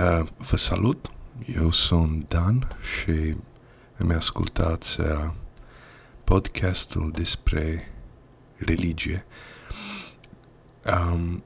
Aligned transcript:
Uh, 0.00 0.26
vă 0.36 0.56
salut, 0.56 1.10
eu 1.56 1.70
sunt 1.70 2.28
Dan 2.28 2.68
și 2.82 3.36
îmi 3.96 4.14
ascultați 4.14 5.00
uh, 5.00 5.30
podcastul 6.24 7.10
despre 7.10 7.92
religie. 8.56 9.24
Um, 10.84 11.42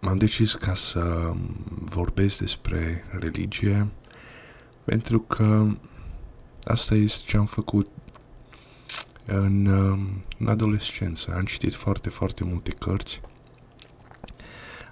m-am 0.00 0.18
decis 0.18 0.54
ca 0.54 0.74
să 0.74 1.30
vorbesc 1.80 2.38
despre 2.38 3.04
religie 3.18 3.88
pentru 4.84 5.20
că 5.20 5.66
asta 6.64 6.94
este 6.94 7.22
ce 7.26 7.36
am 7.36 7.46
făcut 7.46 7.88
în, 9.24 9.66
în 10.38 10.46
adolescență. 10.46 11.34
Am 11.34 11.44
citit 11.44 11.74
foarte, 11.74 12.08
foarte 12.08 12.44
multe 12.44 12.70
cărți 12.70 13.20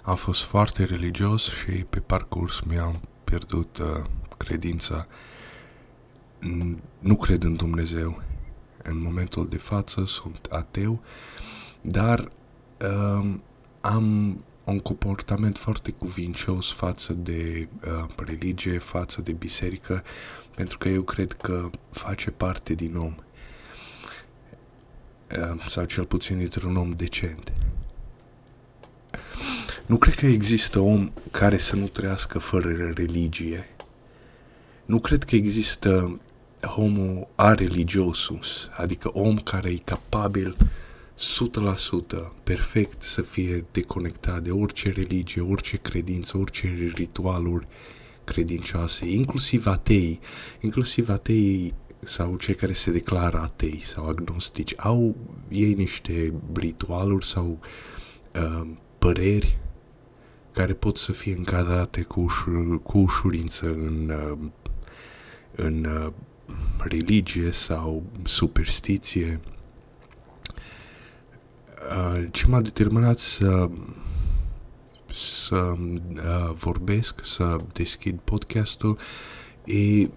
am 0.03 0.15
fost 0.15 0.43
foarte 0.43 0.83
religios 0.83 1.49
și 1.49 1.71
pe 1.71 1.99
parcurs 1.99 2.59
mi-am 2.59 3.01
pierdut 3.23 3.77
uh, 3.77 4.03
credința. 4.37 5.07
Nu 6.99 7.15
cred 7.15 7.43
în 7.43 7.55
Dumnezeu. 7.55 8.21
În 8.83 9.01
momentul 9.01 9.47
de 9.49 9.57
față 9.57 10.05
sunt 10.05 10.47
ateu, 10.49 11.01
dar 11.81 12.19
uh, 12.19 13.35
am 13.81 14.37
un 14.63 14.79
comportament 14.79 15.57
foarte 15.57 15.91
cuvincios 15.91 16.71
față 16.71 17.13
de 17.13 17.67
uh, 17.85 18.09
religie, 18.15 18.77
față 18.77 19.21
de 19.21 19.31
biserică, 19.31 20.03
pentru 20.55 20.77
că 20.77 20.89
eu 20.89 21.01
cred 21.01 21.33
că 21.33 21.69
face 21.91 22.31
parte 22.31 22.73
din 22.73 22.95
om. 22.95 23.15
Uh, 25.37 25.65
sau 25.69 25.85
cel 25.85 26.05
puțin 26.05 26.37
dintr-un 26.37 26.75
om 26.75 26.91
decent. 26.91 27.53
Nu 29.85 29.97
cred 29.97 30.15
că 30.15 30.25
există 30.25 30.79
om 30.79 31.11
care 31.31 31.57
să 31.57 31.75
nu 31.75 31.87
trăiască 31.87 32.39
fără 32.39 32.91
religie. 32.95 33.67
Nu 34.85 34.99
cred 34.99 35.23
că 35.23 35.35
există 35.35 36.19
homo 36.61 37.27
religiosus, 37.35 38.69
adică 38.73 39.09
om 39.13 39.37
care 39.37 39.69
e 39.69 39.77
capabil 39.83 40.55
100% 40.57 42.33
perfect 42.43 43.01
să 43.01 43.21
fie 43.21 43.65
deconectat 43.71 44.41
de 44.41 44.51
orice 44.51 44.91
religie, 44.91 45.41
orice 45.41 45.77
credință, 45.77 46.37
orice 46.37 46.91
ritualuri 46.95 47.67
credincioase, 48.23 49.09
inclusiv 49.09 49.67
atei, 49.67 50.19
inclusiv 50.59 51.09
atei 51.09 51.73
sau 51.99 52.35
cei 52.35 52.55
care 52.55 52.73
se 52.73 52.91
declară 52.91 53.39
atei 53.39 53.79
sau 53.83 54.07
agnostici, 54.07 54.73
au 54.77 55.15
ei 55.49 55.73
niște 55.73 56.33
ritualuri 56.53 57.25
sau 57.25 57.59
uh, 58.35 58.67
păreri 58.97 59.57
care 60.53 60.73
pot 60.73 60.97
să 60.97 61.11
fie 61.11 61.35
încadrate 61.35 62.01
cu, 62.01 62.19
ușur, 62.19 62.81
cu 62.81 62.97
ușurință 62.97 63.65
în, 63.65 64.09
uh, 64.09 64.37
în 65.55 65.85
uh, 65.85 66.13
religie 66.77 67.51
sau 67.51 68.03
superstiție. 68.23 69.39
Uh, 71.89 72.23
ce 72.31 72.47
m-a 72.47 72.61
determinat 72.61 73.17
să 73.17 73.69
să 75.13 75.73
vorbesc, 76.53 77.25
să 77.25 77.55
deschid 77.73 78.19
podcastul 78.23 78.97
e 79.65 80.09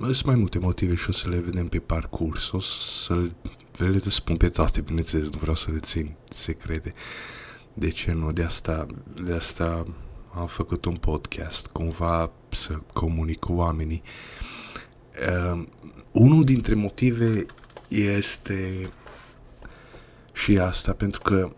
sunt 0.00 0.24
mai 0.24 0.34
multe 0.34 0.58
motive 0.58 0.94
și 0.94 1.08
o 1.08 1.12
să 1.12 1.28
le 1.28 1.38
vedem 1.38 1.68
pe 1.68 1.78
parcurs. 1.78 2.50
O 2.52 2.60
să 2.60 3.30
le 3.76 3.98
spun 3.98 4.36
pe 4.36 4.48
toate, 4.48 4.80
bineînțeles, 4.80 5.30
nu 5.30 5.38
vreau 5.38 5.54
să 5.54 5.70
le 5.70 5.78
țin 5.78 6.14
secrete. 6.30 6.92
Uh, 6.94 7.45
de 7.78 7.90
ce 7.90 8.12
nu? 8.12 8.32
De 8.32 8.42
asta, 8.42 8.86
de 9.24 9.32
asta 9.32 9.86
am 10.34 10.46
făcut 10.46 10.84
un 10.84 10.96
podcast, 10.96 11.66
cumva 11.66 12.30
să 12.48 12.78
comunic 12.92 13.38
cu 13.38 13.52
oamenii. 13.52 14.02
Uh, 15.52 15.62
unul 16.12 16.44
dintre 16.44 16.74
motive 16.74 17.46
este 17.88 18.90
și 20.32 20.58
asta, 20.58 20.92
pentru 20.92 21.20
că 21.20 21.50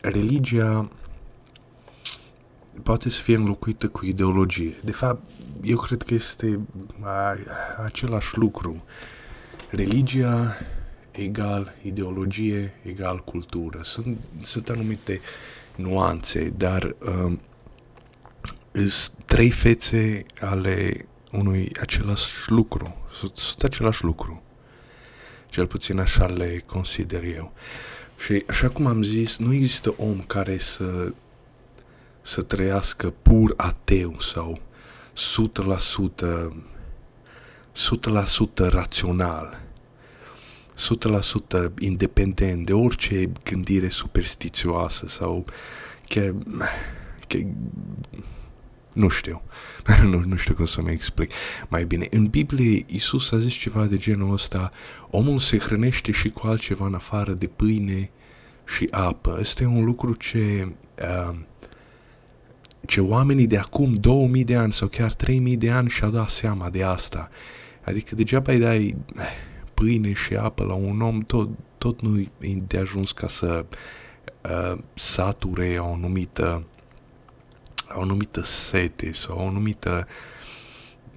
religia 0.00 0.90
poate 2.82 3.08
să 3.08 3.22
fie 3.22 3.36
înlocuită 3.36 3.88
cu 3.88 4.04
ideologie. 4.06 4.76
De 4.84 4.92
fapt, 4.92 5.30
eu 5.62 5.76
cred 5.76 6.02
că 6.02 6.14
este 6.14 6.60
a, 7.02 7.36
același 7.84 8.38
lucru. 8.38 8.84
Religia 9.70 10.56
egal 11.18 11.74
ideologie, 11.82 12.74
egal 12.82 13.18
cultură. 13.24 13.80
Sunt, 13.82 14.18
sunt 14.42 14.68
anumite 14.68 15.20
nuanțe, 15.76 16.52
dar 16.56 16.96
uh, 16.98 17.32
sunt 18.72 19.12
trei 19.24 19.50
fețe 19.50 20.24
ale 20.40 21.06
unui 21.32 21.70
același 21.80 22.26
lucru. 22.46 22.96
Sunt, 23.18 23.36
sunt 23.36 23.62
același 23.62 24.04
lucru. 24.04 24.42
Cel 25.50 25.66
puțin 25.66 25.98
așa 25.98 26.26
le 26.26 26.62
consider 26.66 27.24
eu. 27.24 27.52
Și 28.18 28.44
așa 28.48 28.68
cum 28.68 28.86
am 28.86 29.02
zis, 29.02 29.36
nu 29.36 29.52
există 29.52 29.94
om 29.96 30.20
care 30.20 30.58
să, 30.58 31.12
să 32.22 32.42
trăiască 32.42 33.14
pur 33.22 33.54
ateu 33.56 34.20
sau 34.20 34.60
100% 36.22 36.52
100% 37.78 38.68
rațional 38.68 39.60
100% 40.78 41.68
independent 41.78 42.66
de 42.66 42.72
orice 42.72 43.32
gândire 43.44 43.88
superstițioasă 43.88 45.06
sau 45.08 45.44
chiar, 46.08 46.34
chiar 47.26 47.46
nu 48.92 49.08
știu. 49.08 49.42
nu, 50.10 50.22
nu 50.26 50.36
știu 50.36 50.54
cum 50.54 50.64
să 50.64 50.82
mă 50.82 50.90
explic. 50.90 51.32
Mai 51.68 51.84
bine, 51.84 52.06
în 52.10 52.26
Biblie, 52.26 52.84
Isus 52.86 53.32
a 53.32 53.38
zis 53.38 53.52
ceva 53.52 53.84
de 53.84 53.96
genul 53.96 54.32
ăsta, 54.32 54.70
omul 55.10 55.38
se 55.38 55.58
hrănește 55.58 56.12
și 56.12 56.28
cu 56.28 56.46
altceva 56.46 56.86
în 56.86 56.94
afară 56.94 57.32
de 57.32 57.46
pâine 57.46 58.10
și 58.66 58.88
apă. 58.90 59.36
Este 59.40 59.64
un 59.64 59.84
lucru 59.84 60.14
ce, 60.14 60.72
uh, 61.02 61.36
ce 62.86 63.00
oamenii 63.00 63.46
de 63.46 63.58
acum 63.58 63.94
2000 63.94 64.44
de 64.44 64.56
ani 64.56 64.72
sau 64.72 64.88
chiar 64.88 65.12
3000 65.12 65.56
de 65.56 65.70
ani 65.70 65.88
și-au 65.88 66.10
dat 66.10 66.28
seama 66.28 66.70
de 66.70 66.82
asta. 66.82 67.30
Adică 67.84 68.14
degeaba 68.14 68.52
îi 68.52 68.58
dai 68.58 68.96
pâine 69.78 70.12
și 70.12 70.34
apă 70.34 70.64
la 70.64 70.74
un 70.74 71.00
om, 71.00 71.20
tot, 71.20 71.48
tot 71.78 72.00
nu 72.00 72.18
e 72.18 72.30
de 72.66 72.78
ajuns 72.78 73.12
ca 73.12 73.28
să 73.28 73.66
uh, 74.42 74.78
sature 74.94 75.78
o 75.78 75.92
anumită 75.92 76.66
o 77.94 78.00
anumită 78.00 78.42
sete 78.42 79.12
sau 79.12 79.38
o 79.38 79.46
anumită 79.46 80.06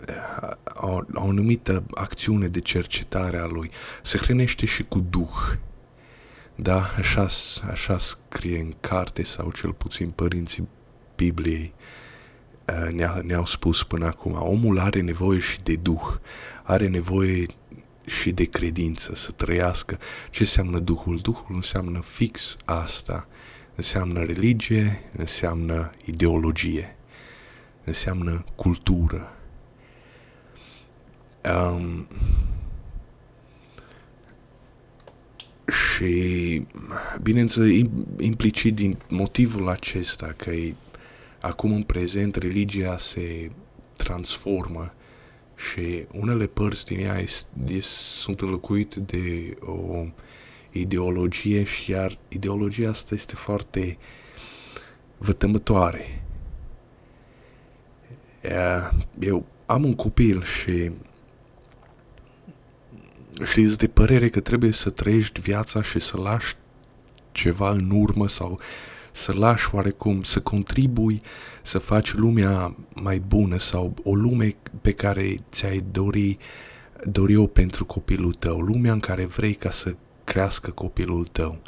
uh, 0.08 0.52
o, 0.74 1.00
o 1.14 1.30
anumită 1.30 1.84
acțiune 1.94 2.48
de 2.48 2.60
cercetare 2.60 3.38
a 3.38 3.46
lui. 3.46 3.72
Se 4.02 4.18
hrănește 4.18 4.66
și 4.66 4.84
cu 4.84 5.00
duh. 5.10 5.54
Da, 6.56 6.90
așa, 6.98 7.28
așa 7.70 7.98
scrie 7.98 8.60
în 8.60 8.74
carte 8.80 9.24
sau 9.24 9.52
cel 9.52 9.74
puțin 9.74 10.10
părinții 10.10 10.68
Bibliei 11.16 11.74
uh, 12.68 12.94
ne-au, 12.94 13.22
ne 13.22 13.42
spus 13.46 13.84
până 13.84 14.06
acum. 14.06 14.34
Omul 14.40 14.80
are 14.80 15.02
nevoie 15.02 15.40
și 15.40 15.62
de 15.62 15.76
duh, 15.76 16.16
are 16.64 16.88
nevoie 16.88 17.46
și 18.06 18.32
de 18.32 18.44
credință, 18.44 19.16
să 19.16 19.32
trăiască. 19.32 20.00
Ce 20.30 20.42
înseamnă 20.42 20.80
Duhul? 20.80 21.18
Duhul 21.18 21.56
înseamnă 21.56 22.02
fix 22.02 22.58
asta. 22.66 23.28
Înseamnă 23.76 24.24
religie, 24.24 25.10
înseamnă 25.18 25.92
ideologie, 26.06 26.96
înseamnă 27.84 28.46
cultură. 28.56 29.36
Um, 31.44 32.08
și, 35.68 36.66
bineînțeles, 37.22 37.82
implicit 38.20 38.76
din 38.76 38.98
motivul 39.08 39.70
acesta 39.70 40.34
că 40.38 40.50
e, 40.50 40.76
acum 41.40 41.74
în 41.74 41.84
prezent 41.84 42.36
religia 42.36 42.98
se 42.98 43.52
transformă 43.98 44.94
și 45.70 46.06
unele 46.12 46.48
părți 46.48 46.86
din 46.86 47.00
ea 47.00 47.24
sunt 47.82 48.42
înlocuite 48.42 49.00
de 49.00 49.58
o 49.60 50.06
ideologie 50.72 51.64
și 51.64 51.92
iar 51.92 52.18
ideologia 52.28 52.90
asta 52.90 53.14
este 53.14 53.36
foarte 53.36 53.98
vătămătoare. 55.18 56.24
Eu 59.20 59.46
am 59.66 59.84
un 59.84 59.96
copil 59.96 60.44
și 60.44 60.92
și 63.44 63.62
de 63.62 63.88
părere 63.88 64.30
că 64.30 64.40
trebuie 64.40 64.72
să 64.72 64.90
trăiești 64.90 65.42
viața 65.42 65.82
și 65.82 66.00
să 66.00 66.18
lași 66.18 66.56
ceva 67.32 67.70
în 67.70 67.90
urmă 67.90 68.28
sau 68.28 68.60
să 69.12 69.34
lași 69.34 69.76
oarecum, 69.76 70.24
să 70.24 70.40
contribui 70.40 71.22
să 71.62 71.80
faci 71.80 72.14
lumea 72.14 72.76
mai 72.94 73.20
bună 73.20 73.60
sau 73.60 73.94
o 74.04 74.16
lume 74.16 74.56
pe 74.82 74.92
care 74.92 75.38
ți-ai 75.52 75.84
dori, 75.92 76.38
dori 77.04 77.36
o 77.36 77.46
pentru 77.46 77.86
copilul 77.86 78.34
tău, 78.34 78.60
lumea 78.60 78.92
în 78.92 79.00
care 79.00 79.26
vrei 79.26 79.54
ca 79.54 79.72
să 79.72 79.96
crească 80.24 80.72
copilul 80.72 81.26
tău. 81.26 81.62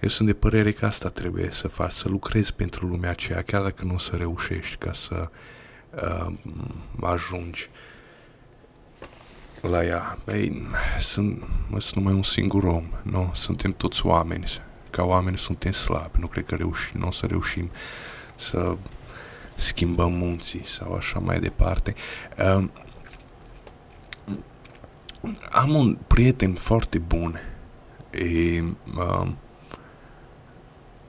Eu 0.00 0.08
sunt 0.08 0.28
de 0.28 0.34
părere 0.34 0.72
că 0.72 0.86
asta 0.86 1.08
trebuie 1.08 1.48
să 1.50 1.68
faci, 1.68 1.92
să 1.92 2.08
lucrezi 2.08 2.54
pentru 2.54 2.86
lumea 2.86 3.10
aceea, 3.10 3.42
chiar 3.42 3.62
dacă 3.62 3.84
nu 3.84 3.94
o 3.94 3.98
să 3.98 4.16
reușești, 4.16 4.76
ca 4.76 4.92
să 4.92 5.30
uh, 5.94 6.34
ajungi 7.00 7.70
la 9.60 9.84
ea. 9.84 10.18
Ei, 10.28 10.66
sunt, 11.00 11.42
sunt 11.78 11.94
numai 11.94 12.12
un 12.12 12.22
singur 12.22 12.64
om, 12.64 12.84
nu? 13.02 13.30
Suntem 13.34 13.72
toți 13.72 14.06
oameni. 14.06 14.44
Ca 14.94 15.02
oameni 15.02 15.38
suntem 15.38 15.72
slabi. 15.72 16.18
Nu 16.18 16.26
cred 16.26 16.44
că 16.44 16.54
reușim, 16.54 17.00
nu 17.00 17.06
o 17.06 17.12
să 17.12 17.26
reușim 17.26 17.70
să 18.36 18.76
schimbăm 19.56 20.12
munții 20.12 20.66
sau 20.66 20.94
așa 20.94 21.18
mai 21.18 21.40
departe. 21.40 21.94
Uh, 22.38 22.68
am 25.50 25.74
un 25.74 25.98
prieten 26.06 26.54
foarte 26.54 26.98
bun. 26.98 27.40
E, 28.10 28.60
uh, 28.96 29.28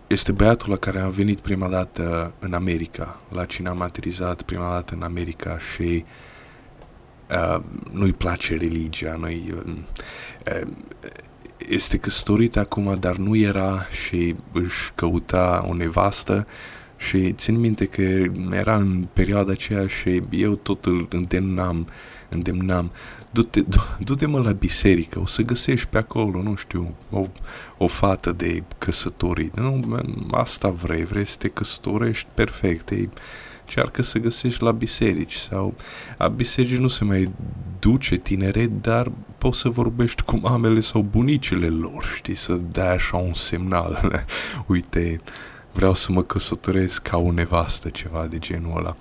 este 0.08 0.32
băiatul 0.32 0.70
la 0.70 0.78
care 0.78 1.00
am 1.00 1.10
venit 1.10 1.40
prima 1.40 1.68
dată 1.68 2.34
în 2.40 2.54
America, 2.54 3.22
la 3.30 3.46
cine 3.46 3.70
am 3.70 3.82
aterizat 3.82 4.42
prima 4.42 4.70
dată 4.70 4.94
în 4.94 5.02
America 5.02 5.60
și 5.60 6.06
uh, 7.30 7.64
nu-i 7.92 8.14
place 8.14 8.58
religia, 8.58 9.16
nu-i, 9.16 9.54
uh, 9.56 9.74
este 11.68 11.98
căsătorit 11.98 12.58
acum, 12.58 12.98
dar 13.00 13.16
nu 13.16 13.36
era 13.36 13.86
și 14.06 14.36
își 14.52 14.92
căuta 14.96 15.66
o 15.70 15.74
nevastă 15.74 16.48
și 16.98 17.32
țin 17.32 17.60
minte 17.60 17.86
că 17.86 18.02
era 18.52 18.76
în 18.76 19.08
perioada 19.14 19.52
aceea 19.52 19.88
și 19.88 20.24
eu 20.30 20.56
tot 20.56 20.86
îl 20.86 21.08
îndemnam, 21.10 21.88
îndemnam, 22.30 22.92
du-te, 23.32 23.64
du-te 24.06 24.26
mă 24.26 24.40
la 24.40 24.52
biserică, 24.52 25.20
o 25.20 25.26
să 25.26 25.42
găsești 25.42 25.88
pe 25.88 25.98
acolo, 25.98 26.42
nu 26.42 26.56
știu, 26.56 26.96
o, 27.10 27.28
o 27.78 27.88
fată 27.88 28.32
de 28.32 28.64
căsătorit. 28.78 29.60
Nu, 29.60 29.80
asta 30.32 30.70
vrei, 30.70 31.06
vrei 31.06 31.26
să 31.26 31.36
te 31.38 31.48
căsătorești, 31.48 32.28
perfect, 32.34 32.90
ei, 32.90 33.10
încearcă 33.66 34.02
să 34.02 34.20
găsești 34.20 34.64
la 34.64 34.72
biserici 34.72 35.34
sau 35.34 35.74
a 36.18 36.28
bisericii 36.28 36.78
nu 36.78 36.88
se 36.88 37.04
mai 37.04 37.32
duce 37.80 38.16
tineret, 38.16 38.82
dar 38.82 39.12
poți 39.38 39.60
să 39.60 39.70
vorbești 39.70 40.22
cu 40.22 40.38
mamele 40.38 40.80
sau 40.80 41.02
bunicile 41.02 41.68
lor, 41.68 42.14
știi, 42.16 42.36
să 42.36 42.54
dai 42.72 42.94
așa 42.94 43.18
un 43.18 43.34
semnal. 43.34 44.26
Uite, 44.68 45.22
vreau 45.72 45.94
să 45.94 46.12
mă 46.12 46.24
căsătoresc 46.24 47.02
ca 47.02 47.18
o 47.18 47.32
nevastă, 47.32 47.90
ceva 47.90 48.26
de 48.30 48.40
genul 48.40 48.78
ăla. 48.78 48.96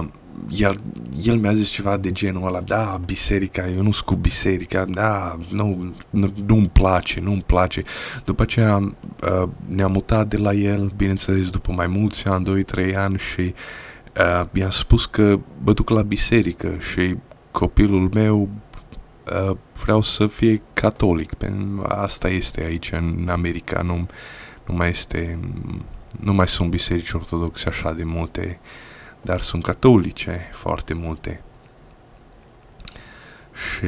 Uh, 0.00 0.08
iar 0.48 0.80
el 1.24 1.36
mi-a 1.38 1.52
zis 1.52 1.68
ceva 1.68 1.96
de 1.96 2.12
genul 2.12 2.46
ăla, 2.46 2.60
da, 2.60 3.00
biserica, 3.04 3.68
eu 3.68 3.82
nu 3.82 3.92
sunt 3.92 4.06
cu 4.06 4.14
biserica, 4.14 4.84
da, 4.84 5.38
nu, 5.50 5.94
nu, 6.10 6.32
nu-mi 6.46 6.68
place, 6.68 7.20
nu-mi 7.20 7.42
place. 7.46 7.82
După 8.24 8.42
aceea 8.42 8.76
uh, 8.76 9.48
ne-am 9.66 9.92
mutat 9.92 10.28
de 10.28 10.36
la 10.36 10.52
el, 10.52 10.92
bineînțeles, 10.96 11.50
după 11.50 11.72
mai 11.72 11.86
mulți 11.86 12.26
ani, 12.26 12.64
2-3 12.90 12.94
ani 12.94 13.18
și 13.18 13.54
uh, 14.20 14.46
i-am 14.52 14.70
spus 14.70 15.06
că 15.06 15.38
mă 15.64 15.72
duc 15.72 15.88
la 15.88 16.02
biserică 16.02 16.76
și 16.92 17.16
copilul 17.50 18.10
meu 18.12 18.48
uh, 19.48 19.56
vreau 19.82 20.02
să 20.02 20.26
fie 20.26 20.62
catolic. 20.72 21.32
Asta 21.82 22.28
este 22.28 22.64
aici 22.64 22.90
în 22.92 23.28
America, 23.30 23.82
nu, 23.82 24.06
nu 24.66 24.74
mai 24.74 24.88
este, 24.88 25.38
nu 26.20 26.32
mai 26.32 26.48
sunt 26.48 26.70
biserici 26.70 27.12
ortodoxe 27.12 27.68
așa 27.68 27.92
de 27.92 28.04
multe 28.04 28.60
dar 29.22 29.40
sunt 29.40 29.62
catolice 29.62 30.50
foarte 30.52 30.94
multe. 30.94 31.42
Și 33.52 33.86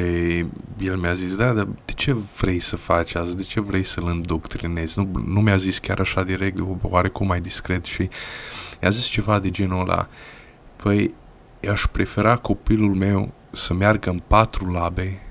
el 0.79 0.97
mi-a 0.97 1.15
zis, 1.15 1.37
da, 1.37 1.53
dar 1.53 1.69
de 1.85 1.93
ce 1.93 2.12
vrei 2.12 2.61
să 2.61 2.77
faci 2.77 3.15
asta? 3.15 3.32
De 3.35 3.43
ce 3.43 3.61
vrei 3.61 3.82
să-l 3.82 4.06
îndoctrinezi? 4.06 4.99
Nu, 4.99 5.11
nu 5.27 5.41
mi-a 5.41 5.56
zis 5.56 5.79
chiar 5.79 6.00
așa 6.00 6.23
direct, 6.23 6.59
oarecum 6.82 7.27
mai 7.27 7.41
discret 7.41 7.85
și 7.85 8.09
i-a 8.82 8.91
zis 8.91 9.05
ceva 9.05 9.38
de 9.38 9.50
genul 9.50 9.81
ăla. 9.81 10.09
Păi, 10.77 11.15
aș 11.71 11.87
prefera 11.87 12.37
copilul 12.37 12.94
meu 12.94 13.32
să 13.53 13.75
meargă 13.75 14.11
în 14.11 14.23
patru 14.27 14.71
labe, 14.71 15.23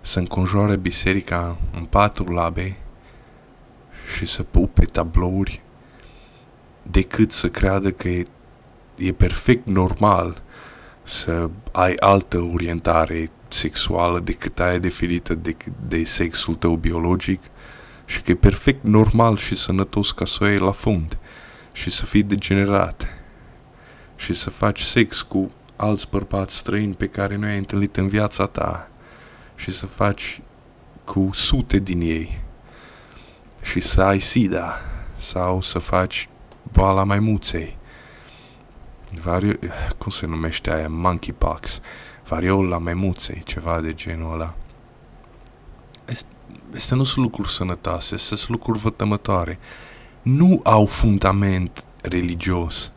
să 0.00 0.18
înconjoare 0.18 0.76
biserica 0.76 1.56
în 1.74 1.84
patru 1.84 2.32
labe 2.32 2.76
și 4.16 4.26
să 4.26 4.42
pupe 4.42 4.84
tablouri 4.84 5.62
decât 6.82 7.32
să 7.32 7.48
creadă 7.48 7.90
că 7.90 8.08
e 8.08 8.24
e 8.96 9.12
perfect 9.12 9.66
normal 9.66 10.42
să 11.02 11.50
ai 11.72 11.94
altă 11.94 12.38
orientare 12.38 13.30
sexuală 13.48 14.20
decât 14.20 14.60
aia 14.60 14.78
definită 14.78 15.34
de, 15.34 15.56
de 15.88 16.04
sexul 16.04 16.54
tău 16.54 16.74
biologic 16.74 17.42
și 18.04 18.20
că 18.20 18.30
e 18.30 18.34
perfect 18.34 18.84
normal 18.84 19.36
și 19.36 19.56
sănătos 19.56 20.12
ca 20.12 20.24
să 20.24 20.38
o 20.40 20.46
iei 20.46 20.58
la 20.58 20.70
fund 20.70 21.18
și 21.72 21.90
să 21.90 22.04
fii 22.04 22.22
degenerat 22.22 23.06
și 24.16 24.34
să 24.34 24.50
faci 24.50 24.80
sex 24.80 25.22
cu 25.22 25.50
alți 25.76 26.08
bărbați 26.10 26.56
străini 26.56 26.94
pe 26.94 27.06
care 27.06 27.36
nu 27.36 27.46
ai 27.46 27.58
întâlnit 27.58 27.96
în 27.96 28.08
viața 28.08 28.46
ta 28.46 28.88
și 29.54 29.72
să 29.72 29.86
faci 29.86 30.40
cu 31.04 31.30
sute 31.32 31.78
din 31.78 32.00
ei 32.00 32.40
și 33.62 33.80
să 33.80 34.02
ai 34.02 34.18
sida 34.18 34.74
sau 35.18 35.60
să 35.60 35.78
faci 35.78 36.28
boala 36.72 37.04
maimuței 37.04 37.76
Vario... 39.20 39.52
cum 39.98 40.10
se 40.10 40.26
numește 40.26 40.72
aia? 40.72 40.88
Monkeypox. 40.88 41.80
Variola 42.28 42.78
memuței, 42.78 43.42
ceva 43.44 43.80
de 43.80 43.94
genul 43.94 44.32
ăla. 44.32 44.54
Este, 46.04 46.28
este 46.74 46.94
nu 46.94 47.04
sunt 47.04 47.24
lucruri 47.24 47.50
sănătoase, 47.50 48.16
sunt 48.16 48.48
lucruri 48.48 48.78
vătămătoare. 48.78 49.58
Nu 50.22 50.60
au 50.62 50.86
fundament 50.86 51.84
religios. 52.02 52.92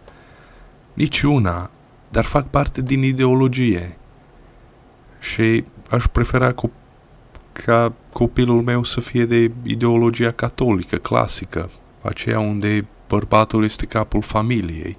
Nici 0.93 1.21
una, 1.21 1.69
dar 2.09 2.23
fac 2.23 2.47
parte 2.47 2.81
din 2.81 3.03
ideologie. 3.03 3.97
Și 5.19 5.65
aș 5.89 6.05
prefera 6.05 6.51
cu, 6.53 6.71
ca 7.51 7.93
copilul 8.13 8.61
meu 8.61 8.83
să 8.83 8.99
fie 8.99 9.25
de 9.25 9.51
ideologia 9.63 10.31
catolică, 10.31 10.95
clasică, 10.95 11.69
aceea 12.01 12.39
unde 12.39 12.87
bărbatul 13.07 13.63
este 13.63 13.85
capul 13.85 14.21
familiei 14.21 14.97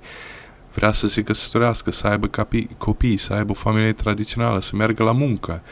vrea 0.76 0.93
să 0.93 1.08
se 1.08 1.23
căsătorească, 1.23 1.90
să 1.90 2.06
aibă 2.06 2.26
capi, 2.26 2.67
copii, 2.78 3.17
să 3.17 3.32
aibă 3.32 3.50
o 3.50 3.55
familie 3.55 3.93
tradițională, 3.93 4.61
să 4.61 4.76
meargă 4.76 5.02
la 5.02 5.12
muncă, 5.12 5.62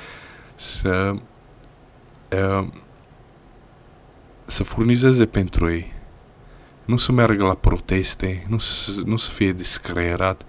să 0.55 1.15
uh, 2.31 2.69
să 4.47 4.63
furnizeze 4.63 5.27
pentru 5.27 5.71
ei. 5.71 5.93
Nu 6.85 6.97
să 6.97 7.13
meargă 7.13 7.45
la 7.45 7.55
proteste, 7.55 8.47
nu 8.49 8.59
să, 8.59 8.91
nu 9.05 9.17
să 9.17 9.31
fie 9.31 9.53
discreerat, 9.53 10.43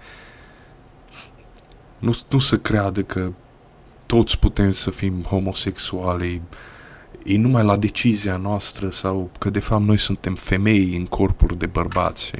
nu, 1.98 2.18
nu 2.28 2.38
să 2.38 2.56
creadă 2.56 3.02
că 3.02 3.32
toți 4.06 4.38
putem 4.38 4.72
să 4.72 4.90
fim 4.90 5.22
homosexuali, 5.22 6.42
e 7.24 7.38
numai 7.38 7.64
la 7.64 7.76
decizia 7.76 8.36
noastră 8.36 8.90
sau 8.90 9.30
că 9.38 9.50
de 9.50 9.60
fapt 9.60 9.84
noi 9.84 9.98
suntem 9.98 10.34
femei 10.34 10.96
în 10.96 11.06
corpuri 11.06 11.58
de 11.58 11.66
bărbați. 11.66 12.32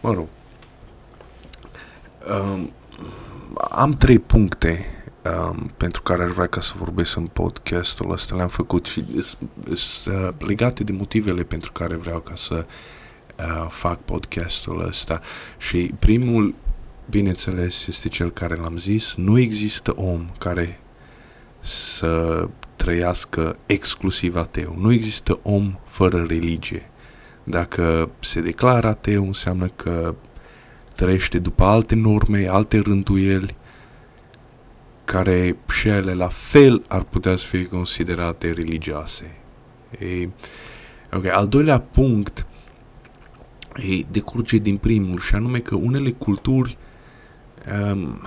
Mă 0.00 0.12
rog, 0.12 0.26
Um, 2.28 2.72
am 3.70 3.92
trei 3.92 4.18
puncte 4.18 4.86
um, 5.24 5.72
pentru 5.76 6.02
care 6.02 6.22
aș 6.22 6.30
vrea 6.30 6.46
ca 6.46 6.60
să 6.60 6.72
vorbesc 6.76 7.16
în 7.16 7.26
podcastul 7.26 8.10
ăsta. 8.10 8.36
Le-am 8.36 8.48
făcut 8.48 8.86
și 8.86 9.04
sunt 9.22 9.50
uh, 10.06 10.28
legate 10.38 10.84
de 10.84 10.92
motivele 10.92 11.42
pentru 11.42 11.72
care 11.72 11.96
vreau 11.96 12.20
ca 12.20 12.34
să 12.34 12.66
uh, 13.38 13.66
fac 13.68 13.98
podcastul 13.98 14.86
ăsta. 14.86 15.20
Și 15.58 15.94
primul, 15.98 16.54
bineînțeles, 17.10 17.86
este 17.86 18.08
cel 18.08 18.30
care 18.30 18.54
l-am 18.54 18.76
zis. 18.76 19.14
Nu 19.14 19.38
există 19.38 19.92
om 19.96 20.30
care 20.38 20.80
să 21.60 22.48
trăiască 22.76 23.56
exclusiv 23.66 24.36
ateu. 24.36 24.76
Nu 24.78 24.92
există 24.92 25.38
om 25.42 25.78
fără 25.84 26.24
religie. 26.28 26.90
Dacă 27.44 28.10
se 28.20 28.40
declară 28.40 28.86
ateu, 28.86 29.26
înseamnă 29.26 29.68
că 29.76 30.14
trăiește 30.94 31.38
după 31.38 31.64
alte 31.64 31.94
norme, 31.94 32.46
alte 32.46 32.78
rânduieli, 32.78 33.54
care 35.04 35.56
și 35.68 35.88
ele 35.88 36.14
la 36.14 36.28
fel 36.28 36.82
ar 36.88 37.02
putea 37.02 37.36
să 37.36 37.46
fie 37.46 37.64
considerate 37.66 38.50
religioase. 38.50 39.36
E, 39.98 40.28
ok, 41.12 41.26
al 41.26 41.48
doilea 41.48 41.80
punct 41.80 42.46
e, 43.74 44.04
decurge 44.10 44.56
din 44.56 44.76
primul 44.76 45.18
și 45.18 45.34
anume 45.34 45.58
că 45.58 45.74
unele 45.74 46.10
culturi, 46.10 46.76
um, 47.92 48.20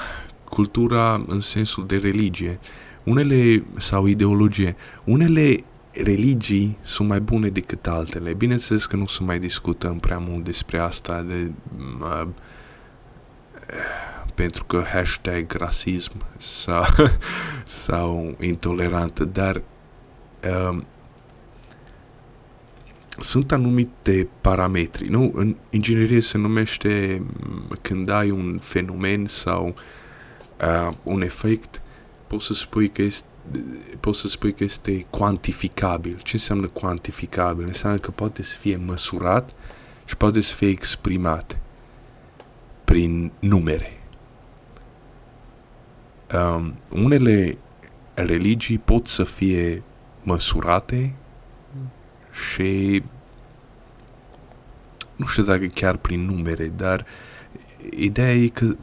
cultura 0.49 1.23
în 1.27 1.39
sensul 1.39 1.85
de 1.87 1.97
religie, 1.97 2.59
unele 3.03 3.63
sau 3.77 4.05
ideologie, 4.05 4.75
unele 5.03 5.63
religii 5.91 6.77
sunt 6.81 7.07
mai 7.07 7.19
bune 7.19 7.49
decât 7.49 7.87
altele. 7.87 8.33
Bineînțeles 8.33 8.85
că 8.85 8.95
nu 8.95 9.07
să 9.07 9.23
mai 9.23 9.39
discutăm 9.39 9.99
prea 9.99 10.17
mult 10.17 10.43
despre 10.43 10.79
asta, 10.79 11.21
de 11.21 11.51
uh, 12.01 12.27
pentru 14.35 14.65
că 14.65 14.83
hashtag 14.93 15.51
rasism 15.51 16.11
sau, 16.37 16.85
sau 17.65 18.35
intolerant, 18.39 19.19
dar 19.19 19.61
um, 20.69 20.85
sunt 23.17 23.51
anumite 23.51 24.27
parametri, 24.41 25.09
nu? 25.09 25.31
În 25.35 25.55
inginerie 25.69 26.21
se 26.21 26.37
numește 26.37 27.23
când 27.81 28.09
ai 28.09 28.29
un 28.29 28.59
fenomen 28.61 29.25
sau 29.29 29.73
uh, 30.61 30.93
un 31.03 31.21
efect, 31.21 31.81
poți 32.27 32.45
să 32.45 32.53
spui 32.53 32.89
că 32.89 33.01
este 33.01 33.27
poți 33.99 34.19
să 34.19 34.27
spui 34.27 34.53
că 34.53 34.63
este 34.63 35.05
cuantificabil. 35.09 36.19
Ce 36.23 36.35
înseamnă 36.35 36.67
cuantificabil? 36.67 37.65
Înseamnă 37.65 37.97
că 37.97 38.11
poate 38.11 38.43
să 38.43 38.57
fie 38.57 38.75
măsurat 38.75 39.53
și 40.05 40.17
poate 40.17 40.41
să 40.41 40.55
fie 40.55 40.67
exprimat 40.69 41.59
prin 42.83 43.31
numere. 43.39 43.97
Um, 46.33 46.73
unele 46.89 47.57
religii 48.13 48.77
pot 48.77 49.07
să 49.07 49.23
fie 49.23 49.83
măsurate 50.23 51.15
și 52.31 53.03
nu 55.15 55.25
știu 55.25 55.43
dacă 55.43 55.65
chiar 55.65 55.97
prin 55.97 56.25
numere, 56.25 56.67
dar 56.67 57.05
ideea 57.89 58.33
e 58.33 58.47
că 58.47 58.75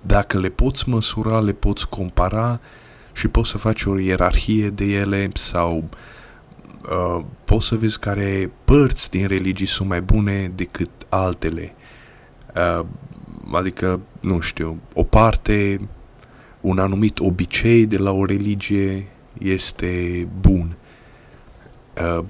dacă 0.00 0.38
le 0.38 0.48
poți 0.48 0.88
măsura, 0.88 1.40
le 1.40 1.52
poți 1.52 1.88
compara 1.88 2.60
și 3.12 3.28
poți 3.28 3.50
să 3.50 3.58
faci 3.58 3.84
o 3.84 3.98
ierarhie 3.98 4.70
de 4.70 4.84
ele 4.84 5.30
sau 5.34 5.88
uh, 6.82 7.24
poți 7.44 7.66
să 7.66 7.74
vezi 7.74 7.98
care 7.98 8.50
părți 8.64 9.10
din 9.10 9.26
religii 9.26 9.66
sunt 9.66 9.88
mai 9.88 10.00
bune 10.00 10.52
decât 10.54 10.90
altele. 11.08 11.74
Uh, 12.54 12.86
adică, 13.52 14.00
nu 14.20 14.40
știu, 14.40 14.80
o 14.94 15.02
parte, 15.02 15.80
un 16.60 16.78
anumit 16.78 17.18
obicei 17.18 17.86
de 17.86 17.98
la 17.98 18.10
o 18.10 18.24
religie 18.24 19.06
este 19.38 20.26
bun. 20.40 20.76
Uh, 22.02 22.24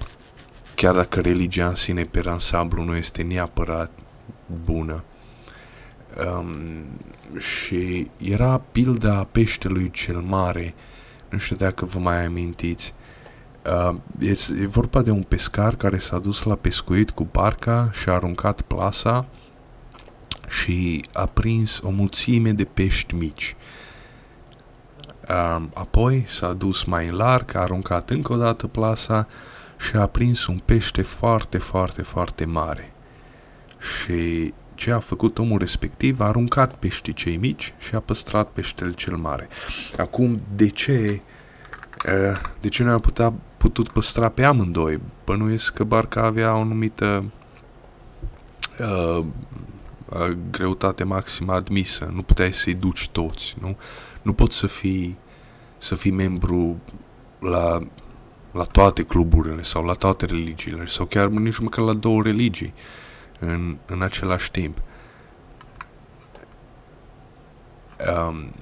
chiar 0.75 0.95
dacă 0.95 1.19
religia 1.19 1.67
în 1.67 1.75
sine 1.75 2.03
pe 2.03 2.21
ansamblu 2.25 2.83
nu 2.83 2.95
este 2.95 3.21
neapărat 3.21 3.91
bună. 4.65 5.03
Um, 6.27 6.49
și 7.39 8.07
era 8.17 8.61
pilda 8.71 9.27
peștelui 9.31 9.91
cel 9.91 10.19
mare, 10.19 10.73
nu 11.29 11.37
știu 11.37 11.55
dacă 11.55 11.85
vă 11.85 11.99
mai 11.99 12.25
amintiți. 12.25 12.93
Uh, 13.65 13.95
e, 14.19 14.37
e 14.61 14.67
vorba 14.67 15.01
de 15.01 15.11
un 15.11 15.23
pescar 15.23 15.75
care 15.75 15.97
s-a 15.97 16.19
dus 16.19 16.43
la 16.43 16.55
pescuit 16.55 17.09
cu 17.09 17.27
barca 17.31 17.89
și 17.93 18.09
a 18.09 18.13
aruncat 18.13 18.61
plasa 18.61 19.25
și 20.59 21.05
a 21.13 21.25
prins 21.25 21.79
o 21.83 21.89
mulțime 21.89 22.51
de 22.51 22.63
pești 22.63 23.13
mici. 23.13 23.55
Uh, 25.29 25.63
apoi 25.73 26.25
s-a 26.27 26.53
dus 26.53 26.83
mai 26.83 27.07
în 27.07 27.15
larg, 27.15 27.55
a 27.55 27.59
aruncat 27.59 28.09
încă 28.09 28.33
o 28.33 28.35
dată 28.35 28.67
plasa 28.67 29.27
și 29.79 29.95
a 29.95 30.05
prins 30.05 30.45
un 30.45 30.61
pește 30.65 31.01
foarte, 31.01 31.57
foarte, 31.57 32.01
foarte 32.01 32.45
mare. 32.45 32.93
Și 33.77 34.53
ce 34.75 34.91
a 34.91 34.99
făcut 34.99 35.37
omul 35.37 35.59
respectiv? 35.59 36.19
A 36.19 36.25
aruncat 36.25 36.73
peștii 36.73 37.13
cei 37.13 37.37
mici 37.37 37.73
și 37.79 37.95
a 37.95 37.99
păstrat 37.99 38.49
peștele 38.49 38.91
cel 38.91 39.15
mare. 39.15 39.47
Acum, 39.97 40.41
de 40.55 40.67
ce 40.69 41.21
de 42.59 42.67
ce 42.69 42.83
nu 42.83 42.91
a 42.91 42.99
putea, 42.99 43.33
putut 43.57 43.89
păstra 43.89 44.29
pe 44.29 44.43
amândoi? 44.43 44.99
Bănuiesc 45.25 45.73
că 45.73 45.83
barca 45.83 46.21
avea 46.21 46.55
o 46.55 46.59
anumită 46.59 47.23
uh, 48.79 49.25
greutate 50.51 51.03
maximă 51.03 51.53
admisă. 51.53 52.11
Nu 52.13 52.21
puteai 52.21 52.53
să-i 52.53 52.73
duci 52.73 53.09
toți, 53.09 53.55
nu? 53.61 53.77
Nu 54.21 54.33
poți 54.33 54.57
să 54.57 54.67
fii, 54.67 55.17
să 55.77 55.95
fii 55.95 56.11
membru 56.11 56.79
la, 57.39 57.79
la 58.51 58.63
toate 58.63 59.03
cluburile 59.03 59.63
sau 59.63 59.83
la 59.83 59.93
toate 59.93 60.25
religiile 60.25 60.85
sau 60.85 61.05
chiar 61.05 61.27
nici 61.27 61.57
măcar 61.57 61.85
la 61.85 61.93
două 61.93 62.21
religii 62.21 62.73
în, 63.39 63.77
în 63.85 64.01
același 64.01 64.51
timp. 64.51 64.77
Um, 68.27 68.53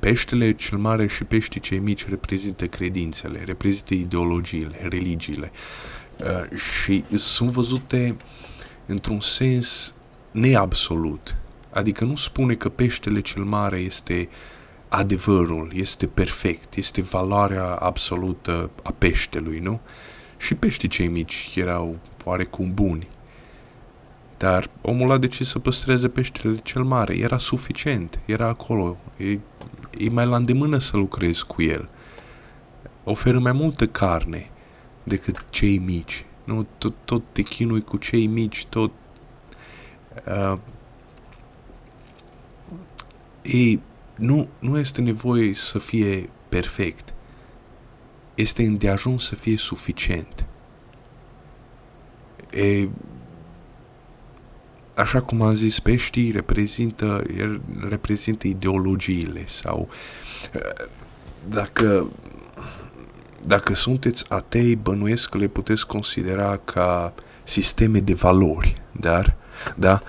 peștele 0.00 0.52
cel 0.52 0.78
mare 0.78 1.06
și 1.06 1.24
peștii 1.24 1.60
cei 1.60 1.78
mici 1.78 2.08
reprezintă 2.08 2.66
credințele, 2.66 3.42
reprezintă 3.44 3.94
ideologiile, 3.94 4.88
religiile 4.88 5.50
uh, 6.18 6.58
și 6.58 7.04
sunt 7.14 7.50
văzute 7.50 8.16
într-un 8.86 9.20
sens 9.20 9.94
neabsolut. 10.30 11.36
Adică 11.70 12.04
nu 12.04 12.16
spune 12.16 12.54
că 12.54 12.68
peștele 12.68 13.20
cel 13.20 13.42
mare 13.42 13.78
este 13.78 14.28
adevărul, 14.88 15.70
este 15.74 16.06
perfect, 16.06 16.74
este 16.74 17.02
valoarea 17.02 17.64
absolută 17.64 18.70
a 18.82 18.94
peștelui, 18.98 19.58
nu? 19.58 19.80
Și 20.36 20.54
peștii 20.54 20.88
cei 20.88 21.08
mici 21.08 21.52
erau 21.54 21.98
oarecum 22.24 22.74
buni. 22.74 23.08
Dar 24.36 24.70
omul 24.80 25.10
a 25.12 25.18
decis 25.18 25.48
să 25.48 25.58
păstreze 25.58 26.08
peștele 26.08 26.56
cel 26.56 26.82
mare. 26.82 27.16
Era 27.16 27.38
suficient, 27.38 28.20
era 28.24 28.46
acolo. 28.46 28.96
E, 29.16 29.38
e 29.98 30.10
mai 30.10 30.26
la 30.26 30.36
îndemână 30.36 30.78
să 30.78 30.96
lucrezi 30.96 31.46
cu 31.46 31.62
el. 31.62 31.88
Oferă 33.04 33.38
mai 33.38 33.52
multă 33.52 33.86
carne 33.86 34.50
decât 35.02 35.44
cei 35.50 35.78
mici. 35.78 36.24
Nu, 36.44 36.66
tot, 36.78 36.94
tot 37.04 37.22
te 37.32 37.42
chinui 37.42 37.82
cu 37.82 37.96
cei 37.96 38.26
mici, 38.26 38.66
tot... 38.66 38.92
Uh, 40.26 40.58
ei, 43.42 43.80
nu, 44.16 44.48
nu 44.58 44.78
este 44.78 45.00
nevoie 45.00 45.54
să 45.54 45.78
fie 45.78 46.28
perfect. 46.48 47.14
Este 48.34 48.62
îndeajuns 48.62 49.26
să 49.26 49.34
fie 49.34 49.56
suficient. 49.56 50.44
E, 52.50 52.88
așa 54.94 55.22
cum 55.22 55.42
am 55.42 55.54
zis, 55.54 55.80
peștii 55.80 56.30
reprezintă, 56.30 57.22
reprezintă 57.88 58.46
ideologiile 58.46 59.46
sau 59.46 59.88
dacă 61.48 62.10
dacă 63.46 63.74
sunteți 63.74 64.24
atei, 64.28 64.76
bănuiesc 64.76 65.28
că 65.28 65.38
le 65.38 65.46
puteți 65.46 65.86
considera 65.86 66.60
ca 66.64 67.14
sisteme 67.44 67.98
de 67.98 68.14
valori, 68.14 68.74
dar 68.92 69.36
da, 69.76 70.00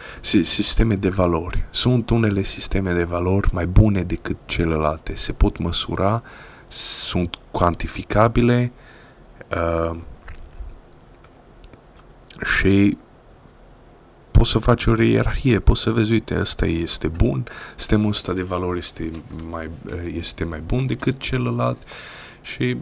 sisteme 0.43 0.95
de 0.95 1.09
valori. 1.09 1.65
Sunt 1.69 2.09
unele 2.09 2.43
sisteme 2.43 2.93
de 2.93 3.03
valori 3.03 3.49
mai 3.53 3.67
bune 3.67 4.03
decât 4.03 4.37
celelalte, 4.45 5.15
se 5.15 5.31
pot 5.31 5.57
măsura, 5.57 6.23
sunt 6.67 7.35
cuantificabile 7.51 8.71
uh, 9.49 9.97
și 12.57 12.97
poți 14.31 14.49
să 14.49 14.59
faci 14.59 14.85
o 14.85 15.01
ierarhie, 15.01 15.59
poți 15.59 15.81
să 15.81 15.91
vezi, 15.91 16.11
uite, 16.11 16.39
ăsta 16.39 16.65
este 16.65 17.07
bun, 17.07 17.43
sistemul 17.75 18.09
ăsta 18.09 18.33
de 18.33 18.43
valori 18.43 18.79
este 18.79 19.11
mai, 19.49 19.69
este 20.13 20.43
mai 20.43 20.59
bun 20.59 20.85
decât 20.85 21.19
celălalt 21.19 21.77
și 22.41 22.77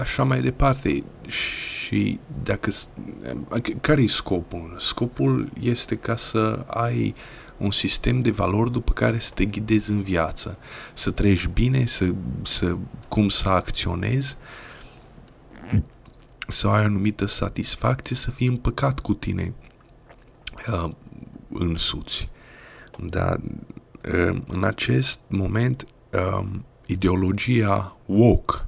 așa 0.00 0.24
mai 0.24 0.40
departe. 0.40 1.04
Și 1.26 2.18
dacă, 2.42 2.70
care 3.80 4.02
e 4.02 4.06
scopul? 4.06 4.76
Scopul 4.78 5.50
este 5.60 5.96
ca 5.96 6.16
să 6.16 6.64
ai 6.66 7.14
un 7.56 7.70
sistem 7.70 8.22
de 8.22 8.30
valori 8.30 8.72
după 8.72 8.92
care 8.92 9.18
să 9.18 9.32
te 9.34 9.44
ghidezi 9.44 9.90
în 9.90 10.02
viață, 10.02 10.58
să 10.94 11.10
treci 11.10 11.46
bine, 11.46 11.86
să, 11.86 12.14
să 12.42 12.76
cum 13.08 13.28
să 13.28 13.48
acționezi, 13.48 14.36
să 16.48 16.68
ai 16.68 16.82
o 16.82 16.84
anumită 16.84 17.26
satisfacție, 17.26 18.16
să 18.16 18.30
fii 18.30 18.46
împăcat 18.46 19.00
cu 19.00 19.14
tine 19.14 19.54
uh, 20.72 20.90
însuți. 21.48 22.28
Dar 22.98 23.40
uh, 24.12 24.42
în 24.46 24.64
acest 24.64 25.20
moment 25.26 25.86
uh, 26.12 26.46
ideologia 26.86 27.96
woke, 28.06 28.65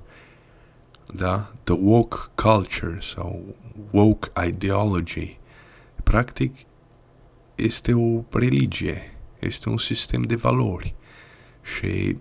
da? 1.12 1.52
The 1.64 1.74
woke 1.74 2.16
culture 2.34 2.98
sau 3.00 3.54
woke 3.90 4.28
ideology, 4.46 5.38
practic 6.02 6.54
este 7.54 7.94
o 7.94 8.22
religie, 8.30 9.16
este 9.38 9.68
un 9.68 9.78
sistem 9.78 10.22
de 10.22 10.34
valori 10.34 10.94
și 11.62 12.16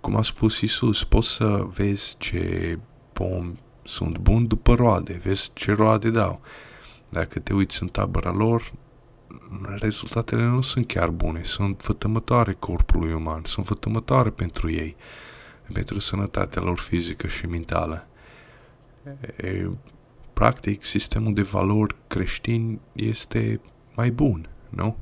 cum 0.00 0.16
a 0.16 0.22
spus 0.22 0.60
Isus, 0.60 1.04
poți 1.04 1.28
să 1.28 1.66
vezi 1.74 2.14
ce 2.18 2.78
pom 3.12 3.56
sunt 3.82 4.18
buni 4.18 4.46
după 4.46 4.74
roade, 4.74 5.20
vezi 5.24 5.50
ce 5.52 5.72
roade 5.72 6.10
dau. 6.10 6.40
Dacă 7.08 7.38
te 7.38 7.54
uiți 7.54 7.82
în 7.82 7.88
tabăra 7.88 8.32
lor, 8.32 8.72
rezultatele 9.78 10.42
nu 10.42 10.60
sunt 10.60 10.86
chiar 10.86 11.08
bune, 11.08 11.42
sunt 11.42 11.80
fătămătoare 11.80 12.52
corpului 12.52 13.12
uman, 13.12 13.42
sunt 13.44 13.66
fătămătoare 13.66 14.30
pentru 14.30 14.70
ei, 14.70 14.96
pentru 15.72 15.98
sănătatea 15.98 16.62
lor 16.62 16.78
fizică 16.78 17.28
și 17.28 17.46
mentală. 17.46 18.06
E, 19.36 19.68
practic, 20.32 20.84
sistemul 20.84 21.34
de 21.34 21.42
valori 21.42 21.96
creștin 22.06 22.80
este 22.92 23.60
mai 23.94 24.10
bun, 24.10 24.48
nu? 24.68 24.96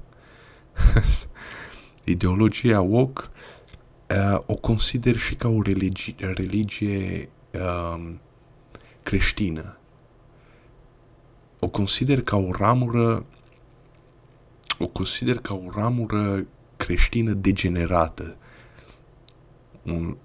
Ideologia 2.04 2.80
woke 2.80 3.22
uh, 4.10 4.38
o 4.46 4.54
consider 4.54 5.16
și 5.16 5.34
ca 5.34 5.48
o 5.48 5.62
religie, 5.62 6.14
religie 6.18 7.28
uh, 7.52 8.12
creștină. 9.02 9.78
O 11.58 11.68
consider 11.68 12.22
ca 12.22 12.36
o 12.36 12.50
ramură 12.52 13.24
o 14.82 14.86
consider 14.86 15.38
ca 15.38 15.54
o 15.54 15.70
ramură 15.74 16.46
creștină 16.76 17.32
degenerată. 17.32 18.36
Un, 19.82 20.16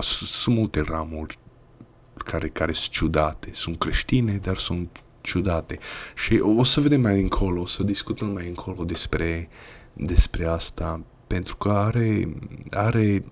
sunt 0.00 0.56
multe 0.56 0.80
ramuri 0.80 1.38
care, 2.14 2.48
care 2.48 2.72
sunt 2.72 2.90
ciudate. 2.90 3.48
Sunt 3.52 3.78
creștine, 3.78 4.36
dar 4.36 4.56
sunt 4.56 5.02
ciudate. 5.20 5.78
Și 6.14 6.38
o 6.38 6.62
să 6.62 6.80
vedem 6.80 7.00
mai 7.00 7.20
încolo, 7.20 7.60
o 7.60 7.66
să 7.66 7.82
discutăm 7.82 8.28
mai 8.28 8.48
încolo 8.48 8.84
despre, 8.84 9.48
despre 9.92 10.46
asta, 10.46 11.00
pentru 11.26 11.56
că 11.56 11.68
are, 11.68 12.28
are 12.70 13.24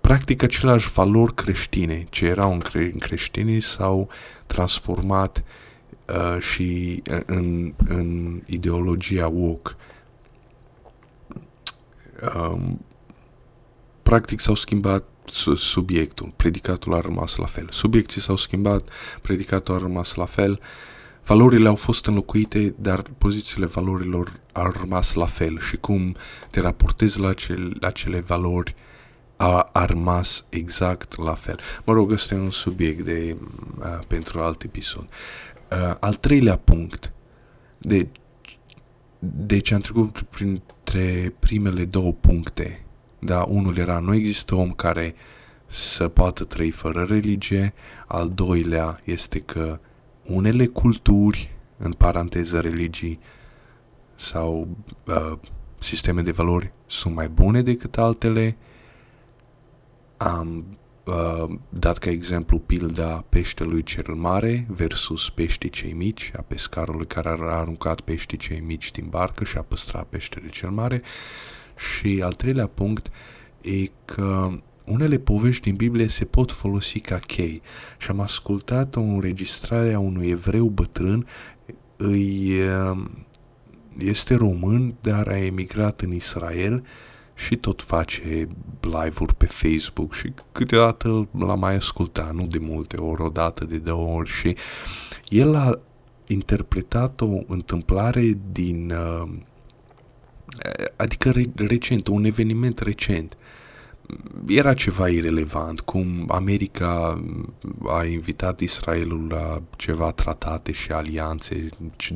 practic 0.00 0.42
același 0.42 0.90
valori 0.90 1.34
creștine, 1.34 2.06
ce 2.10 2.26
erau 2.26 2.52
în, 2.52 2.58
cre- 2.58 2.90
în 2.92 2.98
creștinii 2.98 3.60
s-au 3.60 4.08
transformat 4.46 5.44
uh, 6.08 6.40
și 6.40 7.02
uh, 7.10 7.20
în, 7.26 7.74
în 7.86 8.40
ideologia 8.46 9.28
woke. 9.28 9.70
Um, 12.34 12.84
practic 14.02 14.40
s-au 14.40 14.54
schimbat 14.54 15.04
subiectul, 15.56 16.32
predicatul 16.36 16.94
a 16.94 17.00
rămas 17.00 17.36
la 17.36 17.46
fel. 17.46 17.68
Subiecții 17.70 18.20
s-au 18.20 18.36
schimbat, 18.36 18.88
predicatul 19.22 19.74
a 19.74 19.78
rămas 19.78 20.14
la 20.14 20.24
fel, 20.24 20.60
valorile 21.24 21.68
au 21.68 21.74
fost 21.74 22.06
înlocuite, 22.06 22.74
dar 22.78 23.02
pozițiile 23.18 23.66
valorilor 23.66 24.32
au 24.52 24.70
rămas 24.80 25.12
la 25.12 25.26
fel 25.26 25.60
și 25.60 25.76
cum 25.76 26.16
te 26.50 26.60
raportezi 26.60 27.20
la, 27.20 27.28
acel, 27.28 27.76
la 27.80 27.86
acele 27.86 28.20
valori 28.20 28.74
a, 29.36 29.68
a 29.72 29.84
rămas 29.84 30.44
exact 30.48 31.18
la 31.18 31.34
fel. 31.34 31.58
Mă 31.84 31.92
rog, 31.92 32.10
ăsta 32.10 32.34
e 32.34 32.38
un 32.38 32.50
subiect 32.50 33.04
de, 33.04 33.36
uh, 33.78 33.98
pentru 34.06 34.40
alt 34.40 34.62
episod. 34.62 35.08
Uh, 35.70 35.94
al 36.00 36.14
treilea 36.14 36.56
punct, 36.56 37.12
de, 37.78 38.08
deci 39.18 39.70
am 39.70 39.80
trecut 39.80 40.22
printre 40.22 41.34
primele 41.38 41.84
două 41.84 42.12
puncte 42.12 42.84
da, 43.24 43.44
unul 43.48 43.76
era, 43.76 43.98
nu 43.98 44.14
există 44.14 44.54
om 44.54 44.70
care 44.70 45.14
să 45.66 46.08
poată 46.08 46.44
trăi 46.44 46.70
fără 46.70 47.04
religie, 47.04 47.74
al 48.06 48.30
doilea 48.30 49.00
este 49.04 49.40
că 49.40 49.78
unele 50.26 50.66
culturi, 50.66 51.56
în 51.76 51.92
paranteză 51.92 52.60
religii 52.60 53.18
sau 54.14 54.68
uh, 55.06 55.38
sisteme 55.78 56.22
de 56.22 56.30
valori 56.30 56.72
sunt 56.86 57.14
mai 57.14 57.28
bune 57.28 57.62
decât 57.62 57.98
altele. 57.98 58.56
Am 60.16 60.64
uh, 61.04 61.58
dat 61.68 61.98
ca 61.98 62.10
exemplu 62.10 62.58
pilda 62.58 63.24
peștelui 63.28 63.82
cel 63.82 64.14
mare 64.14 64.66
versus 64.68 65.30
peștii 65.30 65.70
cei 65.70 65.92
mici, 65.92 66.32
a 66.36 66.40
pescarului 66.40 67.06
care 67.06 67.28
a 67.28 67.58
aruncat 67.58 68.00
peștii 68.00 68.38
cei 68.38 68.60
mici 68.60 68.90
din 68.90 69.06
barcă 69.08 69.44
și 69.44 69.56
a 69.56 69.62
păstrat 69.62 70.04
peștele 70.04 70.48
cel 70.48 70.70
mare. 70.70 71.02
Și 71.82 72.20
al 72.24 72.32
treilea 72.32 72.66
punct 72.66 73.10
e 73.60 73.90
că 74.04 74.50
unele 74.84 75.18
povești 75.18 75.62
din 75.62 75.74
Biblie 75.74 76.08
se 76.08 76.24
pot 76.24 76.52
folosi 76.52 77.00
ca 77.00 77.18
chei. 77.18 77.62
Și 77.98 78.10
am 78.10 78.20
ascultat 78.20 78.96
o 78.96 79.00
înregistrare 79.00 79.94
a 79.94 79.98
unui 79.98 80.28
evreu 80.28 80.66
bătrân, 80.66 81.26
îi, 81.96 82.52
este 83.98 84.34
român, 84.34 84.94
dar 85.00 85.28
a 85.28 85.38
emigrat 85.38 86.00
în 86.00 86.12
Israel 86.12 86.84
și 87.34 87.56
tot 87.56 87.82
face 87.82 88.48
live-uri 88.80 89.34
pe 89.34 89.46
Facebook 89.46 90.14
și 90.14 90.32
câteodată 90.52 91.28
l-am 91.38 91.58
mai 91.58 91.74
ascultat, 91.74 92.34
nu 92.34 92.46
de 92.46 92.58
multe 92.58 92.96
ori, 92.96 93.22
o 93.22 93.28
dată 93.28 93.64
de 93.64 93.78
două 93.78 94.16
ori 94.16 94.30
și 94.30 94.56
el 95.28 95.54
a 95.54 95.80
interpretat 96.26 97.20
o 97.20 97.38
întâmplare 97.46 98.38
din 98.52 98.90
uh, 98.90 99.30
adică 100.96 101.30
re- 101.30 101.52
recent, 101.54 102.06
un 102.06 102.24
eveniment 102.24 102.78
recent. 102.78 103.36
Era 104.46 104.74
ceva 104.74 105.08
irelevant, 105.08 105.80
cum 105.80 106.24
America 106.28 107.22
a 107.86 108.04
invitat 108.04 108.60
Israelul 108.60 109.26
la 109.28 109.62
ceva 109.76 110.10
tratate 110.10 110.72
și 110.72 110.92
alianțe, 110.92 111.68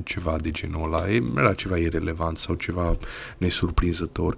ceva 0.05 0.37
de 0.41 0.51
genul 0.51 0.85
ăla. 0.85 1.07
Era 1.37 1.55
ceva 1.55 1.77
irelevant 1.77 2.39
sau 2.39 2.55
ceva 2.55 2.97
nesurprinzător. 3.39 4.37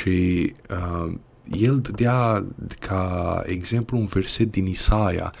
Și 0.00 0.52
uh, 0.70 1.12
el 1.50 1.80
dădea 1.80 2.44
ca 2.78 3.42
exemplu 3.46 3.98
un 3.98 4.06
verset 4.06 4.50
din 4.50 4.66
Isaia 4.66 5.32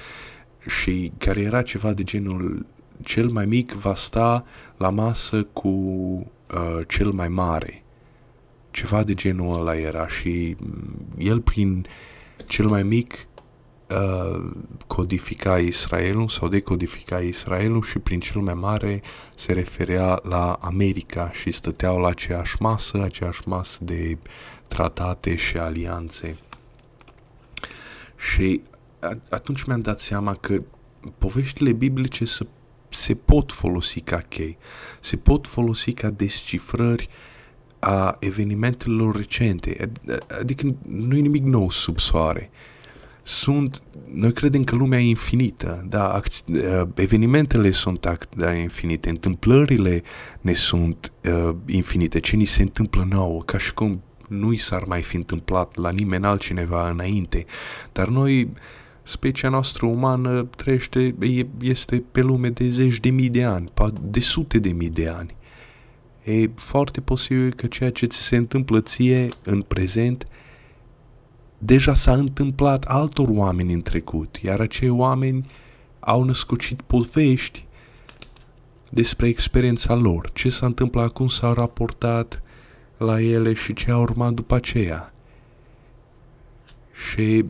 și 0.68 1.12
care 1.18 1.40
era 1.40 1.62
ceva 1.62 1.92
de 1.92 2.02
genul 2.02 2.66
cel 3.02 3.28
mai 3.28 3.46
mic 3.46 3.72
va 3.72 3.94
sta 3.94 4.44
la 4.76 4.90
masă 4.90 5.42
cu 5.42 5.68
uh, 5.68 6.80
cel 6.88 7.10
mai 7.10 7.28
mare 7.28 7.82
ceva 8.70 9.04
de 9.04 9.14
genul 9.14 9.58
ăla 9.58 9.76
era 9.76 10.08
și 10.08 10.56
el 11.18 11.40
prin 11.40 11.86
cel 12.46 12.66
mai 12.66 12.82
mic 12.82 13.26
uh, 13.88 14.50
codifica 14.86 15.58
Israelul 15.58 16.28
sau 16.28 16.48
decodifica 16.48 17.18
Israelul 17.18 17.82
și 17.82 17.98
prin 17.98 18.20
cel 18.20 18.40
mai 18.40 18.54
mare 18.54 19.02
se 19.34 19.52
referea 19.52 20.20
la 20.22 20.52
America 20.52 21.30
și 21.32 21.50
stăteau 21.50 21.98
la 21.98 22.08
aceeași 22.08 22.56
masă, 22.58 23.02
aceeași 23.02 23.40
masă 23.44 23.78
de 23.82 24.18
tratate 24.66 25.36
și 25.36 25.56
alianțe. 25.56 26.38
Și 28.16 28.62
atunci 29.30 29.64
mi-am 29.64 29.80
dat 29.80 30.00
seama 30.00 30.34
că 30.34 30.62
poveștile 31.18 31.72
biblice 31.72 32.24
se, 32.24 32.46
se 32.88 33.14
pot 33.14 33.52
folosi 33.52 34.00
ca 34.00 34.16
chei, 34.16 34.56
se 35.00 35.16
pot 35.16 35.46
folosi 35.46 35.92
ca 35.92 36.10
descifrări 36.10 37.08
uh, 37.08 37.37
a 37.78 38.16
evenimentelor 38.20 39.16
recente, 39.16 39.90
adică 40.40 40.74
nu 40.86 41.16
e 41.16 41.20
nimic 41.20 41.44
nou 41.44 41.70
sub 41.70 41.98
soare. 41.98 42.50
Sunt, 43.22 43.82
noi 44.12 44.32
credem 44.32 44.64
că 44.64 44.76
lumea 44.76 45.00
e 45.00 45.08
infinită, 45.08 45.86
dar 45.88 46.22
evenimentele 46.94 47.70
sunt 47.70 48.26
da, 48.36 48.54
infinite, 48.54 49.08
întâmplările 49.08 50.02
ne 50.40 50.52
sunt 50.52 51.12
uh, 51.24 51.54
infinite, 51.66 52.20
ce 52.20 52.36
ni 52.36 52.44
se 52.44 52.62
întâmplă 52.62 53.06
nouă, 53.10 53.42
ca 53.42 53.58
și 53.58 53.74
cum 53.74 54.02
nu 54.28 54.52
i 54.52 54.56
s-ar 54.56 54.84
mai 54.84 55.02
fi 55.02 55.16
întâmplat 55.16 55.76
la 55.76 55.90
nimeni 55.90 56.24
altcineva 56.24 56.90
înainte. 56.90 57.44
Dar 57.92 58.08
noi, 58.08 58.48
specia 59.02 59.48
noastră 59.48 59.86
umană 59.86 60.48
trăiește, 60.56 61.14
este 61.60 62.04
pe 62.12 62.20
lume 62.20 62.48
de 62.48 62.70
zeci 62.70 63.00
de 63.00 63.10
mii 63.10 63.30
de 63.30 63.44
ani, 63.44 63.72
de 64.02 64.20
sute 64.20 64.58
de 64.58 64.70
mii 64.70 64.90
de 64.90 65.08
ani 65.08 65.36
e 66.24 66.46
foarte 66.54 67.00
posibil 67.00 67.52
că 67.52 67.66
ceea 67.66 67.90
ce 67.90 68.06
ți 68.06 68.18
se 68.18 68.36
întâmplă 68.36 68.80
ție 68.80 69.28
în 69.42 69.62
prezent 69.62 70.26
deja 71.58 71.94
s-a 71.94 72.12
întâmplat 72.12 72.84
altor 72.84 73.28
oameni 73.30 73.72
în 73.72 73.82
trecut, 73.82 74.36
iar 74.36 74.60
acei 74.60 74.88
oameni 74.88 75.46
au 76.00 76.22
născucit 76.22 76.82
povești 76.82 77.66
despre 78.90 79.28
experiența 79.28 79.94
lor, 79.94 80.30
ce 80.32 80.48
s-a 80.48 80.66
întâmplat, 80.66 81.12
cum 81.12 81.28
s-au 81.28 81.52
raportat 81.52 82.42
la 82.96 83.20
ele 83.20 83.52
și 83.52 83.72
ce 83.72 83.90
a 83.90 83.98
urmat 83.98 84.32
după 84.32 84.54
aceea. 84.54 85.12
Și 87.12 87.44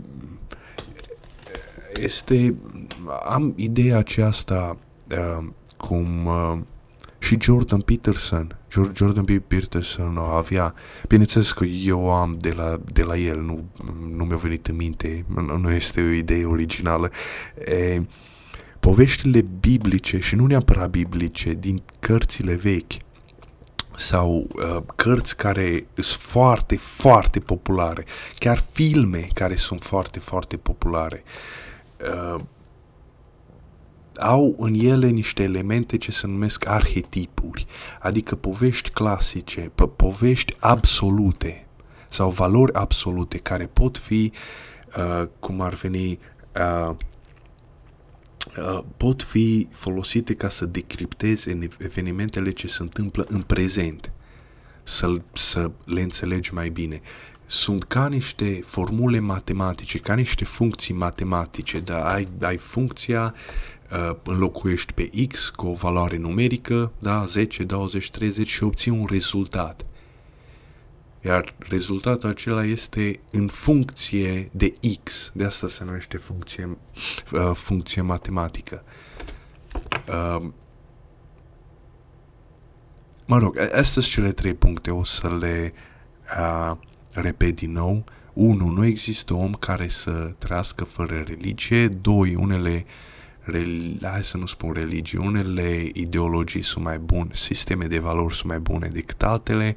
este, 2.00 2.54
am 3.28 3.52
ideea 3.56 3.96
aceasta 3.96 4.76
uh, 5.10 5.46
cum 5.76 6.26
uh, 6.26 6.58
și 7.18 7.36
Jordan 7.40 7.80
Peterson 7.80 8.58
Jordan 8.94 9.24
B. 9.24 9.30
Peterson 9.46 10.16
avea, 10.16 10.74
bineînțeles 11.08 11.52
că 11.52 11.64
eu 11.64 12.12
am 12.12 12.36
de 12.40 12.52
la, 12.52 12.80
de 12.92 13.02
la 13.02 13.16
el, 13.16 13.40
nu, 13.40 13.64
nu 14.16 14.24
mi-a 14.24 14.36
venit 14.36 14.66
în 14.66 14.76
minte, 14.76 15.24
nu 15.60 15.70
este 15.70 16.00
o 16.00 16.10
idee 16.10 16.44
originală. 16.44 17.10
E, 17.64 18.02
poveștile 18.80 19.40
biblice 19.60 20.18
și 20.18 20.34
nu 20.34 20.46
neapărat 20.46 20.90
biblice, 20.90 21.52
din 21.52 21.82
cărțile 22.00 22.54
vechi, 22.54 22.92
sau 23.96 24.46
uh, 24.54 24.82
cărți 24.96 25.36
care 25.36 25.86
sunt 25.94 26.20
foarte, 26.20 26.76
foarte 26.76 27.38
populare, 27.38 28.04
chiar 28.38 28.58
filme 28.72 29.28
care 29.34 29.56
sunt 29.56 29.82
foarte, 29.82 30.18
foarte 30.18 30.56
populare. 30.56 31.22
Uh, 32.00 32.40
au 34.18 34.56
în 34.58 34.74
ele 34.74 35.08
niște 35.08 35.42
elemente 35.42 35.96
ce 35.96 36.10
se 36.10 36.26
numesc 36.26 36.66
arhetipuri, 36.66 37.66
adică 38.00 38.34
povești 38.34 38.90
clasice, 38.90 39.68
po- 39.68 39.96
povești 39.96 40.56
absolute 40.58 41.68
sau 42.10 42.30
valori 42.30 42.72
absolute 42.72 43.38
care 43.38 43.66
pot 43.66 43.98
fi, 43.98 44.32
uh, 44.96 45.28
cum 45.40 45.60
ar 45.60 45.74
veni, 45.74 46.18
uh, 46.56 46.94
uh, 48.56 48.82
pot 48.96 49.22
fi 49.22 49.68
folosite 49.72 50.34
ca 50.34 50.48
să 50.48 50.66
decripteze 50.66 51.58
evenimentele 51.78 52.50
ce 52.50 52.66
se 52.66 52.82
întâmplă 52.82 53.24
în 53.28 53.42
prezent, 53.42 54.12
să, 54.82 55.14
să 55.32 55.70
le 55.84 56.02
înțelegi 56.02 56.54
mai 56.54 56.68
bine. 56.68 57.00
sunt 57.50 57.84
ca 57.84 58.08
niște 58.08 58.62
formule 58.64 59.18
matematice, 59.18 59.98
ca 59.98 60.14
niște 60.14 60.44
funcții 60.44 60.94
matematice, 60.94 61.80
dar 61.80 62.00
ai, 62.00 62.28
ai 62.40 62.56
funcția, 62.56 63.34
uh, 63.92 64.16
înlocuiești 64.24 64.92
pe 64.92 65.10
x 65.28 65.48
cu 65.48 65.66
o 65.66 65.72
valoare 65.72 66.16
numerică, 66.16 66.92
da, 66.98 67.24
10, 67.24 67.64
20, 67.64 68.10
30 68.10 68.48
și 68.48 68.62
obții 68.62 68.90
un 68.90 69.06
rezultat. 69.10 69.86
Iar 71.24 71.54
rezultatul 71.58 72.28
acela 72.28 72.64
este 72.64 73.20
în 73.30 73.46
funcție 73.46 74.50
de 74.52 74.74
x, 75.04 75.30
de 75.34 75.44
asta 75.44 75.68
se 75.68 75.84
numește 75.84 76.16
funcție, 76.16 76.78
uh, 77.32 77.50
funcție 77.54 78.02
matematică. 78.02 78.84
Uh, 80.08 80.48
mă 83.26 83.38
rog, 83.38 83.58
astea 83.58 83.82
sunt 83.82 84.04
cele 84.04 84.32
trei 84.32 84.54
puncte, 84.54 84.90
o 84.90 85.04
să 85.04 85.36
le 85.40 85.72
uh, 86.38 86.76
repet 87.12 87.54
din 87.54 87.72
nou. 87.72 88.04
1. 88.32 88.70
Nu 88.70 88.84
există 88.84 89.34
om 89.34 89.52
care 89.52 89.88
să 89.88 90.10
trăiască 90.38 90.84
fără 90.84 91.24
religie. 91.26 91.88
2. 91.88 92.34
Unele 92.34 92.84
hai 94.02 94.24
să 94.24 94.36
nu 94.36 94.46
spun 94.46 94.72
religii, 94.72 95.18
unele 95.18 95.90
ideologii 95.92 96.62
sunt 96.62 96.84
mai 96.84 96.98
bune, 96.98 97.30
sisteme 97.32 97.86
de 97.86 97.98
valori 97.98 98.34
sunt 98.34 98.48
mai 98.48 98.58
bune 98.58 98.88
decât 98.88 99.22
altele 99.22 99.76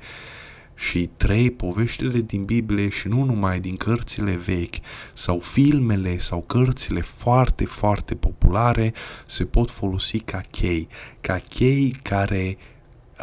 și 0.76 1.10
trei 1.18 1.52
poveștile 1.52 2.20
din 2.20 2.46
Biblie 2.46 2.90
și 2.90 3.08
nu 3.08 3.24
numai 3.24 3.60
din 3.60 3.76
cărțile 3.76 4.36
vechi 4.36 4.76
sau 5.14 5.40
filmele 5.40 6.18
sau 6.18 6.42
cărțile 6.42 7.02
foarte, 7.02 7.66
foarte 7.66 8.16
populare 8.16 8.94
se 9.26 9.46
pot 9.46 9.70
folosi 9.70 10.20
ca 10.20 10.42
chei, 10.52 10.88
ca 11.20 11.42
chei 11.50 12.00
care 12.02 12.58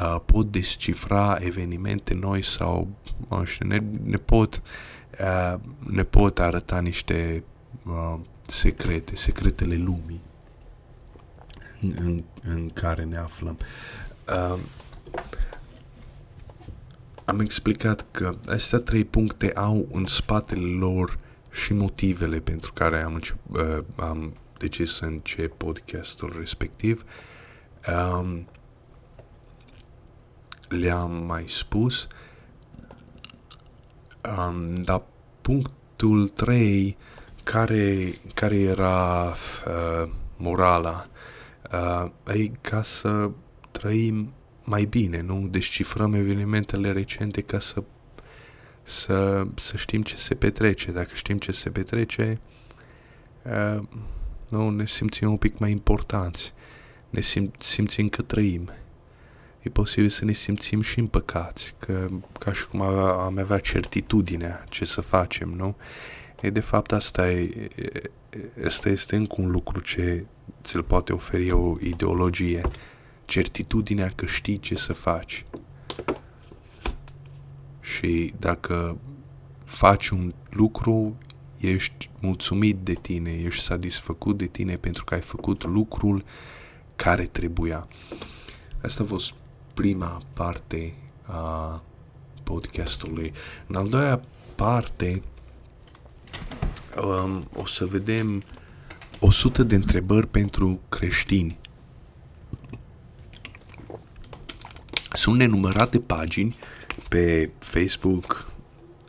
uh, 0.00 0.20
pot 0.24 0.50
descifra 0.50 1.38
evenimente 1.40 2.14
noi 2.14 2.42
sau 2.42 2.88
nu 3.28 3.44
știu, 3.44 3.66
ne, 3.66 3.82
ne, 4.04 4.16
pot, 4.16 4.62
uh, 5.20 5.60
ne 5.78 6.02
pot 6.02 6.38
arăta 6.38 6.80
niște 6.80 7.44
uh, 7.86 8.18
secrete, 8.46 9.16
secretele 9.16 9.74
lumii 9.74 10.20
în, 11.82 11.94
în, 12.00 12.24
în 12.42 12.70
care 12.70 13.04
ne 13.04 13.16
aflăm. 13.16 13.58
Uh, 14.28 14.58
am 17.24 17.40
explicat 17.40 18.06
că 18.10 18.34
astea 18.46 18.78
trei 18.78 19.04
puncte 19.04 19.52
au 19.54 19.88
în 19.92 20.04
spatele 20.04 20.66
lor 20.66 21.18
și 21.50 21.72
motivele 21.72 22.40
pentru 22.40 22.72
care 22.72 23.02
am, 23.02 23.14
încep, 23.14 23.36
uh, 23.50 23.84
am 23.96 24.36
decis 24.58 24.94
să 24.94 25.04
încep 25.04 25.56
podcastul 25.56 26.34
respectiv. 26.38 27.04
Um, 27.88 28.46
le-am 30.68 31.10
mai 31.10 31.44
spus, 31.46 32.06
um, 34.36 34.82
dar 34.82 35.02
punctul 35.40 36.28
3, 36.28 36.96
care, 37.42 38.12
care 38.34 38.58
era 38.58 39.26
uh, 39.26 40.10
morala, 40.36 41.06
uh, 41.72 42.34
e 42.34 42.50
ca 42.60 42.82
să 42.82 43.30
trăim 43.70 44.32
mai 44.64 44.84
bine, 44.84 45.20
nu 45.20 45.48
descifrăm 45.50 46.14
evenimentele 46.14 46.92
recente 46.92 47.40
ca 47.40 47.58
să, 47.58 47.82
să, 48.82 49.46
să 49.54 49.76
știm 49.76 50.02
ce 50.02 50.16
se 50.16 50.34
petrece. 50.34 50.90
Dacă 50.90 51.10
știm 51.12 51.38
ce 51.38 51.52
se 51.52 51.70
petrece, 51.70 52.40
uh, 53.42 53.82
nu, 54.48 54.70
ne 54.70 54.86
simțim 54.86 55.30
un 55.30 55.36
pic 55.36 55.58
mai 55.58 55.70
importanți, 55.70 56.52
ne 57.10 57.20
sim, 57.20 57.52
simțim 57.58 58.08
că 58.08 58.22
trăim. 58.22 58.70
E 59.60 59.70
posibil 59.70 60.08
să 60.08 60.24
ne 60.24 60.32
simțim 60.32 60.80
și 60.80 60.98
împăcați, 60.98 61.74
că, 61.78 62.08
ca 62.38 62.52
și 62.52 62.66
cum 62.66 62.80
am 62.80 63.38
avea 63.38 63.58
certitudinea 63.58 64.64
ce 64.68 64.84
să 64.84 65.00
facem, 65.00 65.48
nu? 65.48 65.76
E, 66.40 66.50
de 66.50 66.60
fapt, 66.60 66.92
asta, 66.92 67.30
e, 67.30 67.68
asta 68.64 68.88
este 68.88 69.16
încă 69.16 69.34
un 69.38 69.50
lucru 69.50 69.80
ce 69.80 70.24
ți-l 70.62 70.82
poate 70.82 71.12
oferi 71.12 71.50
o 71.50 71.76
ideologie 71.80 72.62
certitudinea 73.24 74.12
că 74.14 74.26
știi 74.26 74.58
ce 74.58 74.74
să 74.74 74.92
faci. 74.92 75.44
Și 77.80 78.34
dacă 78.38 78.98
faci 79.64 80.08
un 80.08 80.34
lucru, 80.50 81.16
ești 81.58 82.10
mulțumit 82.20 82.76
de 82.76 82.92
tine, 82.92 83.30
ești 83.30 83.62
satisfăcut 83.62 84.36
de 84.36 84.46
tine 84.46 84.76
pentru 84.76 85.04
că 85.04 85.14
ai 85.14 85.20
făcut 85.20 85.64
lucrul 85.64 86.24
care 86.96 87.24
trebuia. 87.24 87.88
Asta 88.82 89.02
a 89.02 89.06
fost 89.06 89.34
prima 89.74 90.22
parte 90.34 90.94
a 91.22 91.82
podcastului. 92.42 93.32
În 93.66 93.74
al 93.74 93.88
doilea 93.88 94.20
parte 94.54 95.22
um, 97.02 97.48
o 97.54 97.66
să 97.66 97.86
vedem 97.86 98.44
100 99.20 99.62
de 99.62 99.74
întrebări 99.74 100.26
pentru 100.26 100.80
creștini. 100.88 101.58
Sunt 105.12 105.36
nenumărate 105.36 106.00
pagini 106.00 106.56
pe 107.08 107.50
Facebook 107.58 108.46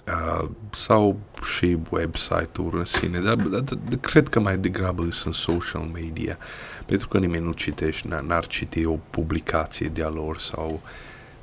uh, 0.07 0.49
sau 0.71 1.19
și 1.55 1.77
website-uri 1.89 2.77
în 2.77 2.85
sine, 2.85 3.19
dar, 3.19 3.35
dar, 3.35 3.61
dar 3.61 3.99
cred 4.01 4.27
că 4.27 4.39
mai 4.39 4.57
degrabă 4.57 5.11
sunt 5.11 5.33
social 5.33 5.81
media, 5.81 6.37
pentru 6.85 7.07
că 7.07 7.17
nimeni 7.17 7.45
nu 7.45 7.51
citește, 7.51 8.23
n-ar 8.27 8.47
citi 8.47 8.85
o 8.85 8.97
publicație 9.09 9.87
de-a 9.87 10.09
lor 10.09 10.37
sau 10.37 10.81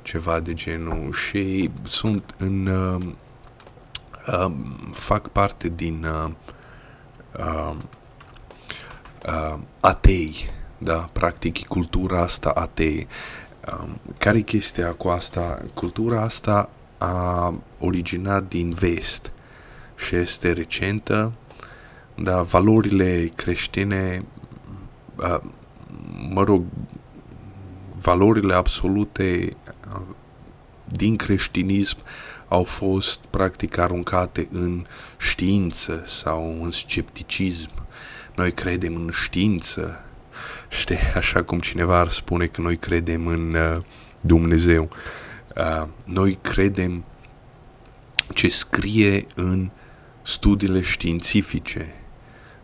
ceva 0.01 0.39
de 0.39 0.53
genul 0.53 1.13
și 1.13 1.69
sunt 1.87 2.35
în 2.37 2.65
uh, 2.65 3.05
uh, 4.27 4.53
fac 4.93 5.27
parte 5.27 5.69
din 5.75 6.05
uh, 6.05 6.31
uh, 7.39 7.75
uh, 9.25 9.59
atei, 9.79 10.35
da, 10.77 11.09
practic 11.13 11.67
cultura 11.67 12.21
asta 12.21 12.49
atei. 12.49 13.07
Um, 13.81 13.99
care 14.17 14.37
e 14.37 14.41
chestia 14.41 14.93
cu 14.93 15.07
asta? 15.07 15.61
Cultura 15.73 16.21
asta 16.21 16.69
a 16.97 17.53
originat 17.79 18.47
din 18.47 18.71
vest 18.71 19.31
și 19.95 20.15
este 20.15 20.51
recentă, 20.51 21.31
dar 22.15 22.43
valorile 22.43 23.31
creștine, 23.35 24.25
uh, 25.15 25.39
mă 26.29 26.43
rog, 26.43 26.63
valorile 28.01 28.53
absolute 28.53 29.55
uh, 29.93 30.01
din 30.85 31.15
creștinism 31.15 31.97
au 32.47 32.63
fost 32.63 33.19
practic 33.19 33.77
aruncate 33.77 34.47
în 34.51 34.85
știință 35.17 36.03
sau 36.05 36.63
în 36.63 36.71
scepticism. 36.71 37.69
Noi 38.37 38.51
credem 38.51 38.95
în 38.95 39.09
știință, 39.23 39.99
Știi, 40.69 40.97
așa 41.21 41.43
cum 41.43 41.59
cineva 41.59 41.99
ar 41.99 42.09
spune 42.09 42.45
că 42.45 42.61
noi 42.61 42.77
credem 42.77 43.27
în 43.27 43.53
uh, 43.55 43.83
Dumnezeu. 44.21 44.89
Uh, 45.55 45.87
noi 46.05 46.37
credem 46.41 47.03
ce 48.33 48.47
scrie 48.47 49.25
în 49.35 49.69
studiile 50.21 50.81
științifice, 50.81 51.95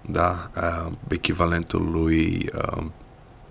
da, 0.01 0.51
uh, 0.55 0.91
echivalentul 1.07 1.91
lui 1.91 2.49
uh, 2.55 2.85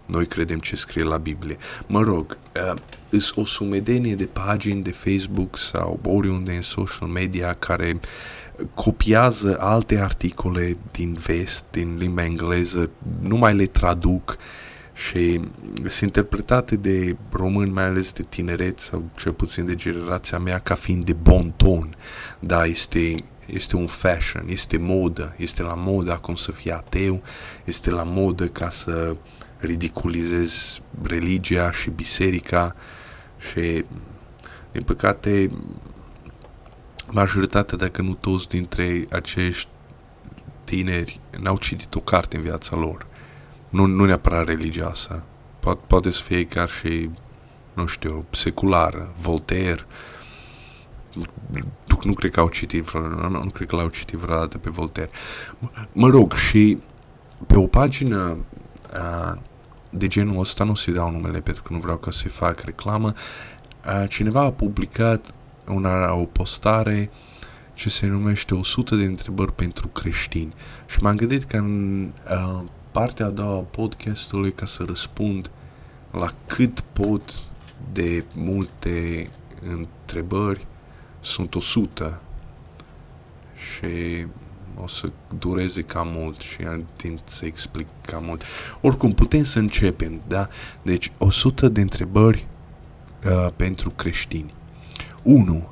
noi 0.06 0.26
credem 0.26 0.58
ce 0.58 0.76
scrie 0.76 1.02
la 1.02 1.16
Biblie. 1.16 1.56
Mă 1.86 2.00
rog, 2.00 2.38
uh, 2.70 2.78
îs 3.10 3.36
o 3.36 3.44
sumedenie 3.44 4.14
de 4.14 4.26
pagini 4.26 4.82
de 4.82 4.90
Facebook 4.90 5.58
sau 5.58 6.00
oriunde 6.02 6.52
în 6.52 6.62
social 6.62 7.08
media 7.08 7.52
care 7.52 8.00
copiază 8.74 9.56
alte 9.60 9.98
articole 9.98 10.76
din 10.90 11.12
vest, 11.12 11.64
din 11.70 11.96
limba 11.96 12.24
engleză, 12.24 12.90
nu 13.20 13.36
mai 13.36 13.54
le 13.54 13.66
traduc 13.66 14.36
și 14.94 15.40
sunt 15.76 16.00
interpretate 16.00 16.76
de 16.76 17.16
români, 17.30 17.70
mai 17.70 17.84
ales 17.84 18.12
de 18.12 18.22
tineret 18.22 18.78
sau 18.78 19.04
cel 19.16 19.32
puțin 19.32 19.66
de 19.66 19.74
generația 19.74 20.38
mea, 20.38 20.58
ca 20.58 20.74
fiind 20.74 21.04
de 21.04 21.12
bon 21.12 21.52
ton. 21.56 21.96
Da, 22.38 22.64
este, 22.64 23.14
este 23.46 23.76
un 23.76 23.86
fashion, 23.86 24.44
este 24.48 24.76
modă, 24.78 25.34
este 25.36 25.62
la 25.62 25.74
modă 25.74 26.12
acum 26.12 26.34
să 26.34 26.52
fii 26.52 26.72
ateu, 26.72 27.22
este 27.64 27.90
la 27.90 28.02
modă 28.02 28.46
ca 28.46 28.70
să 28.70 29.16
ridiculizezi 29.58 30.82
religia 31.02 31.70
și 31.70 31.90
biserica 31.90 32.76
și, 33.50 33.84
din 34.72 34.82
păcate, 34.82 35.50
majoritatea, 37.10 37.76
dacă 37.76 38.02
nu 38.02 38.14
toți 38.14 38.48
dintre 38.48 39.06
acești 39.10 39.68
tineri 40.64 41.20
n-au 41.40 41.58
citit 41.58 41.94
o 41.94 42.00
carte 42.00 42.36
în 42.36 42.42
viața 42.42 42.76
lor. 42.76 43.06
Nu, 43.68 43.86
nu 43.86 44.04
neapărat 44.04 44.44
religioasă. 44.44 45.22
Poate, 45.60 45.80
poate 45.86 46.10
să 46.10 46.22
fie 46.22 46.44
chiar 46.46 46.68
și, 46.68 47.10
nu 47.74 47.86
știu, 47.86 48.24
seculară, 48.30 49.14
Voltaire. 49.20 49.86
Nu, 51.12 51.98
nu 52.02 52.14
cred 52.14 52.30
că 52.30 52.40
au 52.40 52.48
citit 52.48 52.84
vreodată, 52.84 53.28
nu, 53.28 53.42
nu 53.42 53.50
cred 53.50 53.68
că 53.68 53.76
l-au 53.76 53.88
citit 53.88 54.18
vreodată 54.18 54.58
pe 54.58 54.70
Voltaire. 54.70 55.10
Mă, 55.58 55.68
mă 55.92 56.08
rog, 56.08 56.32
și 56.34 56.78
pe 57.46 57.58
o 57.58 57.66
pagină 57.66 58.36
a, 58.92 59.38
de 59.90 60.06
genul 60.06 60.40
ăsta, 60.40 60.64
nu 60.64 60.74
se 60.74 60.92
dau 60.92 61.10
numele 61.10 61.40
pentru 61.40 61.62
că 61.62 61.72
nu 61.72 61.78
vreau 61.78 61.96
ca 61.96 62.10
să-i 62.10 62.30
fac 62.30 62.60
reclamă, 62.60 63.12
a, 63.84 64.06
cineva 64.06 64.40
a 64.40 64.50
publicat 64.50 65.34
una, 65.68 66.12
o 66.14 66.24
postare 66.24 67.10
ce 67.74 67.88
se 67.88 68.06
numește 68.06 68.54
100 68.54 68.96
de 68.96 69.04
întrebări 69.04 69.54
pentru 69.54 69.88
creștini. 69.88 70.54
Și 70.86 71.02
m-am 71.02 71.16
gândit 71.16 71.44
că 71.44 71.56
în 71.56 72.10
uh, 72.30 72.62
partea 72.90 73.26
a 73.26 73.30
doua 73.30 73.56
a 73.56 73.64
podcastului 73.70 74.52
ca 74.52 74.66
să 74.66 74.82
răspund 74.86 75.50
la 76.10 76.30
cât 76.46 76.80
pot 76.80 77.44
de 77.92 78.24
multe 78.34 79.30
întrebări 79.68 80.66
sunt 81.20 81.54
100 81.54 82.20
și 83.54 84.26
o 84.82 84.86
să 84.86 85.12
dureze 85.38 85.82
cam 85.82 86.08
mult 86.10 86.40
și 86.40 86.62
am 86.62 86.86
timp 86.96 87.18
să 87.24 87.44
explic 87.44 87.86
cam 88.00 88.24
mult. 88.24 88.42
Oricum, 88.80 89.12
putem 89.12 89.42
să 89.42 89.58
începem, 89.58 90.22
da? 90.28 90.48
Deci, 90.82 91.12
100 91.18 91.68
de 91.68 91.80
întrebări 91.80 92.46
uh, 93.24 93.52
pentru 93.56 93.90
creștini. 93.90 94.54
1. 95.22 95.68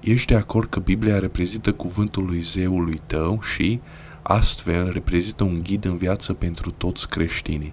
Ești 0.00 0.26
de 0.26 0.34
acord 0.34 0.68
că 0.68 0.80
Biblia 0.80 1.18
reprezintă 1.18 1.72
cuvântul 1.72 2.24
lui 2.24 2.40
zeului 2.40 3.00
tău 3.06 3.42
și, 3.42 3.80
astfel, 4.22 4.92
reprezintă 4.92 5.44
un 5.44 5.60
ghid 5.62 5.84
în 5.84 5.96
viață 5.96 6.32
pentru 6.32 6.70
toți 6.70 7.08
creștinii? 7.08 7.72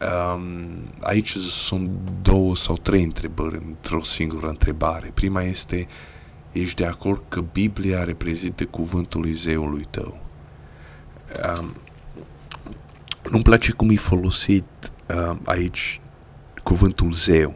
Um, 0.00 0.68
aici 1.00 1.36
sunt 1.36 1.90
două 2.22 2.56
sau 2.56 2.76
trei 2.76 3.02
întrebări 3.02 3.62
într-o 3.66 4.02
singură 4.02 4.48
întrebare. 4.48 5.10
Prima 5.14 5.42
este, 5.42 5.86
ești 6.52 6.74
de 6.74 6.86
acord 6.86 7.22
că 7.28 7.40
Biblia 7.40 8.04
reprezintă 8.04 8.64
cuvântul 8.64 9.20
lui 9.20 9.32
zeului 9.32 9.86
tău? 9.90 10.20
Um, 11.58 11.74
nu-mi 13.30 13.42
place 13.42 13.72
cum 13.72 13.90
e 13.90 13.96
folosit 13.96 14.64
um, 15.14 15.40
aici 15.44 16.00
cuvântul 16.62 17.12
zeu. 17.12 17.54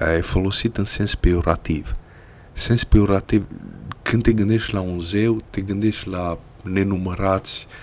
E 0.00 0.20
folosit 0.20 0.76
în 0.76 0.84
sens 0.84 1.14
peorativ. 1.14 1.94
Sens 2.52 2.84
peorativ, 2.84 3.46
când 4.02 4.22
te 4.22 4.32
gândești 4.32 4.74
la 4.74 4.80
un 4.80 5.00
zeu, 5.00 5.42
te 5.50 5.60
gândești 5.60 6.08
la 6.08 6.38
nenumărați 6.62 7.66
uh, 7.68 7.74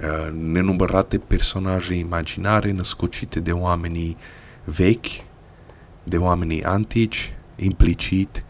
Uh, 0.00 0.32
nenumărate 0.32 1.18
personaje 1.18 1.94
imaginare 1.94 2.70
născocite 2.70 3.40
de 3.40 3.52
oamenii 3.52 4.16
vechi, 4.64 5.06
de 6.02 6.16
oamenii 6.16 6.64
antici, 6.64 7.32
implicit 7.56 8.44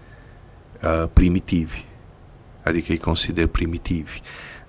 uh, 0.82 1.08
primitivi, 1.12 1.84
adică 2.64 2.92
îi 2.92 2.98
consider 2.98 3.46
primitivi, 3.46 4.20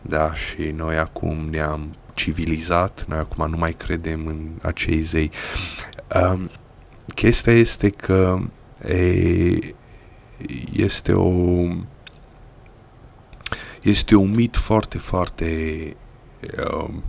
da, 0.01 0.33
și 0.33 0.61
noi 0.61 0.97
acum 0.97 1.49
ne-am 1.49 1.95
civilizat, 2.13 3.05
noi 3.07 3.17
acum 3.17 3.49
nu 3.49 3.57
mai 3.57 3.73
credem 3.73 4.27
în 4.27 4.49
acei 4.61 5.01
zei. 5.01 5.31
Um, 6.15 6.49
chestia 7.15 7.53
este 7.53 7.89
că 7.89 8.39
e, 8.87 9.75
este 10.71 11.13
o 11.13 11.31
este 13.81 14.15
un 14.15 14.31
mit 14.35 14.55
foarte, 14.55 14.97
foarte 14.97 15.95
um, 16.71 17.03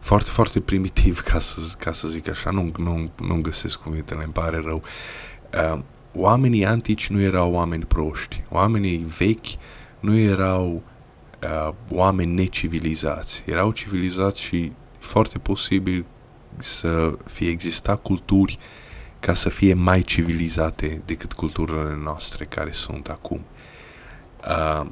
foarte, 0.00 0.30
foarte 0.30 0.60
primitiv, 0.60 1.20
ca 1.20 1.38
să, 1.38 1.60
ca 1.78 1.92
să 1.92 2.08
zic 2.08 2.28
așa, 2.28 2.50
nu, 2.50 2.72
nu, 2.78 3.10
nu 3.20 3.40
găsesc 3.40 3.78
cuvintele, 3.78 4.22
îmi 4.24 4.32
pare 4.32 4.62
rău. 4.64 4.82
Uh, 5.74 5.80
oamenii 6.14 6.64
antici 6.64 7.08
nu 7.08 7.20
erau 7.20 7.52
oameni 7.52 7.84
proști, 7.84 8.42
oamenii 8.50 9.06
vechi 9.18 9.46
nu 10.00 10.16
erau 10.16 10.82
uh, 11.42 11.74
oameni 11.90 12.34
necivilizați, 12.34 13.42
erau 13.46 13.70
civilizați 13.72 14.40
și 14.40 14.72
foarte 14.98 15.38
posibil 15.38 16.04
să 16.58 17.18
fie 17.24 17.48
exista 17.48 17.96
culturi 17.96 18.58
ca 19.26 19.34
să 19.34 19.48
fie 19.48 19.74
mai 19.74 20.02
civilizate 20.02 21.02
decât 21.04 21.32
culturile 21.32 21.98
noastre 22.02 22.44
care 22.44 22.72
sunt 22.72 23.08
acum. 23.08 23.40
Uh, 24.48 24.86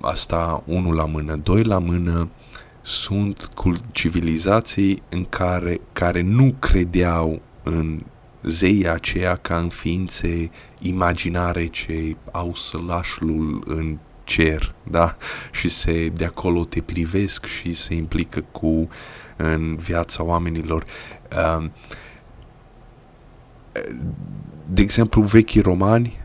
asta 0.00 0.62
unul 0.66 0.94
la 0.94 1.04
mână, 1.04 1.36
doi 1.36 1.62
la 1.62 1.78
mână, 1.78 2.28
sunt 2.82 3.50
civilizații 3.92 5.02
în 5.08 5.24
care, 5.24 5.80
care 5.92 6.20
nu 6.20 6.54
credeau 6.58 7.42
în 7.62 8.02
zeii 8.42 8.88
aceia 8.88 9.36
ca 9.36 9.56
în 9.56 9.68
ființe 9.68 10.50
imaginare 10.78 11.66
ce 11.66 12.16
au 12.32 12.54
sălașul 12.54 13.62
în 13.66 13.98
cer, 14.24 14.74
da? 14.90 15.16
Și 15.58 15.68
se, 15.68 16.08
de 16.08 16.24
acolo 16.24 16.64
te 16.64 16.80
privesc 16.80 17.46
și 17.46 17.74
se 17.74 17.94
implică 17.94 18.44
cu 18.52 18.88
în 19.36 19.76
viața 19.76 20.22
oamenilor. 20.22 20.84
Um, 21.56 21.72
de 24.66 24.82
exemplu, 24.82 25.22
vechii 25.22 25.60
romani 25.60 26.18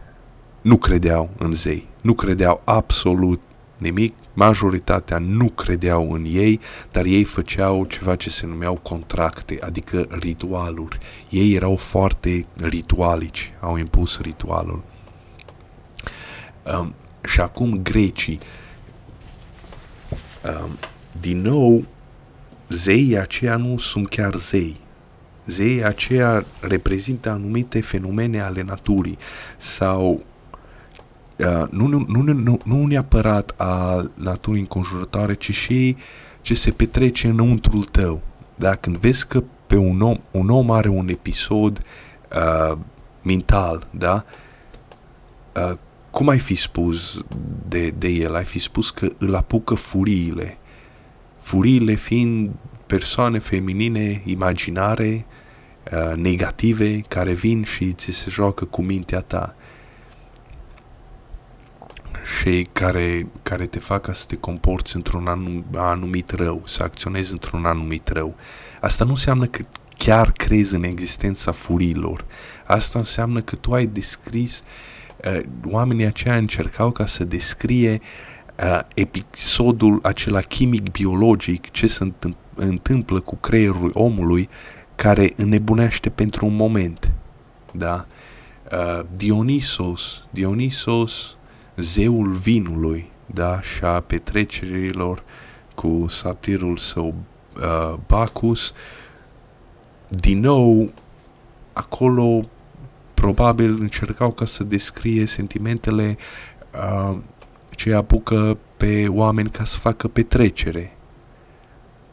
nu 0.62 0.78
credeau 0.78 1.30
în 1.38 1.54
zei, 1.54 1.88
nu 2.02 2.14
credeau 2.14 2.62
absolut 2.64 3.42
nimic, 3.78 4.16
majoritatea 4.34 5.18
nu 5.18 5.50
credeau 5.50 6.12
în 6.12 6.26
ei, 6.28 6.60
dar 6.92 7.06
ei 7.06 7.24
făceau 7.24 7.86
ceva 7.86 8.16
ce 8.16 8.30
se 8.30 8.46
numeau 8.46 8.76
contracte, 8.76 9.58
adică 9.62 10.08
ritualuri. 10.10 10.98
Ei 11.30 11.54
erau 11.54 11.76
foarte 11.76 12.46
ritualici, 12.56 13.52
au 13.60 13.78
impus 13.78 14.20
ritualul. 14.20 14.84
Um, 16.80 16.94
și 17.24 17.42
acum 17.42 17.80
grecii, 17.84 18.40
um, 20.44 20.70
din 21.22 21.42
nou, 21.42 21.86
zeii 22.70 23.18
aceia 23.18 23.56
nu 23.56 23.78
sunt 23.78 24.10
chiar 24.10 24.36
zei. 24.36 24.80
Zeii 25.46 25.84
aceia 25.84 26.46
reprezintă 26.60 27.30
anumite 27.30 27.82
fenomene 27.82 28.42
ale 28.42 28.64
naturii 28.64 29.18
sau 29.58 30.24
Uh, 31.38 31.68
nu, 31.70 31.88
nu, 31.88 32.06
nu, 32.08 32.34
nu, 32.34 32.60
nu 32.66 32.86
neapărat 32.86 33.54
a 33.58 34.06
naturii 34.14 34.60
înconjurătoare, 34.60 35.34
ci 35.34 35.52
și 35.52 35.96
ce 36.42 36.54
se 36.54 36.72
petrece 36.72 37.28
înăuntrul 37.28 37.84
tău. 37.84 38.22
Da? 38.56 38.76
Când 38.76 38.98
vezi 38.98 39.28
că 39.28 39.44
pe 39.68 39.76
un 39.76 40.02
om, 40.02 40.18
un 40.32 40.50
om 40.50 40.72
are 40.72 40.90
un 40.90 41.10
episod 41.10 41.82
uh, 42.36 42.78
mental, 43.22 43.88
da? 43.92 44.26
Uh, 45.56 45.78
cum 46.12 46.28
ai 46.28 46.40
fi 46.40 46.56
spus 46.56 47.20
de, 47.68 47.90
de 47.90 48.08
el? 48.08 48.36
Ai 48.36 48.46
fi 48.46 48.60
spus 48.60 48.90
că 48.90 49.08
îl 49.18 49.36
apucă 49.36 49.74
furiile. 49.74 50.58
Furiile 51.40 51.94
fiind 51.94 52.52
persoane 52.86 53.40
feminine 53.40 54.22
imaginare, 54.26 55.26
uh, 55.92 56.16
negative, 56.16 57.02
care 57.08 57.34
vin 57.34 57.64
și 57.64 57.94
ți 57.94 58.12
se 58.12 58.30
joacă 58.30 58.66
cu 58.66 58.82
mintea 58.82 59.20
ta 59.20 59.56
și 62.26 62.68
care, 62.72 63.28
care 63.44 63.66
te 63.66 63.80
fac 63.80 64.02
ca 64.02 64.14
să 64.14 64.26
te 64.28 64.36
comporți 64.36 64.96
într-un 64.96 65.28
anum, 65.28 65.66
anumit 65.76 66.32
rău, 66.32 66.62
să 66.66 66.84
acționezi 66.84 67.32
într-un 67.32 67.66
anumit 67.66 68.08
rău. 68.08 68.36
Asta 68.82 69.04
nu 69.04 69.10
înseamnă 69.12 69.46
că 69.46 69.64
chiar 69.98 70.32
crezi 70.32 70.76
în 70.76 70.84
existența 70.84 71.52
furilor. 71.52 72.26
Asta 72.66 73.00
înseamnă 73.00 73.42
că 73.42 73.56
tu 73.56 73.74
ai 73.74 73.86
descris, 73.86 74.64
uh, 75.26 75.40
oamenii 75.66 76.06
aceia 76.06 76.36
încercau 76.36 76.92
ca 76.92 77.06
să 77.06 77.24
descrie 77.24 78.02
uh, 78.60 78.80
episodul 78.94 80.00
acela 80.04 80.42
chimic-biologic, 80.42 81.72
ce 81.72 81.88
se 81.88 82.04
întâmplă 82.04 82.40
cu 83.24 83.36
creierul 83.36 83.92
omului 83.94 84.50
care 84.96 85.34
înnebunește 85.36 86.10
pentru 86.10 86.46
un 86.46 86.56
moment. 86.56 87.12
Da? 87.72 88.06
Uh, 88.72 89.06
Dionisos, 89.16 90.24
Dionisos 90.30 91.36
zeul 91.76 92.32
vinului, 92.32 93.12
da, 93.26 93.62
și 93.62 93.84
a 93.84 94.00
petrecerilor 94.00 95.24
cu 95.76 96.06
satirul 96.10 96.78
său 96.78 97.14
uh, 97.58 97.94
Bacchus, 98.08 98.74
din 100.08 100.40
nou, 100.40 100.92
acolo 101.74 102.42
probabil 103.14 103.78
încercau 103.80 104.32
ca 104.32 104.46
să 104.46 104.64
descrie 104.64 105.26
sentimentele 105.26 106.18
uh, 106.74 107.18
ce 107.72 107.94
apucă 107.94 108.58
pe 108.78 109.08
oameni 109.08 109.50
ca 109.50 109.64
să 109.64 109.78
facă 109.78 110.08
petrecere. 110.08 110.95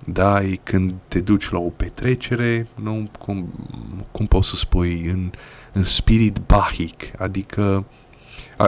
Da, 0.04 0.42
e 0.42 0.58
când 0.62 0.94
te 1.08 1.20
duci 1.20 1.50
la 1.50 1.58
o 1.58 1.68
petrecere, 1.68 2.66
nu, 2.74 3.10
cum, 3.18 3.52
cum 4.10 4.26
poți 4.26 4.48
să 4.48 4.56
spui, 4.56 5.06
în, 5.06 5.30
în 5.72 5.84
spirit 5.84 6.38
bahic, 6.46 7.20
adică 7.20 7.84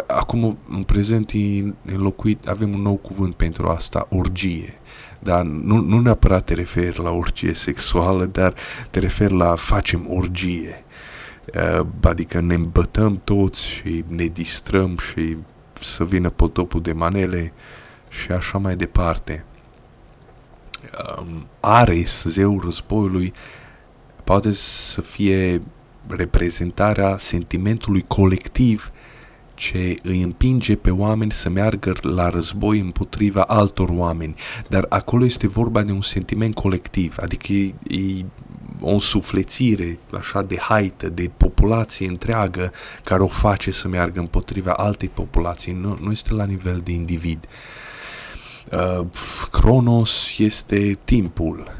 Acum, 0.06 0.58
în 0.68 0.82
prezent, 0.82 1.30
e 1.32 1.72
înlocuit, 1.84 2.46
avem 2.46 2.74
un 2.74 2.82
nou 2.82 2.96
cuvânt 2.96 3.34
pentru 3.34 3.68
asta, 3.68 4.06
orgie. 4.10 4.74
Dar 5.18 5.42
nu, 5.42 5.80
nu 5.80 6.00
neapărat 6.00 6.44
te 6.44 6.54
referi 6.54 7.02
la 7.02 7.10
orgie 7.10 7.54
sexuală, 7.54 8.24
dar 8.24 8.54
te 8.90 8.98
referi 8.98 9.32
la 9.32 9.54
facem 9.54 10.06
orgie. 10.08 10.84
Uh, 11.54 11.86
adică 12.00 12.40
ne 12.40 12.54
îmbătăm 12.54 13.20
toți 13.24 13.66
și 13.68 14.04
ne 14.06 14.24
distrăm 14.24 14.96
și 14.98 15.36
să 15.80 16.04
vină 16.04 16.30
potopul 16.30 16.82
de 16.82 16.92
manele 16.92 17.52
și 18.08 18.32
așa 18.32 18.58
mai 18.58 18.76
departe. 18.76 19.44
Um, 21.18 21.46
Ares, 21.60 22.24
zeul 22.28 22.60
războiului, 22.64 23.32
poate 24.24 24.52
să 24.52 25.00
fie 25.00 25.62
reprezentarea 26.06 27.16
sentimentului 27.18 28.04
colectiv 28.08 28.92
ce 29.54 29.94
îi 30.02 30.22
împinge 30.22 30.76
pe 30.76 30.90
oameni 30.90 31.32
să 31.32 31.48
meargă 31.48 31.92
la 32.02 32.28
război 32.28 32.78
împotriva 32.78 33.42
altor 33.42 33.88
oameni, 33.88 34.34
dar 34.68 34.86
acolo 34.88 35.24
este 35.24 35.48
vorba 35.48 35.82
de 35.82 35.92
un 35.92 36.02
sentiment 36.02 36.54
colectiv, 36.54 37.16
adică 37.20 37.52
e, 37.52 37.74
e 37.88 38.24
o 38.80 38.98
suflețire 38.98 39.98
așa 40.18 40.42
de 40.42 40.56
haită, 40.58 41.08
de 41.08 41.30
populație 41.36 42.08
întreagă 42.08 42.72
care 43.04 43.22
o 43.22 43.26
face 43.26 43.70
să 43.70 43.88
meargă 43.88 44.20
împotriva 44.20 44.72
altei 44.72 45.08
populații, 45.08 45.72
nu, 45.72 45.98
nu 46.00 46.10
este 46.10 46.34
la 46.34 46.44
nivel 46.44 46.80
de 46.84 46.92
individ. 46.92 47.38
Uh, 47.42 47.83
Cronos 49.50 50.38
este 50.38 50.98
timpul. 51.04 51.70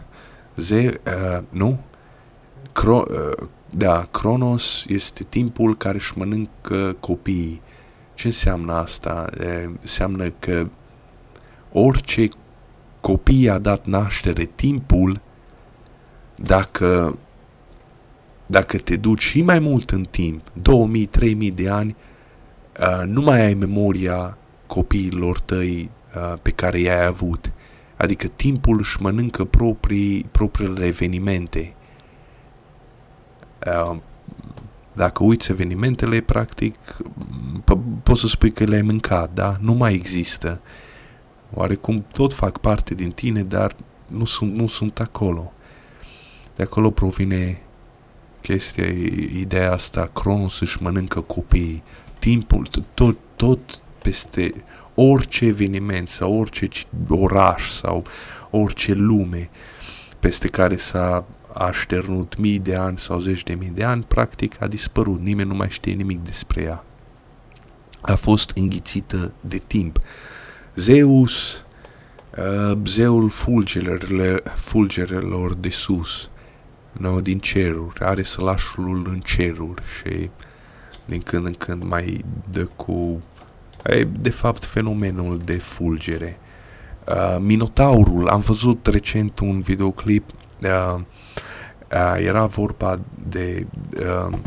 Ze, 0.56 1.00
uh, 1.06 1.42
nu? 1.48 1.78
Cro, 2.72 3.02
uh, 3.10 3.48
da, 3.70 4.08
Cronos 4.10 4.84
este 4.88 5.22
timpul 5.22 5.76
care 5.76 5.96
își 5.96 6.18
mănâncă 6.18 6.96
copiii. 7.00 7.60
Ce 8.14 8.26
înseamnă 8.26 8.72
asta? 8.72 9.30
E, 9.40 9.70
înseamnă 9.80 10.30
că 10.38 10.68
orice 11.72 12.28
copii 13.00 13.48
a 13.48 13.58
dat 13.58 13.86
naștere 13.86 14.44
timpul, 14.44 15.20
dacă, 16.34 17.18
dacă 18.46 18.78
te 18.78 18.96
duci 18.96 19.22
și 19.22 19.42
mai 19.42 19.58
mult 19.58 19.90
în 19.90 20.06
timp, 20.10 20.42
2000-3000 21.48 21.54
de 21.54 21.68
ani, 21.68 21.96
uh, 22.80 23.02
nu 23.06 23.20
mai 23.20 23.40
ai 23.40 23.54
memoria 23.54 24.38
copiilor 24.66 25.40
tăi 25.40 25.80
uh, 25.82 26.03
pe 26.42 26.50
care 26.50 26.80
i-ai 26.80 27.04
avut. 27.04 27.50
Adică 27.96 28.26
timpul 28.26 28.78
își 28.78 29.02
mănâncă 29.02 29.44
proprii, 29.44 30.26
propriile 30.30 30.86
evenimente. 30.86 31.74
Uh, 33.66 33.96
dacă 34.92 35.24
uiți 35.24 35.50
evenimentele, 35.50 36.20
practic, 36.20 36.76
po- 37.60 38.02
poți 38.02 38.20
să 38.20 38.26
spui 38.26 38.52
că 38.52 38.64
le-ai 38.64 38.82
mâncat, 38.82 39.30
da? 39.32 39.56
Nu 39.60 39.72
mai 39.72 39.94
există. 39.94 40.60
Oarecum 41.54 42.04
tot 42.12 42.32
fac 42.32 42.58
parte 42.58 42.94
din 42.94 43.10
tine, 43.10 43.42
dar 43.42 43.76
nu 44.06 44.24
sunt, 44.24 44.54
nu 44.54 44.66
sunt 44.66 45.00
acolo. 45.00 45.52
De 46.54 46.62
acolo 46.62 46.90
provine 46.90 47.60
chestia, 48.40 48.86
ideea 49.32 49.72
asta, 49.72 50.10
Cronos 50.12 50.60
își 50.60 50.82
mănâncă 50.82 51.20
copiii. 51.20 51.82
Timpul, 52.18 52.68
tot, 52.94 53.16
tot 53.36 53.82
peste 54.02 54.54
orice 54.94 55.44
eveniment 55.44 56.08
sau 56.08 56.38
orice 56.38 56.68
oraș 57.08 57.68
sau 57.68 58.04
orice 58.50 58.92
lume 58.92 59.50
peste 60.18 60.48
care 60.48 60.76
s-a 60.76 61.24
așternut 61.52 62.36
mii 62.36 62.58
de 62.58 62.74
ani 62.74 62.98
sau 62.98 63.18
zeci 63.18 63.42
de 63.42 63.54
mii 63.54 63.70
de 63.70 63.84
ani, 63.84 64.02
practic 64.02 64.62
a 64.62 64.66
dispărut. 64.66 65.20
Nimeni 65.20 65.48
nu 65.48 65.54
mai 65.54 65.70
știe 65.70 65.92
nimic 65.92 66.22
despre 66.22 66.62
ea. 66.62 66.84
A 68.00 68.14
fost 68.14 68.52
înghițită 68.54 69.32
de 69.40 69.62
timp. 69.66 69.98
Zeus, 70.74 71.64
uh, 72.36 72.78
zeul 72.86 73.28
fulgerelor, 73.28 74.42
fulgerelor 74.54 75.54
de 75.54 75.68
sus, 75.68 76.28
no, 76.92 77.20
din 77.20 77.38
ceruri, 77.38 78.00
are 78.00 78.22
sălașul 78.22 79.06
în 79.06 79.20
ceruri 79.20 79.82
și 79.96 80.30
din 81.04 81.20
când 81.20 81.46
în 81.46 81.54
când 81.54 81.82
mai 81.82 82.24
dă 82.50 82.64
cu 82.64 83.22
e, 83.86 84.04
de 84.04 84.30
fapt 84.30 84.64
fenomenul 84.64 85.40
de 85.44 85.56
fulgere. 85.56 86.38
Uh, 87.08 87.36
Minotaurul, 87.40 88.28
am 88.28 88.40
văzut 88.40 88.86
recent 88.86 89.38
un 89.38 89.60
videoclip 89.60 90.30
uh, 90.62 91.00
uh, 91.92 92.16
era 92.18 92.46
vorba 92.46 92.98
de 93.28 93.66
uh, 93.98 94.38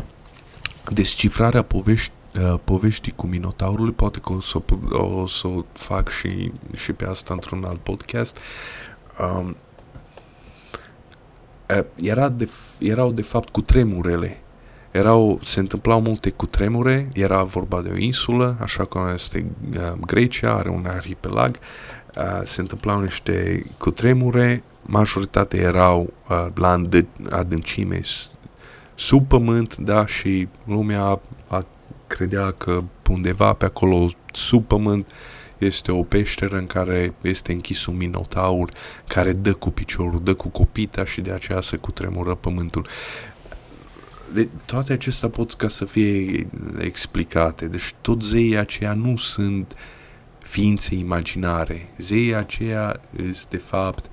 descifrarea 0.90 1.62
povești, 1.62 2.12
uh, 2.34 2.54
poveștii 2.64 3.12
cu 3.12 3.26
Minotaurul, 3.26 3.92
poate 3.92 4.18
că 4.20 4.32
o 4.32 4.40
să 4.40 4.62
o, 4.90 5.26
să 5.26 5.46
o 5.46 5.64
fac 5.72 6.08
și, 6.08 6.52
și 6.74 6.92
pe 6.92 7.04
asta 7.04 7.34
într-un 7.34 7.64
alt 7.64 7.78
podcast. 7.78 8.36
Um, 9.20 9.56
uh, 11.70 11.84
era 11.96 12.28
de, 12.28 12.50
erau 12.78 13.12
de 13.12 13.22
fapt 13.22 13.48
cu 13.48 13.60
tremurele 13.60 14.42
erau, 14.90 15.40
se 15.44 15.60
întâmplau 15.60 16.00
multe 16.00 16.30
cutremure, 16.30 17.08
era 17.14 17.42
vorba 17.42 17.80
de 17.80 17.90
o 17.92 17.96
insulă, 17.96 18.56
așa 18.60 18.84
cum 18.84 19.08
este 19.14 19.46
uh, 19.74 19.92
Grecia, 20.06 20.52
are 20.52 20.68
un 20.68 20.86
arhipelag, 20.86 21.58
uh, 22.16 22.40
se 22.44 22.60
întâmplau 22.60 23.00
niște 23.00 23.64
cutremure, 23.78 24.62
majoritatea 24.82 25.60
erau 25.60 26.12
uh, 26.28 26.46
la 26.54 26.80
adâncime 27.30 28.00
sub 28.94 29.26
pământ, 29.28 29.76
da, 29.76 30.06
și 30.06 30.48
lumea 30.64 31.02
a, 31.02 31.20
a 31.48 31.64
credea 32.06 32.50
că 32.50 32.80
undeva 33.08 33.52
pe 33.52 33.64
acolo 33.64 34.10
sub 34.32 34.64
pământ 34.64 35.06
este 35.58 35.92
o 35.92 36.02
peșteră 36.02 36.56
în 36.56 36.66
care 36.66 37.14
este 37.20 37.52
închis 37.52 37.86
un 37.86 37.96
minotaur 37.96 38.70
care 39.06 39.32
dă 39.32 39.52
cu 39.52 39.70
piciorul, 39.70 40.20
dă 40.24 40.34
cu 40.34 40.48
copita 40.48 41.04
și 41.04 41.20
de 41.20 41.30
aceea 41.30 41.60
se 41.60 41.76
cutremură 41.76 42.34
pământul 42.34 42.86
de, 44.32 44.48
toate 44.64 44.92
acestea 44.92 45.28
pot 45.28 45.54
ca 45.54 45.68
să 45.68 45.84
fie 45.84 46.46
explicate. 46.78 47.66
Deci 47.66 47.94
tot 48.00 48.22
zeii 48.22 48.56
aceia 48.56 48.92
nu 48.92 49.16
sunt 49.16 49.76
ființe 50.38 50.94
imaginare. 50.94 51.88
Zeii 51.98 52.34
aceia 52.34 53.00
sunt 53.16 53.46
de 53.48 53.56
fapt 53.56 54.04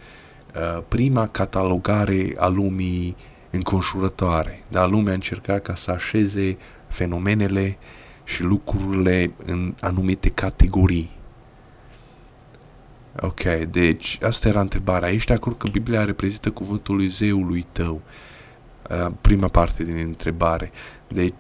uh, 0.56 0.84
prima 0.88 1.28
catalogare 1.28 2.34
a 2.38 2.48
lumii 2.48 3.16
înconjurătoare. 3.50 4.64
Dar 4.68 4.90
lumea 4.90 5.14
încerca 5.14 5.60
ca 5.60 5.76
să 5.76 5.92
așeze 5.92 6.58
fenomenele 6.88 7.78
și 8.24 8.44
lucrurile 8.44 9.32
în 9.46 9.74
anumite 9.82 10.30
categorii. 10.30 11.14
Ok, 13.22 13.44
deci 13.70 14.18
asta 14.22 14.48
era 14.48 14.60
întrebarea. 14.60 15.10
Ești 15.10 15.28
de 15.28 15.34
acord 15.34 15.58
că 15.58 15.68
Biblia 15.68 16.06
reprezintă 16.06 16.52
cuvântul 16.52 16.96
lui 16.96 17.08
zeului 17.08 17.66
tău? 17.72 17.94
Uh, 17.94 18.25
prima 19.22 19.48
parte 19.48 19.84
din 19.84 19.98
întrebare. 19.98 20.72
Deci, 21.08 21.34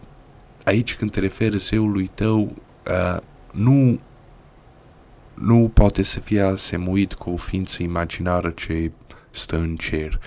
aici 0.64 0.96
când 0.96 1.12
te 1.12 1.20
referi 1.20 1.58
zeului 1.58 2.08
tău, 2.14 2.42
uh, 2.42 3.22
nu, 3.52 4.00
nu 5.34 5.72
poate 5.74 6.02
să 6.02 6.20
fie 6.20 6.42
asemuit 6.42 7.14
cu 7.14 7.30
o 7.30 7.38
ființă 7.38 7.84
imaginară 7.84 8.50
ce 8.50 8.92
stă 9.32 9.58
în 9.58 9.76
cer. 9.76 10.20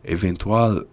Eventual, 0.00 0.86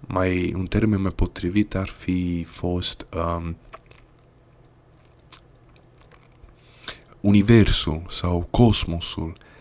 mai 0.00 0.54
un 0.56 0.66
termen 0.66 1.00
mai 1.00 1.10
potrivit 1.10 1.74
ar 1.74 1.88
fi 1.88 2.44
fost 2.48 3.06
um, 3.14 3.56
universul 7.20 8.02
sau 8.08 8.46
cosmosul 8.50 9.32
Uh, 9.36 9.51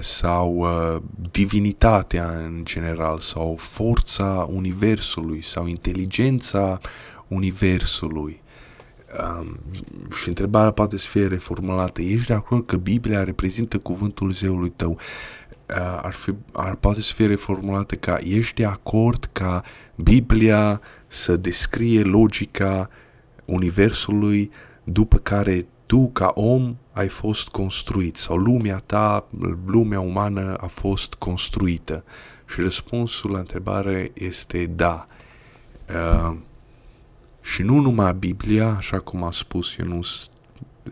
sau 0.00 0.54
uh, 0.54 1.02
divinitatea 1.30 2.28
în 2.28 2.60
general 2.64 3.18
sau 3.18 3.56
forța 3.58 4.46
universului 4.50 5.44
sau 5.44 5.66
inteligența 5.66 6.80
universului. 7.28 8.42
Um, 9.18 9.58
și 10.16 10.28
întrebarea 10.28 10.70
poate 10.70 10.98
să 10.98 11.08
fie 11.08 11.26
reformulată. 11.26 12.02
Ești 12.02 12.26
de 12.26 12.32
acord 12.32 12.66
că 12.66 12.76
Biblia 12.76 13.24
reprezintă 13.24 13.78
cuvântul 13.78 14.30
zeului 14.30 14.70
tău? 14.70 14.90
Uh, 14.90 15.98
ar, 16.02 16.12
fi, 16.12 16.34
ar 16.52 16.74
poate 16.74 17.00
să 17.00 17.12
fie 17.14 17.26
reformulată 17.26 17.94
ca 17.94 18.18
ești 18.22 18.54
de 18.54 18.64
acord 18.64 19.28
ca 19.32 19.62
Biblia 19.94 20.80
să 21.06 21.36
descrie 21.36 22.02
logica 22.02 22.88
universului 23.44 24.50
după 24.84 25.16
care 25.16 25.66
tu 25.92 26.10
ca 26.12 26.32
om 26.34 26.76
ai 26.92 27.08
fost 27.08 27.48
construit 27.48 28.16
sau 28.16 28.36
lumea 28.36 28.76
ta, 28.76 29.26
lumea 29.66 30.00
umană 30.00 30.56
a 30.60 30.66
fost 30.66 31.14
construită? 31.14 32.04
Și 32.46 32.60
răspunsul 32.60 33.30
la 33.30 33.38
întrebare 33.38 34.10
este 34.14 34.66
da. 34.66 35.04
Uh, 35.88 36.36
și 37.40 37.62
nu 37.62 37.80
numai 37.80 38.14
Biblia, 38.14 38.68
așa 38.68 38.98
cum 38.98 39.22
a 39.22 39.30
spus 39.30 39.74
Ionus, 39.74 40.30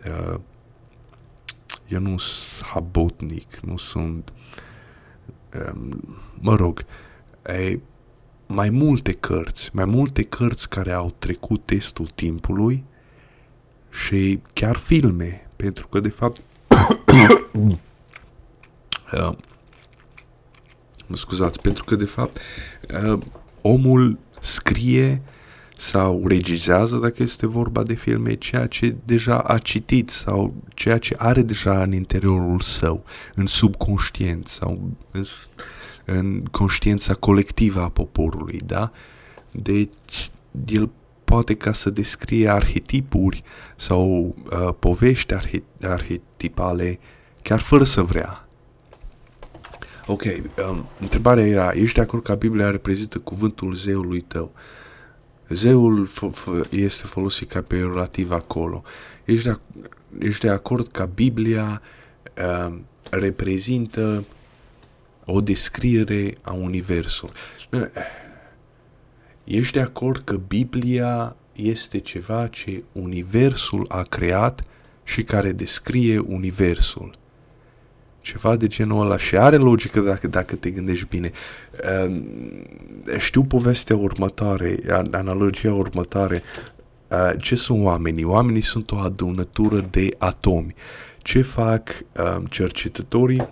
uh, 0.07 0.39
eu 1.87 1.99
nu 1.99 2.17
sunt 2.17 2.69
habotnic, 2.69 3.59
nu 3.59 3.77
sunt, 3.77 4.33
uh, 5.55 5.81
mă 6.39 6.55
rog, 6.55 6.85
e, 7.45 7.79
mai 8.47 8.69
multe 8.69 9.11
cărți, 9.11 9.69
mai 9.73 9.85
multe 9.85 10.23
cărți 10.23 10.69
care 10.69 10.91
au 10.91 11.13
trecut 11.19 11.65
testul 11.65 12.07
timpului 12.07 12.83
și 13.91 14.39
chiar 14.53 14.77
filme, 14.77 15.49
pentru 15.55 15.87
că 15.87 15.99
de 15.99 16.09
fapt 16.09 16.41
uh, 19.13 19.35
mă 21.07 21.15
scuzați, 21.15 21.61
pentru 21.61 21.83
că 21.83 21.95
de 21.95 22.05
fapt 22.05 22.37
uh, 23.03 23.19
omul 23.61 24.17
scrie 24.41 25.21
sau 25.81 26.27
regizează, 26.27 26.97
dacă 26.97 27.23
este 27.23 27.47
vorba 27.47 27.83
de 27.83 27.93
filme, 27.93 28.33
ceea 28.33 28.67
ce 28.67 28.95
deja 29.05 29.37
a 29.37 29.57
citit 29.57 30.09
sau 30.09 30.53
ceea 30.73 30.97
ce 30.97 31.15
are 31.17 31.41
deja 31.41 31.81
în 31.81 31.93
interiorul 31.93 32.59
său, 32.59 33.03
în 33.35 33.45
subconștient 33.45 34.47
sau 34.47 34.81
în, 35.11 35.23
în 36.05 36.43
conștiința 36.43 37.13
colectivă 37.13 37.81
a 37.81 37.89
poporului, 37.89 38.59
da? 38.65 38.91
Deci, 39.51 40.31
el 40.65 40.89
poate 41.31 41.55
ca 41.55 41.71
să 41.71 41.89
descrie 41.89 42.49
arhetipuri 42.49 43.43
sau 43.75 44.35
uh, 44.51 44.73
povești 44.79 45.33
arhe- 45.33 45.63
arhetipale 45.81 46.99
chiar 47.41 47.59
fără 47.59 47.83
să 47.83 48.01
vrea. 48.01 48.47
Ok, 50.05 50.23
um, 50.69 50.85
întrebarea 50.99 51.45
era, 51.45 51.71
ești 51.73 51.95
de 51.95 52.01
acord 52.01 52.23
că 52.23 52.35
Biblia 52.35 52.69
reprezintă 52.69 53.19
cuvântul 53.19 53.73
zeului 53.73 54.21
tău? 54.21 54.51
Zeul 55.49 56.09
f- 56.09 56.33
f- 56.41 56.69
este 56.69 57.05
folosit 57.05 57.49
ca 57.49 57.61
peorativ 57.61 58.31
acolo. 58.31 58.83
Ești 59.25 59.47
de, 59.47 59.59
ești 60.19 60.45
de 60.45 60.49
acord 60.49 60.87
că 60.87 61.09
Biblia 61.15 61.81
uh, 62.37 62.73
reprezintă 63.09 64.23
o 65.25 65.41
descriere 65.41 66.33
a 66.41 66.53
Universului? 66.53 67.35
Ești 69.43 69.73
de 69.73 69.81
acord 69.81 70.21
că 70.23 70.37
Biblia 70.47 71.35
este 71.55 71.99
ceva 71.99 72.47
ce 72.47 72.83
Universul 72.91 73.85
a 73.87 74.01
creat 74.01 74.61
și 75.03 75.23
care 75.23 75.51
descrie 75.51 76.19
Universul? 76.19 77.11
Ceva 78.21 78.55
de 78.55 78.67
genul 78.67 79.05
ăla 79.05 79.17
și 79.17 79.37
are 79.37 79.55
logică 79.55 79.99
dacă, 79.99 80.27
dacă 80.27 80.55
te 80.55 80.69
gândești 80.69 81.07
bine. 81.09 81.31
Ehm, 81.81 82.25
știu 83.17 83.43
povestea 83.43 83.95
următoare, 83.95 84.79
analogia 85.11 85.73
următoare. 85.73 86.43
Ehm, 87.07 87.37
ce 87.37 87.55
sunt 87.55 87.83
oamenii? 87.83 88.23
Oamenii 88.23 88.61
sunt 88.61 88.91
o 88.91 88.97
adunătură 88.97 89.79
de 89.79 90.09
atomi. 90.17 90.75
Ce 91.17 91.41
fac 91.41 91.89
ehm, 91.89 92.45
cercetătorii 92.45 93.47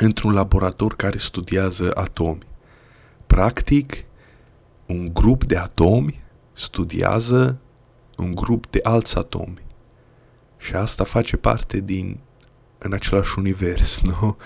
într-un 0.00 0.32
laborator 0.32 0.96
care 0.96 1.18
studiază 1.18 1.90
atomi? 1.94 2.46
Practic, 3.26 4.04
un 4.88 5.10
grup 5.14 5.44
de 5.44 5.56
atomi 5.56 6.24
studiază 6.52 7.60
un 8.18 8.34
grup 8.34 8.66
de 8.70 8.78
alți 8.82 9.16
atomi. 9.16 9.58
Și 10.58 10.74
asta 10.74 11.04
face 11.04 11.36
parte 11.36 11.80
din 11.80 12.18
în 12.78 12.92
același 12.92 13.38
univers, 13.38 14.00
nu? 14.20 14.36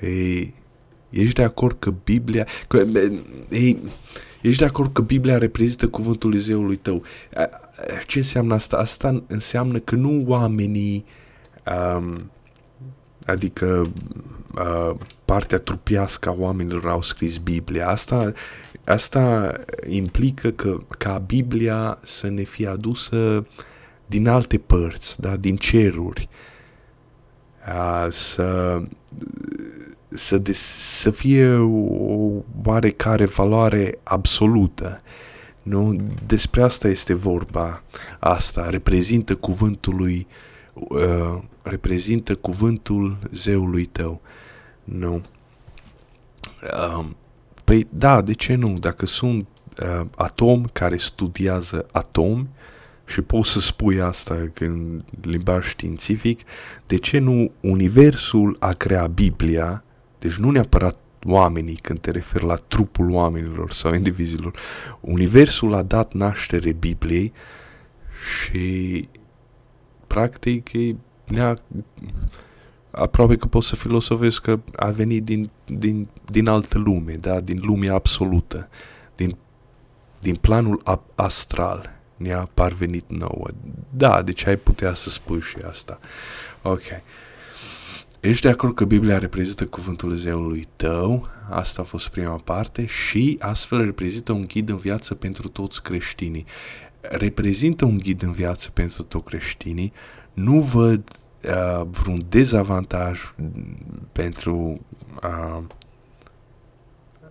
Ei, 0.00 0.54
ești 1.10 1.34
de 1.34 1.42
acord 1.42 1.76
că 1.78 1.90
Biblia... 2.04 2.46
Că, 2.68 2.84
ei, 3.50 3.82
ești 4.42 4.58
de 4.58 4.64
acord 4.64 4.92
că 4.92 5.02
Biblia 5.02 5.38
reprezintă 5.38 5.88
cuvântul 5.88 6.34
zeului 6.34 6.76
tău. 6.76 7.02
Ce 8.06 8.18
înseamnă 8.18 8.54
asta? 8.54 8.76
Asta 8.76 9.24
înseamnă 9.26 9.78
că 9.78 9.94
nu 9.94 10.24
oamenii, 10.26 11.04
um, 11.96 12.30
adică 13.26 13.92
uh, 14.54 14.96
partea 15.24 15.58
trupiască 15.58 16.28
a 16.28 16.34
oamenilor 16.38 16.88
au 16.88 17.02
scris 17.02 17.36
Biblia. 17.36 17.88
Asta, 17.88 18.32
asta 18.84 19.54
implică 19.88 20.50
că 20.50 20.80
ca 20.98 21.18
Biblia 21.18 21.98
să 22.02 22.28
ne 22.28 22.42
fie 22.42 22.66
adusă 22.68 23.46
din 24.06 24.28
alte 24.28 24.58
părți, 24.58 25.20
da? 25.20 25.36
din 25.36 25.56
ceruri. 25.56 26.28
Uh, 27.68 28.12
să, 28.12 28.80
să, 30.08 30.38
des, 30.38 30.58
să 31.00 31.10
fie 31.10 31.54
o 31.54 32.42
oarecare 32.64 33.24
valoare 33.24 33.98
absolută. 34.02 35.00
Nu? 35.62 35.96
Despre 36.26 36.62
asta 36.62 36.88
este 36.88 37.14
vorba. 37.14 37.82
Asta 38.18 38.70
reprezintă 38.70 39.34
cuvântul 39.34 39.94
lui, 39.94 40.26
uh, 40.72 41.42
reprezintă 41.62 42.34
cuvântul 42.34 43.18
zeului 43.32 43.84
tău. 43.84 44.20
Nu? 44.84 45.22
Uh, 46.62 47.06
păi 47.64 47.86
da, 47.90 48.20
de 48.20 48.32
ce 48.32 48.54
nu? 48.54 48.78
Dacă 48.78 49.06
sunt 49.06 49.46
uh, 49.82 50.06
atomi 50.16 50.70
care 50.72 50.96
studiază 50.96 51.86
atomi, 51.92 52.48
și 53.12 53.20
poți 53.20 53.50
să 53.50 53.60
spui 53.60 54.00
asta 54.00 54.50
în 54.58 55.02
limbaj 55.20 55.66
științific, 55.66 56.40
de 56.86 56.96
ce 56.96 57.18
nu 57.18 57.50
Universul 57.60 58.56
a 58.60 58.72
creat 58.72 59.10
Biblia, 59.10 59.84
deci 60.18 60.34
nu 60.34 60.50
neapărat 60.50 60.98
oamenii 61.24 61.74
când 61.74 62.00
te 62.00 62.10
referi 62.10 62.44
la 62.44 62.54
trupul 62.54 63.10
oamenilor 63.10 63.72
sau 63.72 63.94
indivizilor, 64.02 64.54
Universul 65.00 65.74
a 65.74 65.82
dat 65.82 66.12
naștere 66.12 66.72
Bibliei 66.72 67.32
și 68.22 69.08
practic 70.06 70.70
ne-a 71.24 71.58
aproape 72.92 73.36
că 73.36 73.46
poți 73.46 73.68
să 73.68 73.76
filosofezi 73.76 74.40
că 74.40 74.60
a 74.76 74.88
venit 74.88 75.24
din, 75.24 75.50
din, 75.66 76.08
din 76.30 76.48
altă 76.48 76.78
lume, 76.78 77.12
da? 77.12 77.40
din 77.40 77.60
lumea 77.62 77.94
absolută, 77.94 78.68
din, 79.16 79.36
din 80.20 80.34
planul 80.34 80.82
astral 81.14 82.00
ne-a 82.16 82.50
parvenit 82.54 83.04
nouă. 83.10 83.48
Da, 83.90 84.22
deci 84.22 84.46
ai 84.46 84.56
putea 84.56 84.94
să 84.94 85.08
spui 85.08 85.40
și 85.40 85.56
asta. 85.68 85.98
Ok. 86.62 86.82
Ești 88.20 88.42
de 88.42 88.48
acord 88.48 88.74
că 88.74 88.84
Biblia 88.84 89.18
reprezintă 89.18 89.66
cuvântul 89.66 90.10
zeului 90.16 90.68
tău? 90.76 91.28
Asta 91.50 91.82
a 91.82 91.84
fost 91.84 92.08
prima 92.08 92.36
parte 92.36 92.86
și 92.86 93.36
astfel 93.40 93.84
reprezintă 93.84 94.32
un 94.32 94.44
ghid 94.46 94.68
în 94.68 94.76
viață 94.76 95.14
pentru 95.14 95.48
toți 95.48 95.82
creștinii. 95.82 96.44
Reprezintă 97.00 97.84
un 97.84 97.98
ghid 97.98 98.22
în 98.22 98.32
viață 98.32 98.70
pentru 98.70 99.02
toți 99.02 99.24
creștinii. 99.24 99.92
Nu 100.32 100.60
văd 100.60 101.21
uh, 101.44 101.86
vreun 101.90 102.26
dezavantaj 102.28 103.34
pentru 104.12 104.80
uh, 105.22 105.62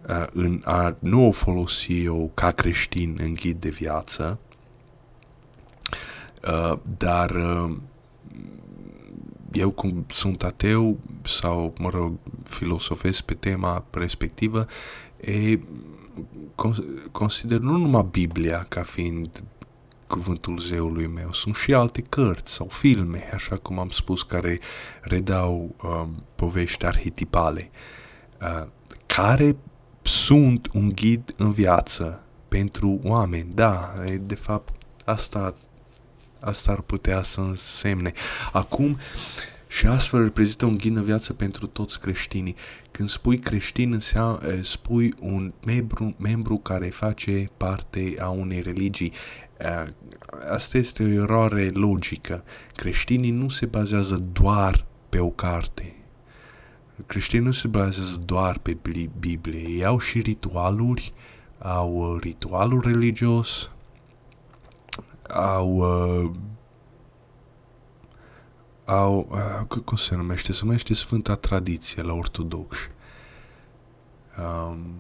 uh, 0.07 0.26
în 0.32 0.62
a 0.64 0.95
nu 0.99 1.28
o 1.28 1.32
folosi 1.32 2.03
eu 2.03 2.32
ca 2.34 2.51
creștin 2.51 3.18
în 3.20 3.34
ghid 3.34 3.59
de 3.59 3.70
viață 3.70 4.39
Uh, 6.47 6.80
dar 6.97 7.32
uh, 7.32 7.78
eu 9.51 9.72
cum 9.72 10.05
sunt 10.09 10.43
ateu 10.43 10.97
sau, 11.24 11.74
mă 11.78 11.89
rog, 11.89 12.14
filosofesc 12.43 13.22
pe 13.22 13.34
tema 13.34 13.86
respectivă, 13.91 14.66
e, 15.20 15.59
consider 17.12 17.59
nu 17.59 17.78
numai 17.78 18.07
Biblia 18.12 18.66
ca 18.70 18.84
fiind 18.84 19.43
cuvântul 20.12 20.59
zeului 20.59 21.07
meu, 21.07 21.34
sunt 21.34 21.55
și 21.55 21.74
alte 21.74 22.01
cărți 22.01 22.53
sau 22.53 22.68
filme, 22.68 23.30
așa 23.34 23.55
cum 23.55 23.80
am 23.80 23.89
spus, 23.89 24.24
care 24.24 24.59
redau 25.01 25.76
um, 25.84 26.24
povești 26.36 26.86
arhetipale, 26.86 27.72
uh, 28.41 28.68
care 29.05 29.55
sunt 30.01 30.68
un 30.74 30.89
ghid 30.89 31.34
în 31.38 31.51
viață 31.51 32.24
pentru 32.47 32.99
oameni. 33.03 33.51
Da, 33.53 33.93
e, 34.05 34.18
de 34.18 34.36
fapt, 34.36 34.76
asta 35.05 35.53
Asta 36.41 36.72
ar 36.72 36.82
putea 36.82 37.24
să 37.24 37.39
însemne. 37.41 38.12
Acum, 38.51 38.97
și 39.68 39.86
astfel 39.86 40.24
reprezintă 40.24 40.66
un 40.66 40.78
ghid 40.78 40.95
în 40.95 41.03
viață 41.03 41.34
pentru 41.34 41.68
toți 41.68 41.99
creștinii. 41.99 42.55
Când 42.91 43.09
spui 43.09 43.39
creștin, 43.39 43.93
înseamnă, 43.93 44.47
eh, 44.47 44.59
spui 44.64 45.14
un 45.20 45.53
membru, 45.66 46.16
membru 46.20 46.57
care 46.57 46.89
face 46.89 47.49
parte 47.57 48.16
a 48.20 48.30
unei 48.30 48.62
religii. 48.62 49.14
Eh, 49.62 49.88
asta 50.51 50.78
este 50.78 51.03
o 51.03 51.07
eroare 51.07 51.70
logică. 51.70 52.43
Creștinii 52.76 53.32
nu 53.32 53.49
se 53.49 53.66
bazează 53.66 54.16
doar 54.32 54.86
pe 55.09 55.20
o 55.20 55.30
carte. 55.30 55.95
Creștinii 57.05 57.45
nu 57.45 57.51
se 57.51 57.68
bazează 57.68 58.22
doar 58.26 58.57
pe 58.57 58.78
Biblie. 59.20 59.68
Ei 59.68 59.86
au 59.86 59.99
și 59.99 60.20
ritualuri, 60.20 61.14
au 61.57 62.18
ritualul 62.18 62.82
religios, 62.82 63.70
au 65.30 65.76
uh, 65.76 66.32
au, 68.86 69.28
uh, 69.70 69.82
cum 69.84 69.97
se 69.97 70.16
numește? 70.16 70.53
Se 70.53 70.59
numește 70.64 70.93
Sfânta 70.93 71.36
Tradiție 71.36 72.01
la 72.01 72.14
ortodoxi. 72.14 72.89
Um, 74.42 74.96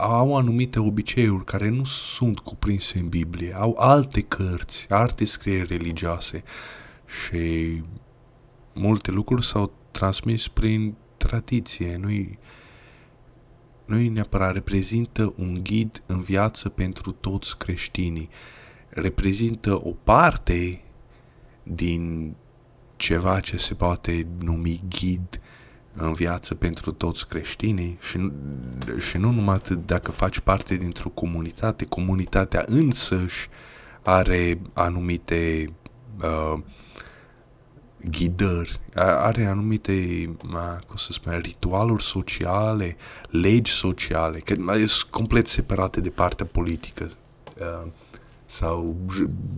au 0.00 0.36
anumite 0.36 0.78
obiceiuri 0.78 1.44
care 1.44 1.68
nu 1.68 1.84
sunt 1.84 2.38
cuprinse 2.38 2.98
în 2.98 3.08
Biblie, 3.08 3.54
au 3.58 3.76
alte 3.78 4.20
cărți, 4.20 4.86
alte 4.88 5.24
scrieri 5.24 5.76
religioase 5.76 6.42
și 7.06 7.82
multe 8.72 9.10
lucruri 9.10 9.44
s-au 9.44 9.72
transmis 9.90 10.48
prin 10.48 10.94
tradiție, 11.16 11.96
nu-i, 11.96 12.38
nu-i 13.84 14.08
neapărat 14.08 14.52
reprezintă 14.52 15.34
un 15.36 15.58
ghid 15.62 16.02
în 16.06 16.22
viață 16.22 16.68
pentru 16.68 17.12
toți 17.12 17.58
creștinii. 17.58 18.28
Uh, 18.30 18.62
reprezintă 18.94 19.86
o 19.86 19.90
parte 19.90 20.82
din 21.62 22.34
ceva 22.96 23.40
ce 23.40 23.56
se 23.56 23.74
poate 23.74 24.26
numi 24.40 24.80
ghid 24.88 25.40
în 25.96 26.12
viață 26.12 26.54
pentru 26.54 26.92
toți 26.92 27.28
creștinii 27.28 27.98
și, 28.00 28.32
și 29.08 29.16
nu 29.16 29.30
numai 29.30 29.54
atât 29.54 29.86
dacă 29.86 30.10
faci 30.10 30.38
parte 30.38 30.74
dintr-o 30.74 31.08
comunitate, 31.08 31.84
comunitatea 31.84 32.64
însăși 32.66 33.48
are 34.02 34.60
anumite 34.72 35.72
uh, 36.22 36.62
ghidări, 38.10 38.80
are 38.94 39.46
anumite, 39.46 40.24
cum 40.86 40.96
să 40.96 41.08
spun, 41.12 41.38
ritualuri 41.42 42.02
sociale, 42.02 42.96
legi 43.30 43.72
sociale, 43.72 44.38
că 44.38 44.54
sunt 44.86 45.10
complet 45.10 45.46
separate 45.46 46.00
de 46.00 46.10
partea 46.10 46.46
politică. 46.46 47.10
Uh, 47.60 47.90
sau 48.54 48.96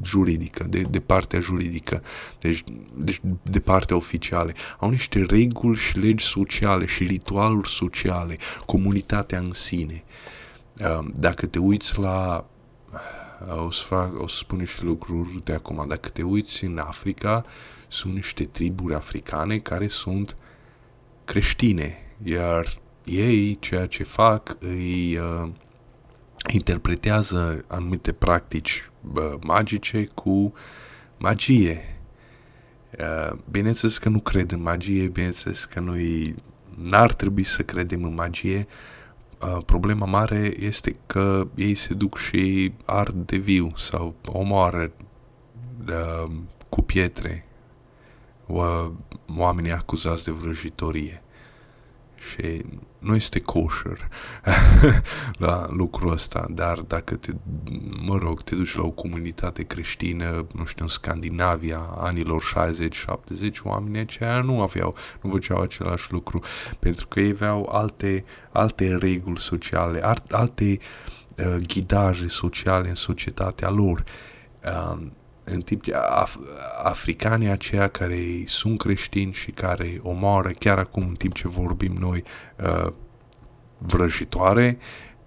juridică, 0.03 0.64
de, 0.64 0.80
de 0.80 1.01
partea 1.01 1.40
juridică, 1.40 2.03
deci, 2.40 2.64
deci 2.94 3.20
de 3.42 3.61
partea 3.61 3.97
oficială. 3.97 4.53
Au 4.78 4.90
niște 4.90 5.22
reguli 5.22 5.78
și 5.78 5.99
legi 5.99 6.24
sociale 6.24 6.86
și 6.86 7.05
ritualuri 7.05 7.70
sociale, 7.70 8.38
comunitatea 8.66 9.38
în 9.38 9.53
sine. 9.53 10.05
Um, 10.99 11.12
dacă 11.16 11.47
te 11.47 11.59
uiți 11.59 11.99
la 11.99 12.47
o 13.64 13.70
să, 13.70 13.84
fac, 13.84 14.20
o 14.20 14.26
să 14.26 14.36
spun 14.36 14.59
niște 14.59 14.84
lucruri 14.84 15.42
de 15.44 15.53
acum. 15.53 15.84
Dacă 15.88 16.09
te 16.09 16.22
uiți 16.22 16.64
în 16.64 16.78
Africa, 16.78 17.44
sunt 17.88 18.14
niște 18.14 18.44
triburi 18.44 18.94
africane 18.94 19.59
care 19.59 19.86
sunt 19.86 20.36
creștine, 21.24 21.99
iar 22.22 22.78
ei 23.05 23.59
ceea 23.61 23.86
ce 23.86 24.03
fac 24.03 24.57
îi 24.61 25.18
uh, 25.18 25.49
interpretează 26.49 27.64
anumite 27.66 28.12
practici 28.12 28.90
uh, 29.14 29.32
magice 29.40 30.09
cu 30.14 30.53
magie. 31.18 31.99
Uh, 32.99 33.38
bineînțeles 33.51 33.99
că 33.99 34.09
nu 34.09 34.20
cred 34.20 34.53
în 34.53 34.62
magie, 34.62 35.09
bineînțeles 35.09 35.64
că 35.64 35.80
noi 35.80 36.34
n-ar 36.74 37.12
trebui 37.12 37.44
să 37.44 37.62
credem 37.62 38.05
în 38.05 38.14
magie. 38.14 38.66
Uh, 39.40 39.59
problema 39.66 40.07
mare 40.07 40.55
este 40.59 40.97
că 41.07 41.47
ei 41.55 41.74
se 41.74 41.94
duc 41.94 42.18
și 42.18 42.72
ard 42.84 43.26
de 43.26 43.36
viu 43.36 43.72
sau 43.76 44.14
omoară 44.26 44.92
uh, 45.88 46.30
cu 46.68 46.82
pietre 46.82 47.47
uh, 48.47 48.90
oamenii 49.36 49.72
acuzați 49.72 50.24
de 50.24 50.30
vrăjitorie 50.30 51.22
și 52.31 52.64
nu 52.99 53.14
este 53.14 53.41
kosher 53.41 54.09
la 55.47 55.66
lucrul 55.70 56.12
ăsta, 56.12 56.47
dar 56.51 56.79
dacă 56.79 57.14
te, 57.14 57.33
mă 58.01 58.16
rog, 58.16 58.43
te 58.43 58.55
duci 58.55 58.77
la 58.77 58.83
o 58.83 58.91
comunitate 58.91 59.62
creștină, 59.62 60.47
nu 60.55 60.64
știu, 60.64 60.85
în 60.85 60.91
Scandinavia, 60.91 61.79
anilor 61.99 62.43
60-70, 63.49 63.62
oamenii 63.62 64.01
aceia 64.01 64.41
nu 64.41 64.62
aveau, 64.62 64.95
nu 65.20 65.31
făceau 65.31 65.61
același 65.61 66.12
lucru, 66.12 66.43
pentru 66.79 67.07
că 67.07 67.20
ei 67.20 67.31
aveau 67.31 67.68
alte, 67.72 68.24
alte 68.53 68.97
reguli 68.97 69.41
sociale, 69.41 70.16
alte 70.29 70.79
uh, 71.39 71.57
ghidaje 71.66 72.29
sociale 72.29 72.89
în 72.89 72.95
societatea 72.95 73.70
lor. 73.70 74.05
Uh, 74.64 75.07
în 75.49 75.61
timp 75.61 75.82
ce 75.82 75.92
af- 75.92 76.38
africanii 76.82 77.49
aceia 77.49 77.88
care 77.88 78.18
sunt 78.47 78.78
creștini 78.78 79.32
și 79.32 79.51
care 79.51 79.99
omoară 80.03 80.51
chiar 80.59 80.78
acum 80.78 81.03
în 81.09 81.14
timp 81.14 81.34
ce 81.34 81.49
vorbim 81.49 81.92
noi 81.92 82.24
uh, 82.57 82.92
vrăjitoare, 83.78 84.78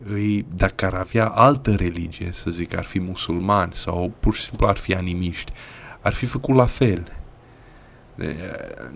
îi, 0.06 0.46
dacă 0.56 0.86
ar 0.86 0.94
avea 0.94 1.28
altă 1.28 1.76
religie, 1.76 2.30
să 2.32 2.50
zic, 2.50 2.76
ar 2.76 2.84
fi 2.84 3.00
musulmani 3.00 3.74
sau 3.74 4.14
pur 4.20 4.34
și 4.34 4.42
simplu 4.42 4.68
ar 4.68 4.78
fi 4.78 4.94
animiști, 4.96 5.52
ar 6.02 6.14
fi 6.14 6.26
făcut 6.26 6.56
la 6.56 6.66
fel. 6.66 7.18
De, 8.16 8.36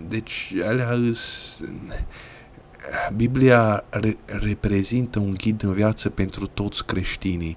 deci, 0.08 0.54
alea 0.64 0.90
îs, 0.90 1.60
Biblia 3.16 3.84
re, 3.90 4.16
reprezintă 4.24 5.18
un 5.18 5.34
ghid 5.34 5.62
în 5.62 5.72
viață 5.72 6.10
pentru 6.10 6.46
toți 6.46 6.86
creștinii. 6.86 7.56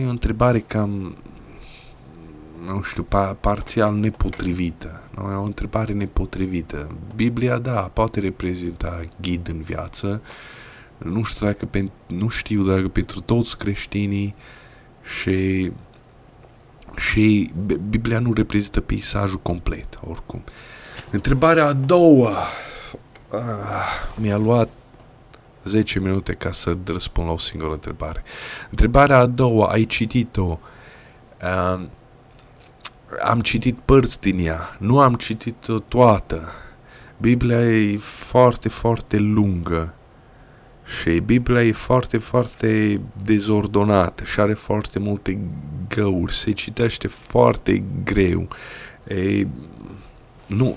E 0.00 0.06
o 0.06 0.10
întrebare 0.10 0.58
cam 0.58 1.16
nu 2.66 2.82
știu, 2.82 3.02
pa, 3.02 3.36
parțial 3.40 3.94
nepotrivită. 3.94 5.02
Nu? 5.16 5.30
E 5.30 5.34
o 5.34 5.42
întrebare 5.42 5.92
nepotrivită. 5.92 6.96
Biblia, 7.14 7.58
da, 7.58 7.80
poate 7.80 8.20
reprezenta 8.20 9.00
ghid 9.20 9.48
în 9.48 9.62
viață. 9.62 10.22
Nu 10.98 11.22
știu 11.22 11.46
dacă, 11.46 11.66
pen, 11.66 11.86
nu 12.06 12.28
știu 12.28 12.62
dacă 12.62 12.88
pentru 12.88 13.20
toți 13.20 13.56
creștinii 13.56 14.34
și 15.02 15.72
și 16.96 17.52
Biblia 17.88 18.18
nu 18.18 18.32
reprezintă 18.32 18.80
peisajul 18.80 19.38
complet, 19.38 19.98
oricum. 20.08 20.44
Întrebarea 21.10 21.66
a 21.66 21.72
doua 21.72 22.46
ah, 23.30 24.12
mi-a 24.14 24.36
luat 24.36 24.68
10 25.64 25.98
minute 25.98 26.32
ca 26.32 26.52
să 26.52 26.76
răspund 26.84 27.26
la 27.26 27.32
o 27.32 27.38
singură 27.38 27.72
întrebare. 27.72 28.22
Întrebarea 28.70 29.18
a 29.18 29.26
doua, 29.26 29.66
ai 29.70 29.84
citit-o. 29.84 30.58
Uh, 31.42 31.82
am 33.20 33.40
citit 33.40 33.78
părți 33.78 34.20
din 34.20 34.38
ea, 34.38 34.76
nu 34.78 35.00
am 35.00 35.14
citit-o 35.14 35.78
toată. 35.78 36.52
Biblia 37.18 37.60
e 37.60 37.96
foarte, 37.96 38.68
foarte 38.68 39.16
lungă 39.16 39.94
și 41.00 41.18
Biblia 41.18 41.64
e 41.64 41.72
foarte, 41.72 42.18
foarte 42.18 43.00
dezordonată 43.24 44.24
și 44.24 44.40
are 44.40 44.54
foarte 44.54 44.98
multe 44.98 45.38
găuri, 45.88 46.34
se 46.34 46.52
citește 46.52 47.08
foarte 47.08 47.84
greu. 48.04 48.48
E, 49.06 49.46
nu, 50.46 50.76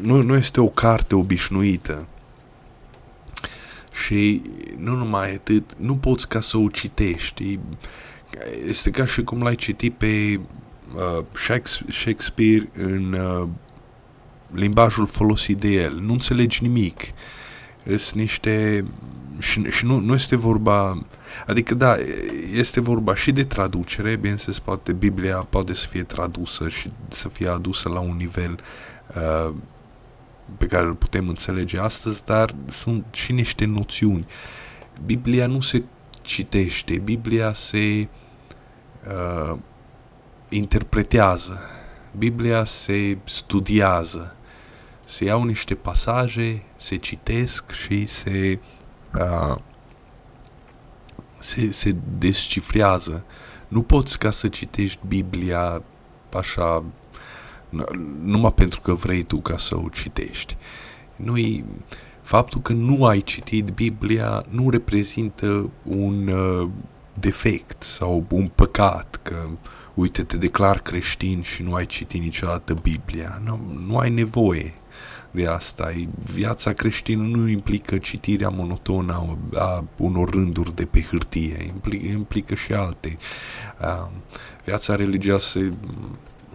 nu, 0.00 0.22
nu 0.22 0.36
este 0.36 0.60
o 0.60 0.68
carte 0.68 1.14
obișnuită. 1.14 2.06
Și 4.04 4.42
nu 4.76 4.94
numai 4.94 5.34
atât, 5.34 5.74
nu 5.76 5.96
poți 5.96 6.28
ca 6.28 6.40
să 6.40 6.56
o 6.56 6.68
citești. 6.68 7.58
Este 8.66 8.90
ca 8.90 9.04
și 9.04 9.22
cum 9.22 9.42
l-ai 9.42 9.54
citit 9.54 9.94
pe 9.94 10.06
uh, 10.38 10.40
Shakespeare 11.88 12.70
în 12.76 13.12
uh, 13.12 13.48
limbajul 14.50 15.06
folosit 15.06 15.58
de 15.58 15.68
el. 15.68 15.98
Nu 16.00 16.12
înțelegi 16.12 16.62
nimic. 16.62 17.00
Sunt 17.84 18.12
niște... 18.12 18.84
Și, 19.38 19.70
și 19.70 19.84
nu, 19.84 19.98
nu 19.98 20.14
este 20.14 20.36
vorba... 20.36 21.06
Adică, 21.46 21.74
da, 21.74 21.96
este 22.52 22.80
vorba 22.80 23.14
și 23.14 23.32
de 23.32 23.44
traducere, 23.44 24.16
bineînțeles, 24.16 24.58
poate 24.58 24.92
Biblia 24.92 25.36
poate 25.36 25.74
să 25.74 25.86
fie 25.88 26.02
tradusă 26.02 26.68
și 26.68 26.90
să 27.08 27.28
fie 27.28 27.48
adusă 27.48 27.88
la 27.88 28.00
un 28.00 28.16
nivel 28.16 28.58
uh, 29.16 29.54
pe 30.58 30.66
care 30.66 30.86
îl 30.86 30.94
putem 30.94 31.28
înțelege 31.28 31.78
astăzi, 31.78 32.24
dar 32.24 32.54
sunt 32.68 33.04
și 33.10 33.32
niște 33.32 33.64
noțiuni. 33.64 34.26
Biblia 35.04 35.46
nu 35.46 35.60
se 35.60 35.82
citește, 36.22 36.98
Biblia 36.98 37.52
se 37.52 38.08
uh, 39.06 39.58
interpretează. 40.56 41.60
Biblia 42.16 42.64
se 42.64 43.18
studiază. 43.24 44.36
Se 45.06 45.24
iau 45.24 45.44
niște 45.44 45.74
pasaje, 45.74 46.62
se 46.76 46.96
citesc 46.96 47.70
și 47.70 48.06
se, 48.06 48.58
uh, 49.14 49.56
se, 51.38 51.70
se 51.70 51.96
descifrează. 52.18 53.24
Nu 53.68 53.82
poți 53.82 54.18
ca 54.18 54.30
să 54.30 54.48
citești 54.48 55.00
Biblia 55.06 55.82
așa 56.32 56.84
numai 58.22 58.52
pentru 58.52 58.80
că 58.80 58.94
vrei 58.94 59.22
tu 59.22 59.40
ca 59.40 59.56
să 59.56 59.76
o 59.76 59.88
citești. 59.88 60.56
nu 61.16 61.34
faptul 62.22 62.60
că 62.60 62.72
nu 62.72 63.04
ai 63.04 63.20
citit 63.20 63.68
Biblia 63.68 64.44
nu 64.48 64.70
reprezintă 64.70 65.70
un 65.82 66.28
uh, 66.28 66.68
defect 67.14 67.82
sau 67.82 68.24
un 68.30 68.50
păcat, 68.54 69.20
că 69.22 69.48
uite, 69.94 70.22
te 70.22 70.36
declar 70.36 70.78
creștin 70.78 71.42
și 71.42 71.62
nu 71.62 71.74
ai 71.74 71.86
citit 71.86 72.20
niciodată 72.20 72.74
Biblia. 72.74 73.40
Nu, 73.44 73.60
nu 73.86 73.98
ai 73.98 74.10
nevoie 74.10 74.74
de 75.30 75.46
asta. 75.46 75.92
Viața 76.32 76.72
creștină 76.72 77.22
nu 77.22 77.48
implică 77.48 77.98
citirea 77.98 78.48
monotonă 78.48 79.12
a, 79.12 79.58
a 79.58 79.84
unor 79.96 80.30
rânduri 80.30 80.74
de 80.74 80.84
pe 80.84 81.02
hârtie, 81.02 81.64
implică, 81.66 82.06
implică 82.06 82.54
și 82.54 82.72
alte. 82.72 83.16
A, 83.78 84.10
viața 84.64 84.96
religioasă 84.96 85.72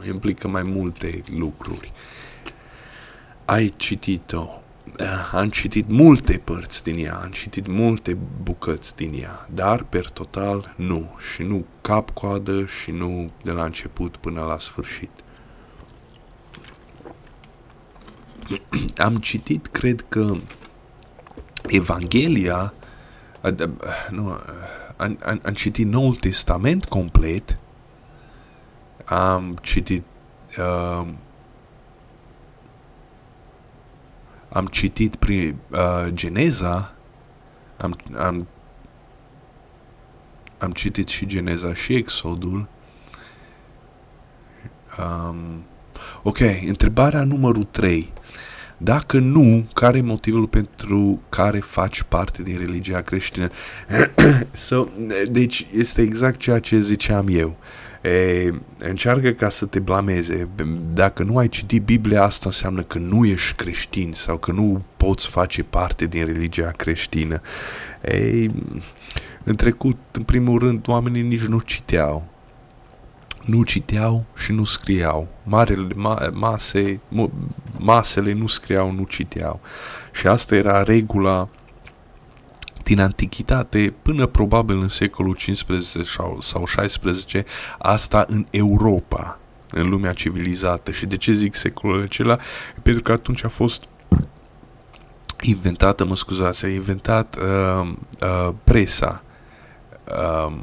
implică 0.07 0.47
mai 0.47 0.63
multe 0.63 1.23
lucruri. 1.37 1.91
Ai 3.45 3.73
citit-o, 3.77 4.47
Eh, 4.47 4.63
am 5.31 5.49
citit 5.49 5.89
multe 5.89 6.41
părți 6.43 6.83
din 6.83 7.05
ea, 7.05 7.15
am 7.15 7.31
citit 7.31 7.67
multe 7.67 8.17
bucăți 8.43 8.95
din 8.95 9.13
ea, 9.21 9.47
dar 9.53 9.83
per 9.83 10.09
total 10.09 10.73
nu, 10.75 11.15
și 11.33 11.43
nu 11.43 11.65
cap-coadă 11.81 12.65
și 12.65 12.91
nu 12.91 13.31
de 13.43 13.51
la 13.51 13.63
început 13.63 14.17
până 14.17 14.41
la 14.41 14.59
sfârșit. 14.59 15.09
am 19.07 19.15
citit, 19.15 19.67
cred 19.67 20.05
că, 20.09 20.35
Evanghelia, 21.67 22.73
nu, 24.09 24.39
am, 24.97 25.19
am, 25.25 25.41
am 25.43 25.53
citit 25.53 25.87
Noul 25.87 26.15
Testament 26.15 26.85
complet, 26.85 27.57
am 29.05 29.57
citit 29.61 30.03
uh, 30.57 31.07
am 34.49 34.65
citit 34.65 35.15
prin 35.15 35.55
uh, 35.71 36.07
Geneza, 36.13 36.95
am, 37.77 37.97
am, 38.17 38.47
am 40.57 40.71
citit 40.71 41.07
și 41.07 41.25
Geneza 41.25 41.73
și 41.73 41.93
Exodul. 41.93 42.67
Um, 44.99 45.63
ok, 46.23 46.39
întrebarea 46.67 47.23
numărul 47.23 47.63
3. 47.63 48.13
Dacă 48.77 49.19
nu, 49.19 49.67
care 49.73 49.97
e 49.97 50.01
motivul 50.01 50.47
pentru 50.47 51.21
care 51.29 51.59
faci 51.59 52.03
parte 52.03 52.43
din 52.43 52.57
religia 52.57 53.01
creștină? 53.01 53.49
so, 54.51 54.87
deci 55.31 55.67
este 55.73 56.01
exact 56.01 56.39
ceea 56.39 56.59
ce 56.59 56.79
ziceam 56.81 57.25
eu. 57.29 57.57
E, 58.01 58.53
încearcă 58.77 59.29
ca 59.29 59.49
să 59.49 59.65
te 59.65 59.79
blameze. 59.79 60.49
Dacă 60.93 61.23
nu 61.23 61.37
ai 61.37 61.47
citit 61.47 61.83
Biblia, 61.83 62.23
asta 62.23 62.43
înseamnă 62.45 62.81
că 62.81 62.97
nu 62.97 63.25
ești 63.25 63.55
creștin 63.55 64.13
sau 64.15 64.37
că 64.37 64.51
nu 64.51 64.83
poți 64.97 65.27
face 65.27 65.63
parte 65.63 66.05
din 66.05 66.25
religia 66.25 66.71
creștină. 66.71 67.41
Ei, 68.01 68.51
în 69.43 69.55
trecut, 69.55 69.97
în 70.11 70.23
primul 70.23 70.59
rând, 70.59 70.87
oamenii 70.87 71.21
nici 71.21 71.45
nu 71.45 71.59
citeau 71.59 72.35
nu 73.47 73.63
citeau 73.63 74.25
și 74.35 74.51
nu 74.51 74.63
scriau. 74.63 75.27
Marele 75.43 75.87
ma, 75.95 76.29
mase, 76.33 76.99
masele 77.77 78.33
nu 78.33 78.47
scriau, 78.47 78.91
nu 78.91 79.03
citeau. 79.03 79.59
Și 80.11 80.27
asta 80.27 80.55
era 80.55 80.83
regula 80.83 81.49
din 82.87 82.99
antichitate 82.99 83.93
până 84.01 84.25
probabil 84.25 84.79
în 84.81 84.87
secolul 84.87 85.35
15 85.35 86.03
sau, 86.03 86.41
sau 86.41 86.65
16, 86.65 87.45
asta 87.77 88.25
în 88.27 88.45
Europa, 88.49 89.39
în 89.69 89.89
lumea 89.89 90.13
civilizată. 90.13 90.91
Și 90.91 91.05
de 91.05 91.17
ce 91.17 91.33
zic 91.33 91.55
secolul 91.55 92.01
acela? 92.01 92.37
Pentru 92.81 93.03
că 93.03 93.11
atunci 93.11 93.43
a 93.43 93.47
fost 93.47 93.87
inventată, 95.41 96.05
mă 96.05 96.15
scuzați, 96.15 96.65
a 96.65 96.67
inventat 96.67 97.35
uh, 97.35 97.93
uh, 98.21 98.53
presa. 98.63 99.23
Uh, 100.05 100.53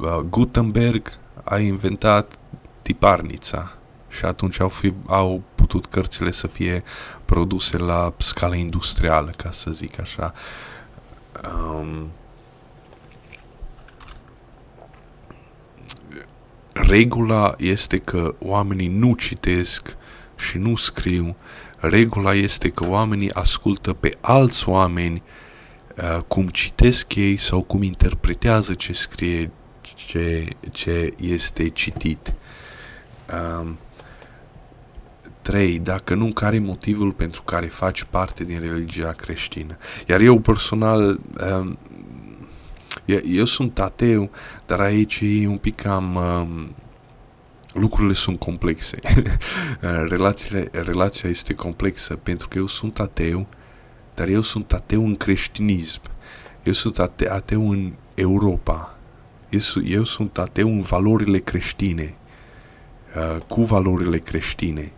uh, 0.00 0.18
Gutenberg 0.30 1.18
a 1.44 1.58
inventat 1.58 2.38
tiparnița 2.82 3.72
și 4.08 4.24
atunci 4.24 4.60
au, 4.60 4.68
fi, 4.68 4.92
au 5.06 5.42
putut 5.70 5.90
cărțile 5.90 6.30
să 6.30 6.46
fie 6.46 6.82
produse 7.24 7.76
la 7.76 8.12
scală 8.16 8.54
industrială, 8.54 9.32
ca 9.36 9.50
să 9.50 9.70
zic 9.70 10.00
așa. 10.00 10.32
Um, 11.54 12.10
regula 16.72 17.54
este 17.58 17.98
că 17.98 18.34
oamenii 18.38 18.88
nu 18.88 19.14
citesc 19.14 19.96
și 20.36 20.58
nu 20.58 20.76
scriu. 20.76 21.36
Regula 21.76 22.34
este 22.34 22.68
că 22.68 22.88
oamenii 22.88 23.32
ascultă 23.32 23.92
pe 23.92 24.10
alți 24.20 24.68
oameni 24.68 25.22
uh, 25.96 26.22
cum 26.28 26.48
citesc 26.48 27.14
ei 27.14 27.36
sau 27.36 27.62
cum 27.62 27.82
interpretează 27.82 28.74
ce 28.74 28.92
scrie 28.92 29.50
ce, 29.94 30.48
ce 30.72 31.14
este 31.16 31.68
citit. 31.68 32.34
Um, 33.60 33.78
3. 35.50 35.78
Dacă 35.78 36.14
nu, 36.14 36.32
care 36.32 36.56
e 36.56 36.60
motivul 36.60 37.12
pentru 37.12 37.42
care 37.42 37.66
faci 37.66 38.04
parte 38.04 38.44
din 38.44 38.60
religia 38.60 39.12
creștină? 39.12 39.76
Iar 40.06 40.20
eu 40.20 40.38
personal, 40.38 41.20
um, 41.60 41.78
eu 43.24 43.44
sunt 43.44 43.78
ateu, 43.78 44.30
dar 44.66 44.80
aici 44.80 45.20
e 45.22 45.46
un 45.46 45.56
pic 45.56 45.74
cam... 45.74 46.14
Um, 46.14 46.74
lucrurile 47.72 48.12
sunt 48.12 48.38
complexe. 48.38 48.96
Relațiile, 50.14 50.68
relația 50.72 51.28
este 51.28 51.54
complexă 51.54 52.14
pentru 52.14 52.48
că 52.48 52.58
eu 52.58 52.66
sunt 52.66 53.00
ateu, 53.00 53.46
dar 54.14 54.28
eu 54.28 54.40
sunt 54.40 54.72
ateu 54.72 55.06
în 55.06 55.16
creștinism. 55.16 56.00
Eu 56.62 56.72
sunt 56.72 56.98
ate, 56.98 57.30
ateu 57.30 57.70
în 57.70 57.92
Europa, 58.14 58.98
eu, 59.48 59.84
eu 59.84 60.04
sunt 60.04 60.38
ateu 60.38 60.68
în 60.68 60.80
valorile 60.80 61.38
creștine, 61.38 62.14
uh, 63.16 63.42
cu 63.48 63.62
valorile 63.62 64.18
creștine. 64.18 64.92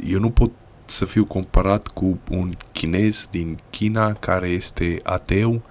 Eu 0.00 0.18
nu 0.18 0.30
pot 0.30 0.50
să 0.84 1.04
fiu 1.04 1.24
comparat 1.24 1.88
cu 1.88 2.18
un 2.30 2.52
chinez 2.72 3.26
din 3.30 3.58
China 3.70 4.12
care 4.12 4.48
este 4.48 5.00
ateu 5.02 5.62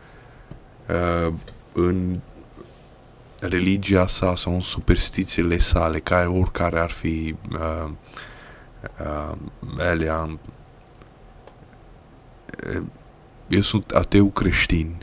uh, 0.89 1.33
în 1.73 2.19
religia 3.39 4.07
sa 4.07 4.35
sau 4.35 4.53
în 4.53 4.61
superstițiile 4.61 5.57
sale, 5.57 5.99
care 5.99 6.27
oricare 6.27 6.79
ar 6.79 6.89
fi 6.89 7.35
uh, 7.51 7.89
uh, 8.99 9.37
alea. 9.77 10.39
Uh, 12.75 12.83
eu 13.47 13.61
sunt 13.61 13.91
ateu 13.91 14.25
creștin, 14.25 14.95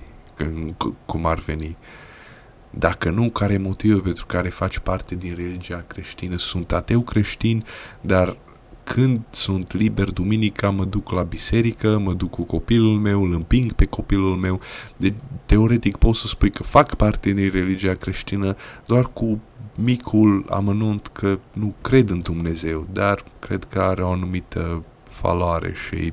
cum 1.07 1.27
ar 1.27 1.39
veni. 1.39 1.77
Uh, 1.81 2.01
dacă 2.75 3.11
nu, 3.11 3.31
care 3.31 3.59
motive 3.59 3.99
pentru 4.01 4.27
care 4.27 4.49
faci 4.49 4.79
parte 4.79 5.15
din 5.15 5.35
religia 5.35 5.85
creștină? 5.87 6.37
Sunt 6.37 6.73
ateu 6.73 7.01
creștin, 7.01 7.65
dar 8.01 8.37
când 8.85 9.21
sunt 9.31 9.73
liber 9.73 10.11
duminica, 10.11 10.71
mă 10.71 10.85
duc 10.85 11.11
la 11.11 11.23
biserică, 11.23 11.99
mă 11.99 12.13
duc 12.13 12.31
cu 12.31 12.43
copilul 12.43 12.99
meu, 12.99 13.23
îl 13.23 13.33
împing 13.33 13.73
pe 13.73 13.85
copilul 13.85 14.37
meu. 14.37 14.61
De, 14.97 15.15
teoretic 15.47 15.97
poți 15.97 16.21
să 16.21 16.27
spui 16.27 16.51
că 16.51 16.63
fac 16.63 16.95
parte 16.95 17.31
din 17.31 17.51
religia 17.51 17.95
creștină 17.95 18.57
doar 18.87 19.05
cu 19.05 19.41
micul 19.77 20.47
amănunt 20.51 21.07
că 21.07 21.39
nu 21.53 21.75
cred 21.81 22.11
în 22.11 22.21
Dumnezeu, 22.21 22.87
dar 22.93 23.25
cred 23.39 23.65
că 23.65 23.81
are 23.81 24.03
o 24.03 24.11
anumită 24.11 24.85
valoare 25.23 25.75
și 25.89 26.13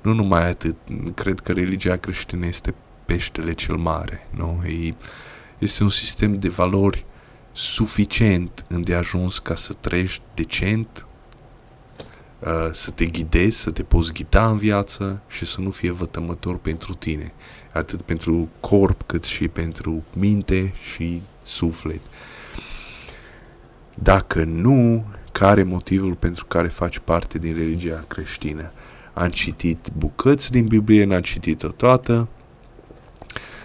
nu 0.00 0.12
numai 0.12 0.48
atât, 0.48 0.76
cred 1.14 1.40
că 1.40 1.52
religia 1.52 1.96
creștină 1.96 2.46
este 2.46 2.74
peștele 3.04 3.52
cel 3.52 3.76
mare, 3.76 4.28
nu? 4.36 4.62
E, 4.66 4.94
este 5.58 5.82
un 5.82 5.90
sistem 5.90 6.38
de 6.38 6.48
valori 6.48 7.04
suficient 7.52 8.64
îndeajuns 8.68 9.38
ca 9.38 9.54
să 9.54 9.72
trăiești 9.72 10.22
decent, 10.34 11.06
uh, 11.06 11.13
să 12.72 12.90
te 12.90 13.04
ghidezi, 13.06 13.60
să 13.60 13.70
te 13.70 13.82
poți 13.82 14.12
ghida 14.12 14.48
în 14.48 14.58
viață 14.58 15.22
și 15.28 15.46
să 15.46 15.60
nu 15.60 15.70
fie 15.70 15.90
vătămător 15.90 16.58
pentru 16.58 16.94
tine, 16.94 17.32
atât 17.72 18.02
pentru 18.02 18.48
corp 18.60 19.02
cât 19.02 19.24
și 19.24 19.48
pentru 19.48 20.02
minte 20.12 20.74
și 20.94 21.22
suflet. 21.42 22.00
Dacă 23.94 24.44
nu, 24.44 25.04
care 25.32 25.62
motivul 25.62 26.14
pentru 26.14 26.44
care 26.44 26.68
faci 26.68 26.98
parte 26.98 27.38
din 27.38 27.54
religia 27.54 28.04
creștină? 28.08 28.72
Am 29.14 29.28
citit 29.28 29.88
bucăți 29.98 30.50
din 30.50 30.66
Biblie, 30.66 31.04
n-am 31.04 31.20
citit-o 31.20 31.68
toată, 31.68 32.28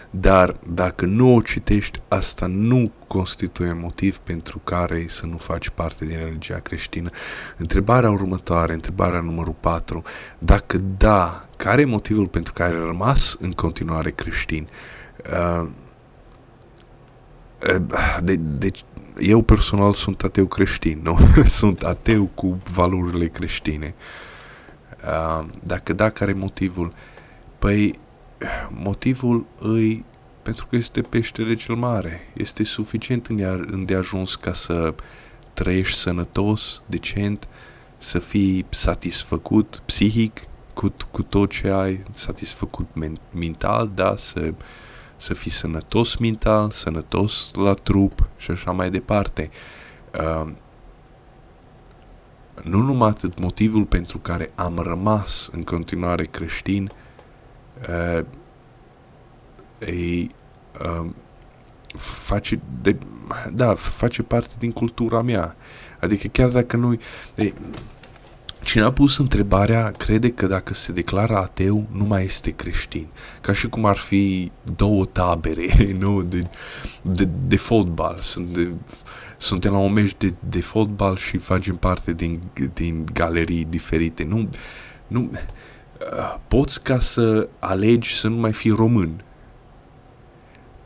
dar 0.10 0.56
dacă 0.74 1.06
nu 1.06 1.36
o 1.36 1.42
citești, 1.42 2.02
asta 2.08 2.46
nu 2.46 2.92
constituie 3.08 3.74
motiv 3.74 4.18
pentru 4.18 4.62
care 4.64 5.06
să 5.10 5.26
nu 5.26 5.38
faci 5.38 5.70
parte 5.70 6.06
din 6.06 6.18
religia 6.18 6.60
creștină. 6.60 7.10
Întrebarea 7.58 8.12
următoare, 8.12 8.74
întrebarea 8.74 9.20
numărul 9.20 9.56
4, 9.60 10.04
dacă 10.40 10.78
da, 10.98 11.46
care 11.56 11.82
e 11.82 11.86
motivul 11.86 12.28
pentru 12.28 12.54
care 12.54 12.74
ai 12.74 12.86
rămas 12.86 13.36
în 13.40 13.52
continuare 13.52 14.12
creștin? 14.12 14.68
Uh, 15.32 15.68
uh 17.68 18.18
de, 18.22 18.36
deci, 18.36 18.84
eu 19.20 19.42
personal 19.42 19.94
sunt 19.94 20.22
ateu 20.22 20.46
creștin, 20.46 21.00
nu? 21.04 21.20
sunt 21.60 21.82
ateu 21.82 22.26
cu 22.34 22.62
valorile 22.74 23.28
creștine. 23.28 23.96
Uh, 25.04 25.46
dacă 25.64 25.94
da, 25.94 26.10
care 26.10 26.32
e 26.32 26.34
motivul? 26.34 26.94
Păi, 27.60 28.00
motivul 28.70 29.46
îi 29.60 30.06
pentru 30.50 30.68
că 30.68 30.76
este 30.76 31.02
peștele 31.02 31.56
cel 31.56 31.76
mare. 31.76 32.32
Este 32.34 32.64
suficient 32.64 33.28
îndeajuns 33.72 34.36
ca 34.36 34.54
să 34.54 34.94
trăiești 35.54 35.98
sănătos, 35.98 36.82
decent, 36.86 37.48
să 37.98 38.20
fii 38.20 38.66
satisfăcut 38.70 39.82
psihic 39.86 40.42
cu, 40.74 40.94
cu 41.12 41.24
tot 41.24 41.50
ce 41.50 41.68
ai, 41.68 42.04
satisfăcut 42.14 42.88
men- 42.94 43.34
mental, 43.34 43.92
da, 43.96 44.16
să, 44.16 44.54
să 45.18 45.34
fii 45.34 45.52
sănătos 45.52 46.16
mental, 46.16 46.72
sănătos 46.72 47.52
la 47.54 47.74
trup 47.74 48.28
și 48.38 48.52
așa 48.52 48.72
mai 48.72 48.92
departe. 48.92 49.50
Uh, 50.20 50.52
nu 52.64 52.82
numai 52.82 53.10
atât 53.10 53.40
motivul 53.40 53.86
pentru 53.86 54.18
care 54.18 54.52
am 54.56 54.78
rămas 54.78 55.50
în 55.52 55.64
continuare 55.64 56.24
creștin, 56.24 56.84
uh, 56.84 57.09
e, 59.80 60.28
uh, 60.82 61.10
face, 61.98 62.60
de, 62.82 62.98
da, 63.54 63.76
face 63.76 64.24
parte 64.24 64.56
din 64.60 64.72
cultura 64.72 65.22
mea. 65.22 65.56
Adică 66.00 66.28
chiar 66.28 66.50
dacă 66.50 66.78
nu... 66.78 66.98
E, 67.36 67.54
Cine 68.64 68.84
a 68.84 68.92
pus 68.92 69.18
întrebarea 69.18 69.92
crede 69.92 70.32
că 70.32 70.46
dacă 70.46 70.74
se 70.74 70.92
declară 70.92 71.38
ateu 71.38 71.88
nu 71.92 72.06
mai 72.06 72.24
este 72.24 72.52
creștin. 72.52 73.08
Ca 73.42 73.54
și 73.54 73.70
cum 73.70 73.86
ar 73.86 73.96
fi 73.96 74.52
două 74.76 75.06
tabere, 75.06 75.68
nu? 76.00 76.22
De, 76.22 76.48
de, 77.02 77.30
de 77.48 77.56
fotbal. 77.56 78.18
Sunt 78.20 78.54
de, 78.54 78.72
suntem 79.38 79.72
la 79.72 79.78
un 79.78 79.94
meci 79.94 80.16
de, 80.18 80.34
de 80.50 80.62
fotbal 80.62 81.18
și 81.18 81.38
facem 81.38 81.76
parte 81.76 82.14
din, 82.14 82.42
din 82.74 83.06
galerii 83.14 83.66
diferite. 83.66 84.24
Nu, 84.24 84.50
nu, 85.08 85.32
poți 86.48 86.84
ca 86.84 87.00
să 87.00 87.50
alegi 87.60 88.14
să 88.14 88.28
nu 88.28 88.36
mai 88.36 88.54
fii 88.54 88.72
român 88.72 89.24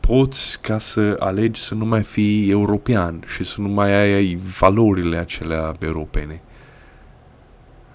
poți 0.07 0.61
ca 0.61 0.80
să 0.80 1.16
alegi 1.20 1.61
să 1.61 1.76
nu 1.76 1.86
mai 1.86 2.03
fii 2.03 2.49
european 2.49 3.24
și 3.28 3.43
să 3.43 3.61
nu 3.61 3.68
mai 3.68 3.93
ai, 3.93 4.11
ai 4.11 4.36
valorile 4.59 5.18
acelea 5.18 5.76
europene. 5.80 6.41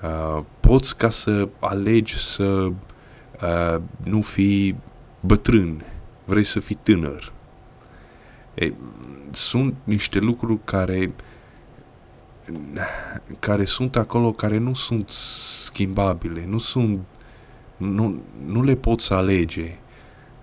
Uh, 0.03 0.43
poți 0.61 0.97
ca 0.97 1.11
să 1.11 1.49
alegi 1.59 2.17
să 2.17 2.45
uh, 2.45 3.81
nu 4.05 4.21
fii 4.21 4.77
bătrân, 5.21 5.85
vrei 6.25 6.45
să 6.45 6.61
fii 6.61 6.79
tânăr. 6.83 7.33
E, 8.55 8.73
sunt 9.31 9.75
niște 9.85 10.19
lucruri 10.19 10.59
care 10.65 11.13
care 13.39 13.65
sunt 13.65 13.97
acolo, 13.97 14.33
care 14.33 14.59
nu 14.59 14.75
sunt 14.75 15.11
schimbabile, 15.65 16.45
nu 16.47 16.59
sunt 16.59 17.01
nu, 17.79 18.23
nu 18.47 18.63
le 18.63 18.75
poți 18.75 19.13
alege. 19.13 19.77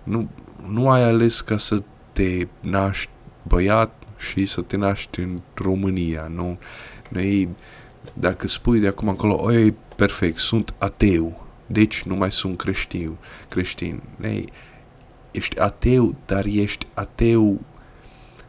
Nu, 0.02 0.28
nu 0.68 0.90
ai 0.90 1.02
ales 1.02 1.40
ca 1.40 1.58
să 1.58 1.82
te 2.12 2.46
naști 2.60 3.10
băiat 3.42 4.02
și 4.18 4.46
să 4.46 4.60
te 4.60 4.76
naști 4.76 5.20
în 5.20 5.40
România. 5.54 6.30
Nu, 6.34 6.58
noi, 7.08 7.48
dacă 8.12 8.46
spui 8.46 8.80
de 8.80 8.86
acum 8.86 9.08
încolo, 9.08 9.42
oi, 9.42 9.74
perfect, 9.96 10.38
sunt 10.38 10.74
ateu, 10.78 11.46
deci 11.66 12.02
nu 12.02 12.14
mai 12.14 12.32
sunt 12.32 12.56
creștin. 12.56 13.16
creștin. 13.48 14.02
Ei, 14.22 14.52
ești 15.30 15.58
ateu, 15.58 16.14
dar 16.26 16.44
ești 16.44 16.86
ateu 16.94 17.60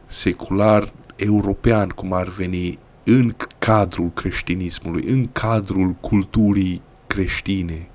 secular 0.06 0.92
european, 1.16 1.88
cum 1.88 2.12
ar 2.12 2.28
veni, 2.28 2.78
în 3.10 3.34
cadrul 3.58 4.10
creștinismului, 4.14 5.04
în 5.06 5.28
cadrul 5.32 5.92
culturii 6.00 6.82
creștine, 7.06 7.88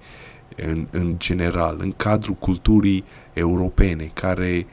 în, 0.55 0.87
în 0.91 1.15
general, 1.17 1.77
în 1.79 1.91
cadrul 1.91 2.35
culturii 2.35 3.03
europene, 3.33 4.11
care 4.13 4.67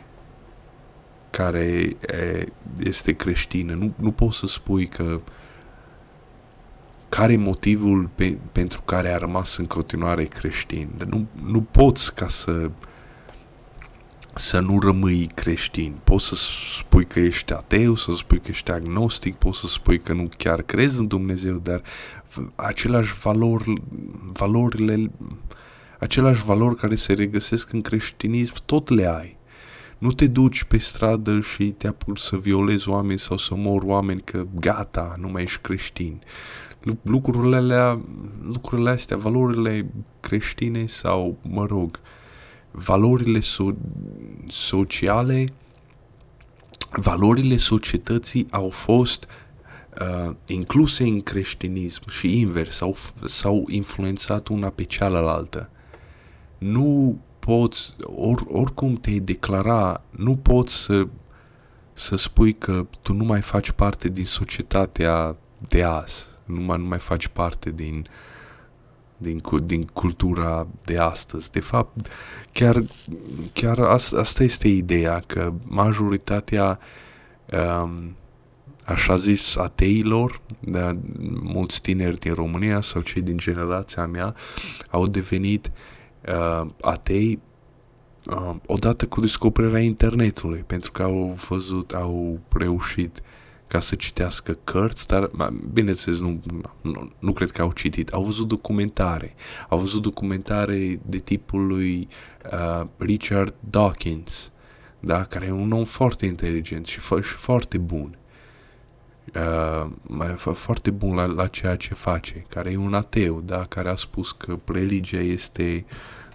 care 1.31 1.97
este 2.79 3.13
creștină. 3.13 3.75
Nu, 3.75 3.93
nu 3.97 4.11
poți 4.11 4.39
să 4.39 4.47
spui 4.47 4.87
că 4.87 5.21
care 7.09 7.33
e 7.33 7.37
motivul 7.37 8.11
pe, 8.15 8.39
pentru 8.53 8.83
care 8.85 9.13
a 9.13 9.17
rămas 9.17 9.57
în 9.57 9.67
continuare 9.67 10.25
creștin. 10.25 10.89
Nu, 11.09 11.27
nu 11.45 11.61
poți 11.61 12.15
ca 12.15 12.29
să 12.29 12.71
să 14.41 14.61
nu 14.61 14.81
rămâi 14.81 15.27
creștin. 15.35 15.99
Poți 16.05 16.27
să 16.27 16.35
spui 16.79 17.07
că 17.07 17.19
ești 17.19 17.53
ateu, 17.53 17.95
să 17.95 18.13
spui 18.13 18.41
că 18.41 18.47
ești 18.49 18.71
agnostic, 18.71 19.35
poți 19.35 19.59
să 19.59 19.67
spui 19.67 19.99
că 19.99 20.13
nu 20.13 20.29
chiar 20.37 20.63
crezi 20.63 20.99
în 20.99 21.07
Dumnezeu, 21.07 21.57
dar 21.57 21.83
același 22.55 23.15
valori, 23.23 23.73
valorile, 24.33 25.11
același 25.99 26.45
valori 26.45 26.77
care 26.77 26.95
se 26.95 27.13
regăsesc 27.13 27.73
în 27.73 27.81
creștinism, 27.81 28.55
tot 28.65 28.89
le 28.89 29.07
ai. 29.07 29.39
Nu 29.99 30.13
te 30.13 30.27
duci 30.27 30.65
pe 30.65 30.79
stradă 30.79 31.41
și 31.41 31.65
te 31.65 31.87
apuci 31.87 32.19
să 32.19 32.37
violezi 32.37 32.89
oameni 32.89 33.19
sau 33.19 33.37
să 33.37 33.55
mor 33.55 33.83
oameni 33.83 34.21
că 34.21 34.47
gata, 34.61 35.15
nu 35.19 35.29
mai 35.29 35.43
ești 35.43 35.61
creștin. 35.61 36.23
Lucrurile 37.03 37.57
alea, 37.57 38.01
lucrurile 38.43 38.91
astea, 38.91 39.17
valorile 39.17 39.91
creștine 40.21 40.87
sau, 40.87 41.39
mă 41.43 41.67
rog, 41.67 42.01
valorile 42.71 43.41
so- 43.41 43.77
sociale, 44.49 45.53
valorile 46.91 47.57
societății 47.57 48.47
au 48.51 48.69
fost 48.69 49.27
uh, 50.01 50.35
incluse 50.47 51.05
în 51.05 51.21
creștinism 51.21 52.09
și 52.09 52.39
invers, 52.41 52.77
sau 52.77 52.97
s-au 53.27 53.65
influențat 53.69 54.49
una 54.49 54.69
pe 54.69 54.83
cealaltă. 54.83 55.71
Nu 56.59 57.19
poți, 57.39 57.95
or, 58.03 58.45
oricum 58.49 58.95
te-ai 58.95 59.19
declara, 59.19 60.05
nu 60.11 60.37
poți 60.37 60.75
să, 60.75 61.07
să 61.93 62.17
spui 62.17 62.53
că 62.53 62.87
tu 63.03 63.13
nu 63.13 63.25
mai 63.25 63.41
faci 63.41 63.71
parte 63.71 64.09
din 64.09 64.25
societatea 64.25 65.37
de 65.69 65.83
azi, 65.83 66.27
nu 66.45 66.61
mai, 66.61 66.79
nu 66.79 66.85
mai 66.85 66.99
faci 66.99 67.27
parte 67.27 67.71
din, 67.71 68.07
din, 69.21 69.41
din 69.63 69.85
cultura 69.85 70.67
de 70.85 70.99
astăzi. 70.99 71.51
De 71.51 71.61
fapt, 71.61 72.09
chiar, 72.53 72.83
chiar 73.53 73.79
asta 73.79 74.43
este 74.43 74.69
ideea, 74.69 75.23
că 75.27 75.53
majoritatea 75.67 76.79
um, 77.83 78.17
așa 78.85 79.17
zis 79.17 79.57
ateilor, 79.57 80.41
de, 80.61 80.97
mulți 81.43 81.81
tineri 81.81 82.19
din 82.19 82.35
România 82.35 82.81
sau 82.81 83.01
cei 83.01 83.23
din 83.23 83.37
generația 83.37 84.07
mea 84.07 84.35
au 84.91 85.07
devenit 85.07 85.67
uh, 85.67 85.73
uh, 86.27 86.67
atei 86.81 87.41
uh, 88.27 88.55
odată 88.67 89.07
cu 89.07 89.21
descoperirea 89.21 89.81
internetului, 89.81 90.65
pentru 90.67 90.91
că 90.93 91.03
au 91.03 91.39
văzut, 91.49 91.93
au 91.93 92.41
reușit 92.53 93.23
ca 93.71 93.81
să 93.81 93.95
citească 93.95 94.59
cărți, 94.65 95.07
dar 95.07 95.31
bineînțeles 95.73 96.21
nu, 96.21 96.41
nu, 96.81 97.13
nu 97.19 97.33
cred 97.33 97.51
că 97.51 97.63
au 97.63 97.73
citit, 97.73 98.13
au 98.13 98.23
văzut 98.23 98.49
documentare, 98.49 99.35
au 99.69 99.79
văzut 99.79 100.03
documentare 100.03 101.01
de 101.07 101.19
tipul 101.19 101.67
lui 101.67 102.09
uh, 102.53 102.87
Richard 102.97 103.55
Dawkins, 103.71 104.53
da, 105.01 105.25
care 105.25 105.47
e 105.47 105.51
un 105.51 105.73
om 105.73 105.85
foarte 105.85 106.27
inteligent 106.27 106.87
și, 106.87 106.99
fo- 106.99 107.23
și 107.23 107.35
foarte 107.35 107.79
bun. 107.79 108.19
Uh, 109.35 110.35
foarte 110.37 110.91
bun 110.91 111.15
la, 111.15 111.25
la 111.25 111.47
ceea 111.47 111.77
ce 111.77 111.95
face, 111.95 112.45
care 112.49 112.71
e 112.71 112.77
un 112.77 112.95
ateu, 112.95 113.41
da, 113.41 113.65
care 113.69 113.89
a 113.89 113.95
spus 113.95 114.33
că 114.33 114.57
religia 114.65 115.21
este 115.21 115.85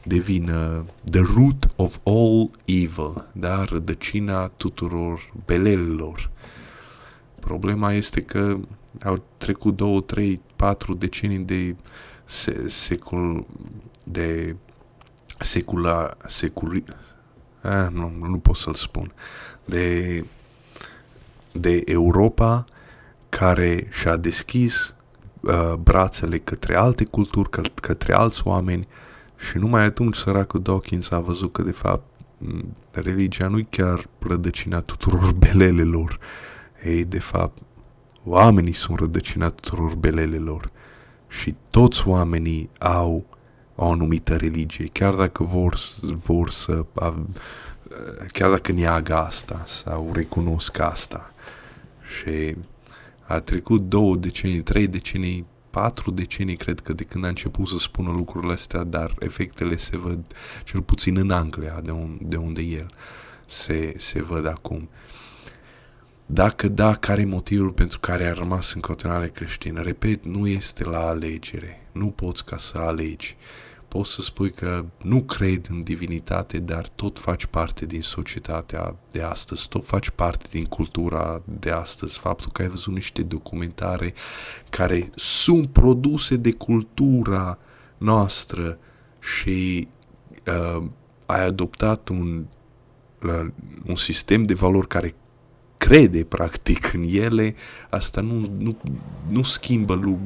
devină 0.04 0.86
the 1.12 1.22
root 1.36 1.68
of 1.76 1.98
all 2.04 2.50
evil, 2.66 3.26
da, 3.32 3.64
rădăcina 3.64 4.48
tuturor 4.48 5.34
belelilor. 5.46 6.34
Problema 7.46 7.93
este 7.93 8.22
că 8.22 8.58
au 9.04 9.24
trecut 9.38 9.76
două, 9.76 10.02
trei, 10.02 10.41
patru 10.56 10.93
decenii 10.93 11.39
de 11.39 11.76
se, 12.26 12.66
secul, 12.68 13.46
de 14.04 14.56
secula, 15.39 16.18
seculi, 16.28 16.84
ah, 17.62 17.88
nu, 17.91 18.12
nu 18.22 18.38
pot 18.38 18.56
să-l 18.56 18.74
spun, 18.74 19.12
de, 19.66 20.24
de 21.52 21.82
Europa 21.86 22.66
care 23.30 23.88
și-a 23.91 24.16
deschis 24.16 24.96
uh, 25.39 25.74
brațele 25.74 26.38
către 26.38 26.76
alte 26.76 27.04
culturi, 27.04 27.50
că, 27.50 27.62
către 27.82 28.14
alți 28.14 28.48
oameni 28.48 28.88
și 29.50 29.58
numai 29.58 29.84
atunci 29.84 30.16
săracul 30.16 30.62
Dawkins 30.62 31.12
a 31.12 31.20
văzut 31.20 31.54
că 31.54 31.62
de 31.62 31.72
fapt 31.72 32.04
religia 32.91 33.48
nu-i 33.48 33.68
chiar 33.70 34.08
rădăcina 34.20 34.82
tuturor 34.82 35.32
belelelor. 35.43 36.20
Ei, 36.86 37.06
de 37.06 37.20
fapt, 37.20 37.62
oamenii 38.24 38.74
sunt 38.74 39.00
rădăcina 39.00 39.50
tuturor 39.50 39.96
belelelor 39.96 40.72
și 41.28 41.56
toți 41.70 42.08
oamenii 42.08 42.70
au 42.80 43.26
o 43.76 43.92
anumită 43.92 44.36
religie, 44.36 44.86
chiar 44.92 45.14
dacă 45.14 45.44
vor, 45.44 45.78
vor 46.02 46.50
să 46.50 46.86
chiar 48.32 48.50
dacă 48.50 48.72
neagă 48.72 49.16
asta 49.16 49.64
sau 49.68 50.12
recunosc 50.14 50.80
asta. 50.80 51.34
Și 52.20 52.56
a 53.22 53.40
trecut 53.40 53.82
două 53.82 54.16
decenii, 54.16 54.62
trei 54.62 54.88
decenii, 54.88 55.46
patru 55.70 56.12
decenii, 56.12 56.56
cred 56.56 56.80
că, 56.80 56.94
de 56.94 57.04
când 57.04 57.26
a 57.26 57.28
început 57.28 57.68
să 57.68 57.78
spună 57.78 58.12
lucrurile 58.12 58.54
astea, 58.54 58.84
dar 58.84 59.16
efectele 59.20 59.78
se 59.78 59.98
văd, 59.98 60.20
cel 60.64 60.82
puțin 60.82 61.18
în 61.18 61.32
Anglia, 61.32 61.82
de, 61.84 61.92
un, 61.92 62.18
de 62.22 62.36
unde 62.36 62.62
el 62.62 62.88
se, 63.46 63.94
se 63.98 64.22
văd 64.22 64.48
acum. 64.48 64.90
Dacă 66.26 66.68
da, 66.68 66.94
care 66.94 67.22
e 67.22 67.26
motivul 67.26 67.72
pentru 67.72 68.00
care 68.00 68.28
a 68.28 68.34
rămas 68.34 68.74
în 68.74 68.82
continuare 68.82 69.28
creștină? 69.28 69.82
Repet, 69.82 70.26
nu 70.26 70.48
este 70.48 70.84
la 70.84 71.08
alegere. 71.08 71.88
Nu 71.92 72.08
poți 72.08 72.46
ca 72.46 72.58
să 72.58 72.78
alegi. 72.78 73.36
Uh, 73.40 73.76
poți 73.98 74.12
să 74.12 74.22
spui 74.22 74.52
că 74.52 74.86
nu 75.02 75.22
cred 75.22 75.68
în 75.70 75.84
divinitate, 75.84 76.60
dar 76.60 76.88
tot 76.88 77.20
faci 77.20 77.46
parte 77.46 77.86
din 77.86 78.02
societatea 78.02 78.96
de 79.12 79.22
astăzi, 79.22 79.68
tot 79.68 79.86
faci 79.86 80.10
parte 80.10 80.46
din 80.52 80.64
cultura 80.64 81.42
de 81.60 81.70
astăzi. 81.70 82.20
Faptul 82.20 82.52
că 82.52 82.62
ai 82.62 82.68
văzut 82.68 82.94
niște 82.94 83.22
documentare 83.22 84.14
care 84.70 85.10
sunt 85.16 85.70
produse 85.70 86.36
de 86.36 86.52
cultura 86.52 87.58
noastră 87.98 88.78
și 89.20 89.88
uh, 90.48 90.84
ai 91.26 91.46
adoptat 91.46 92.08
un, 92.08 92.46
uh, 93.24 93.48
un 93.86 93.96
sistem 93.96 94.46
de 94.46 94.54
valori 94.54 94.88
care 94.88 95.16
crede 95.86 96.24
practic 96.24 96.94
în 96.94 97.04
ele, 97.04 97.56
asta 97.90 98.22
nu, 98.22 98.52
nu, 98.58 98.78
nu 99.30 99.44
schimbă, 99.44 100.20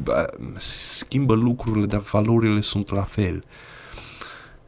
schimbă 0.57 1.33
lucrurile, 1.33 1.85
dar 1.85 1.99
valorile 1.99 2.61
sunt 2.61 2.91
la 2.91 3.01
fel. 3.01 3.43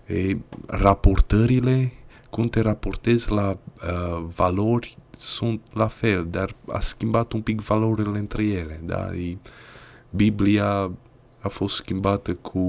E, 0.05 0.37
raportările, 0.67 1.93
cum 2.29 2.47
te 2.47 2.61
raportezi 2.61 3.31
la 3.31 3.49
uh, 3.57 4.25
valori, 4.35 4.97
sunt 5.17 5.61
la 5.73 5.87
fel, 5.87 6.27
dar 6.29 6.55
a 6.71 6.79
schimbat 6.79 7.31
un 7.31 7.41
pic 7.41 7.61
valorile 7.61 8.17
între 8.17 8.45
ele. 8.45 8.81
Da? 8.83 9.15
E, 9.15 9.37
Biblia 10.09 10.91
a 11.39 11.47
fost 11.47 11.75
schimbată 11.75 12.33
cu 12.33 12.59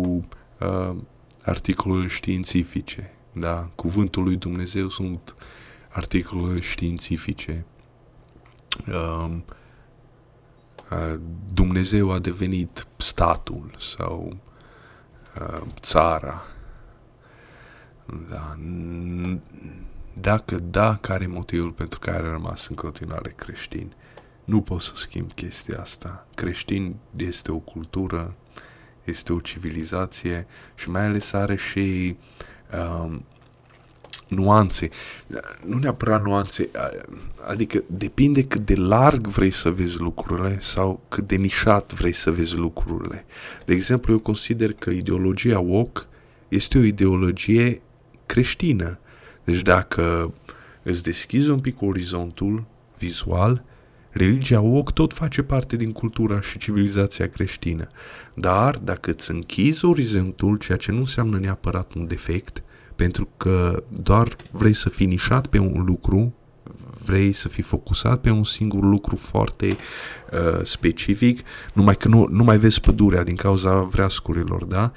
uh, 0.60 0.96
articolele 1.44 2.08
științifice. 2.08 3.12
Da? 3.32 3.70
Cuvântul 3.74 4.22
lui 4.22 4.36
Dumnezeu 4.36 4.88
sunt 4.88 5.34
articolele 5.88 6.60
științifice 6.60 7.52
um, 7.52 7.66
uh, 7.66 7.71
Dumnezeu 11.52 12.10
a 12.12 12.18
devenit 12.18 12.86
statul 12.96 13.74
sau 13.78 14.36
uh, 15.40 15.66
țara. 15.80 16.42
Da. 18.30 18.56
Dacă 20.20 20.58
da, 20.58 20.96
care 20.96 21.24
e 21.24 21.26
motivul 21.26 21.70
pentru 21.70 21.98
care 21.98 22.26
a 22.26 22.30
rămas 22.30 22.68
în 22.68 22.76
continuare 22.76 23.32
creștin? 23.36 23.94
Nu 24.44 24.60
poți 24.60 24.86
să 24.86 24.92
schimbi 24.94 25.34
chestia 25.34 25.80
asta. 25.80 26.26
Creștin 26.34 26.96
este 27.16 27.52
o 27.52 27.58
cultură, 27.58 28.34
este 29.04 29.32
o 29.32 29.40
civilizație 29.40 30.46
și 30.74 30.90
mai 30.90 31.04
ales 31.04 31.32
are 31.32 31.56
și 31.56 32.16
um, 32.78 33.24
nuanțe. 34.28 34.90
Nu 35.66 35.78
neapărat 35.78 36.24
nuanțe, 36.24 36.70
adică 37.46 37.82
depinde 37.86 38.42
cât 38.42 38.66
de 38.66 38.74
larg 38.74 39.26
vrei 39.26 39.50
să 39.50 39.70
vezi 39.70 39.96
lucrurile 39.96 40.58
sau 40.60 41.00
cât 41.08 41.26
de 41.26 41.36
nișat 41.36 41.92
vrei 41.92 42.12
să 42.12 42.30
vezi 42.30 42.56
lucrurile. 42.56 43.24
De 43.64 43.74
exemplu, 43.74 44.12
eu 44.12 44.18
consider 44.18 44.72
că 44.72 44.90
ideologia 44.90 45.58
woke 45.58 46.00
este 46.48 46.78
o 46.78 46.82
ideologie 46.82 47.82
creștină. 48.26 48.98
Deci 49.44 49.62
dacă 49.62 50.34
îți 50.82 51.02
deschizi 51.02 51.50
un 51.50 51.60
pic 51.60 51.82
orizontul 51.82 52.64
vizual, 52.98 53.64
religia 54.10 54.60
woke 54.60 54.92
tot 54.92 55.12
face 55.12 55.42
parte 55.42 55.76
din 55.76 55.92
cultura 55.92 56.40
și 56.40 56.58
civilizația 56.58 57.28
creștină. 57.28 57.88
Dar 58.34 58.76
dacă 58.76 59.10
îți 59.10 59.30
închizi 59.30 59.84
orizontul, 59.84 60.56
ceea 60.56 60.78
ce 60.78 60.92
nu 60.92 60.98
înseamnă 60.98 61.38
neapărat 61.38 61.92
un 61.94 62.06
defect, 62.06 62.62
pentru 63.02 63.28
că 63.36 63.82
doar 63.88 64.36
vrei 64.50 64.72
să 64.72 64.88
fii 64.88 65.06
nișat 65.06 65.46
pe 65.46 65.58
un 65.58 65.84
lucru, 65.84 66.34
vrei 67.04 67.32
să 67.32 67.48
fii 67.48 67.62
focusat 67.62 68.20
pe 68.20 68.30
un 68.30 68.44
singur 68.44 68.82
lucru 68.82 69.16
foarte 69.16 69.66
uh, 69.66 70.64
specific, 70.64 71.40
numai 71.72 71.96
că 71.96 72.08
nu, 72.08 72.26
nu 72.30 72.44
mai 72.44 72.58
vezi 72.58 72.80
pădurea 72.80 73.22
din 73.22 73.36
cauza 73.36 73.78
vreascurilor, 73.78 74.64
da? 74.64 74.92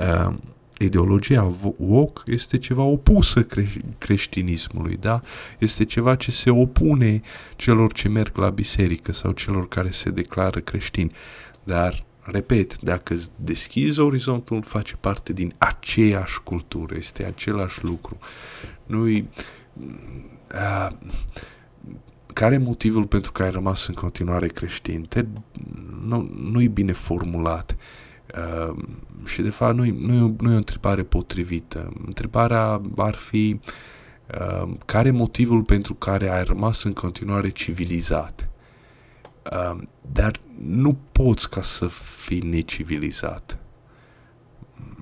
Uh, 0.00 0.34
ideologia 0.78 1.52
woke 1.76 2.20
este 2.26 2.58
ceva 2.58 2.82
opusă 2.82 3.46
creș- 3.46 3.98
creștinismului, 3.98 4.96
da? 5.00 5.20
Este 5.58 5.84
ceva 5.84 6.14
ce 6.14 6.30
se 6.30 6.50
opune 6.50 7.20
celor 7.56 7.92
ce 7.92 8.08
merg 8.08 8.36
la 8.36 8.48
biserică 8.48 9.12
sau 9.12 9.32
celor 9.32 9.68
care 9.68 9.90
se 9.90 10.10
declară 10.10 10.60
creștini. 10.60 11.12
Dar 11.64 12.04
repet, 12.26 12.80
dacă 12.80 13.14
îți 13.14 13.30
deschizi 13.36 14.00
orizontul, 14.00 14.62
face 14.62 14.96
parte 14.96 15.32
din 15.32 15.54
aceeași 15.58 16.42
cultură, 16.42 16.94
este 16.96 17.24
același 17.24 17.84
lucru. 17.84 18.18
Nu-i... 18.86 19.28
A, 20.48 20.98
care 22.32 22.54
e 22.54 22.58
motivul 22.58 23.06
pentru 23.06 23.32
care 23.32 23.48
ai 23.48 23.54
rămas 23.54 23.86
în 23.86 23.94
continuare 23.94 24.46
creștin? 24.46 25.02
Te, 25.02 25.24
nu, 26.04 26.30
nu-i 26.50 26.68
bine 26.68 26.92
formulat. 26.92 27.76
Uh, 28.36 28.76
și 29.24 29.42
de 29.42 29.50
fapt 29.50 29.76
nu-i, 29.76 29.90
nu-i, 29.90 30.34
nu-i 30.40 30.54
o 30.54 30.56
întrebare 30.56 31.02
potrivită. 31.02 31.92
Întrebarea 32.06 32.80
ar 32.96 33.14
fi 33.14 33.60
uh, 34.40 34.74
care 34.84 35.08
e 35.08 35.10
motivul 35.10 35.62
pentru 35.62 35.94
care 35.94 36.30
ai 36.30 36.44
rămas 36.44 36.82
în 36.82 36.92
continuare 36.92 37.48
civilizat? 37.48 38.48
Um, 39.70 39.88
dar 40.12 40.40
nu 40.64 40.98
poți 41.12 41.50
ca 41.50 41.62
să 41.62 41.86
fii 42.16 42.40
necivilizat. 42.40 43.58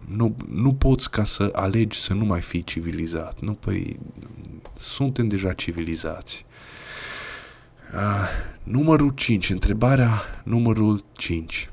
Nu, 0.07 0.37
nu 0.49 0.75
poți 0.75 1.11
ca 1.11 1.25
să 1.25 1.51
alegi 1.53 1.99
să 1.99 2.15
nu 2.15 2.25
mai 2.25 2.41
fii 2.41 2.65
civilizat. 2.65 3.41
Nu, 3.41 3.53
păi, 3.53 3.99
suntem 4.77 5.29
deja 5.29 5.53
civilizați. 5.53 6.47
Uh, 7.95 8.29
numărul 8.63 9.11
5, 9.11 9.51
întrebarea 9.51 10.23
numărul 10.45 11.05
5. 11.13 11.69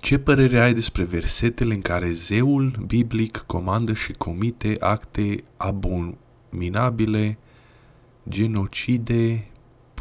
Ce 0.00 0.18
părere 0.18 0.58
ai 0.58 0.74
despre 0.74 1.04
versetele 1.04 1.74
în 1.74 1.80
care 1.80 2.12
zeul 2.12 2.82
biblic 2.86 3.36
comandă 3.36 3.94
și 3.94 4.12
comite 4.12 4.76
acte 4.78 5.42
abominabile, 5.56 7.38
genocide, 8.28 9.49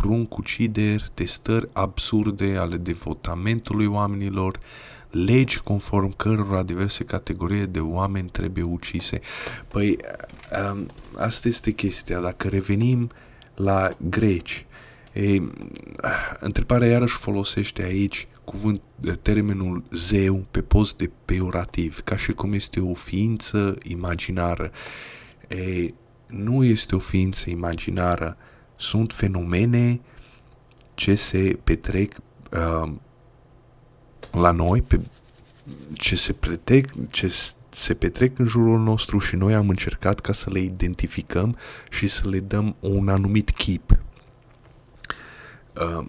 pruncucideri, 0.01 1.05
testări 1.13 1.69
absurde 1.73 2.55
ale 2.57 2.77
devotamentului 2.77 3.85
oamenilor, 3.85 4.59
legi 5.11 5.59
conform 5.59 6.15
cărora 6.15 6.63
diverse 6.63 7.03
categorii 7.03 7.67
de 7.67 7.79
oameni 7.79 8.29
trebuie 8.29 8.63
ucise. 8.63 9.19
Păi, 9.67 9.97
um, 10.71 10.85
asta 11.17 11.47
este 11.47 11.71
chestia. 11.71 12.19
Dacă 12.19 12.47
revenim 12.47 13.09
la 13.55 13.89
greci, 14.09 14.65
e, 15.13 15.41
întrebarea 16.39 16.87
iarăși 16.87 17.15
folosește 17.15 17.83
aici 17.83 18.27
cuvânt, 18.43 18.81
termenul 19.21 19.83
zeu 19.91 20.45
pe 20.51 20.61
post 20.61 20.97
de 20.97 21.11
peorativ, 21.25 21.99
ca 21.99 22.17
și 22.17 22.31
cum 22.31 22.53
este 22.53 22.79
o 22.79 22.93
ființă 22.93 23.77
imaginară. 23.83 24.71
E, 25.47 25.93
nu 26.27 26.63
este 26.63 26.95
o 26.95 26.99
ființă 26.99 27.49
imaginară, 27.49 28.37
sunt 28.79 29.13
fenomene 29.13 29.99
ce 30.93 31.15
se 31.15 31.59
petrec 31.63 32.15
uh, 32.51 32.91
la 34.31 34.51
noi, 34.51 34.81
pe, 34.81 34.99
ce 35.93 36.15
se 36.15 36.33
petrec, 36.33 37.09
ce 37.09 37.33
se 37.69 37.93
petrec 37.93 38.39
în 38.39 38.47
jurul 38.47 38.79
nostru 38.79 39.19
și 39.19 39.35
noi 39.35 39.53
am 39.53 39.69
încercat 39.69 40.19
ca 40.19 40.33
să 40.33 40.49
le 40.49 40.59
identificăm 40.59 41.57
și 41.89 42.07
să 42.07 42.29
le 42.29 42.39
dăm 42.39 42.75
un 42.79 43.09
anumit 43.09 43.49
chip. 43.49 43.97
Uh, 45.75 46.05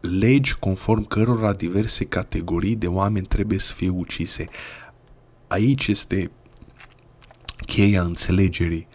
legi 0.00 0.54
conform 0.54 1.06
cărora 1.06 1.52
diverse 1.52 2.04
categorii 2.04 2.76
de 2.76 2.86
oameni 2.86 3.26
trebuie 3.26 3.58
să 3.58 3.74
fie 3.74 3.88
ucise. 3.88 4.48
Aici 5.46 5.86
este 5.86 6.30
cheia 7.66 8.02
înțelegerii 8.02 8.88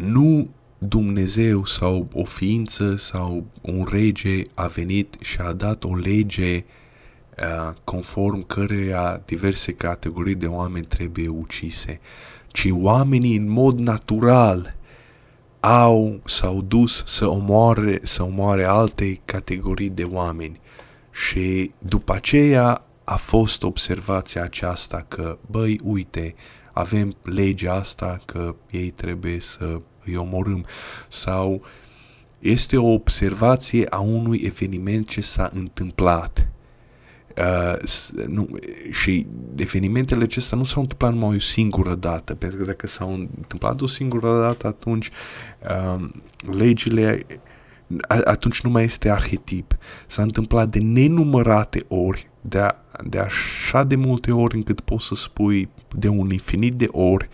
nu 0.00 0.48
Dumnezeu 0.78 1.64
sau 1.64 2.08
o 2.12 2.24
ființă 2.24 2.96
sau 2.96 3.46
un 3.60 3.86
rege 3.90 4.42
a 4.54 4.66
venit 4.66 5.16
și 5.20 5.38
a 5.40 5.52
dat 5.52 5.84
o 5.84 5.94
lege 5.94 6.56
uh, 6.56 7.74
conform 7.84 8.46
căreia 8.46 9.22
diverse 9.24 9.72
categorii 9.72 10.34
de 10.34 10.46
oameni 10.46 10.86
trebuie 10.86 11.28
ucise, 11.28 12.00
ci 12.48 12.68
oamenii 12.70 13.36
în 13.36 13.48
mod 13.48 13.78
natural 13.78 14.76
au 15.60 16.20
s-au 16.26 16.62
dus 16.62 17.02
să 17.06 17.26
omoare, 17.26 17.98
să 18.02 18.22
omoare 18.22 18.64
alte 18.64 19.20
categorii 19.24 19.90
de 19.90 20.04
oameni. 20.04 20.60
Și 21.10 21.70
după 21.78 22.14
aceea 22.14 22.84
a 23.04 23.16
fost 23.16 23.62
observația 23.62 24.42
aceasta 24.42 25.04
că, 25.08 25.38
băi, 25.50 25.80
uite, 25.84 26.34
avem 26.72 27.16
legea 27.22 27.74
asta 27.74 28.20
că 28.24 28.54
ei 28.70 28.90
trebuie 28.90 29.40
să 29.40 29.80
îi 30.04 30.16
omorâm 30.16 30.64
sau 31.08 31.62
este 32.38 32.76
o 32.76 32.92
observație 32.92 33.86
a 33.90 33.98
unui 33.98 34.40
eveniment 34.44 35.08
ce 35.08 35.20
s-a 35.20 35.50
întâmplat. 35.52 36.48
Uh, 37.36 38.26
nu, 38.26 38.48
și 38.90 39.26
evenimentele 39.56 40.22
acestea 40.22 40.58
nu 40.58 40.64
s-au 40.64 40.82
întâmplat 40.82 41.12
numai 41.12 41.36
o 41.36 41.40
singură 41.40 41.94
dată, 41.94 42.34
pentru 42.34 42.58
că 42.58 42.64
dacă 42.64 42.86
s-au 42.86 43.12
întâmplat 43.12 43.80
o 43.80 43.86
singură 43.86 44.40
dată, 44.40 44.66
atunci 44.66 45.10
uh, 45.68 46.08
legile 46.50 47.26
atunci 48.08 48.60
nu 48.60 48.70
mai 48.70 48.84
este 48.84 49.10
arhetip. 49.10 49.76
S-a 50.06 50.22
întâmplat 50.22 50.68
de 50.68 50.78
nenumărate 50.78 51.84
ori, 51.88 52.30
de, 52.40 52.58
a, 52.58 52.74
de 53.04 53.18
așa 53.18 53.84
de 53.84 53.96
multe 53.96 54.32
ori 54.32 54.56
încât 54.56 54.80
poți 54.80 55.06
să 55.06 55.14
spui 55.14 55.68
de 55.96 56.08
un 56.08 56.30
infinit 56.30 56.74
de 56.74 56.86
ori 56.90 57.28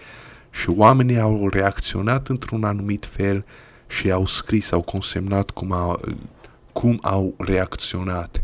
și 0.61 0.71
oamenii 0.71 1.19
au 1.19 1.49
reacționat 1.49 2.29
într-un 2.29 2.65
anumit 2.65 3.07
fel 3.07 3.45
și 3.89 4.11
au 4.11 4.27
scris, 4.27 4.71
au 4.71 4.83
consemnat 4.83 5.51
cum 5.51 5.73
au, 5.73 6.01
cum 6.73 6.99
au 7.03 7.35
reacționat. 7.39 8.43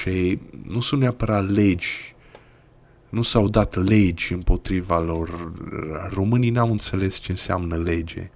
Și 0.00 0.38
nu 0.66 0.80
sunt 0.80 1.00
neapărat 1.00 1.50
legi, 1.50 2.14
nu 3.08 3.22
s-au 3.22 3.48
dat 3.48 3.88
legi 3.88 4.32
împotriva 4.32 5.00
lor. 5.00 5.52
Românii 6.10 6.50
n-au 6.50 6.70
înțeles 6.70 7.16
ce 7.16 7.30
înseamnă 7.30 7.76
lege. 7.76 8.30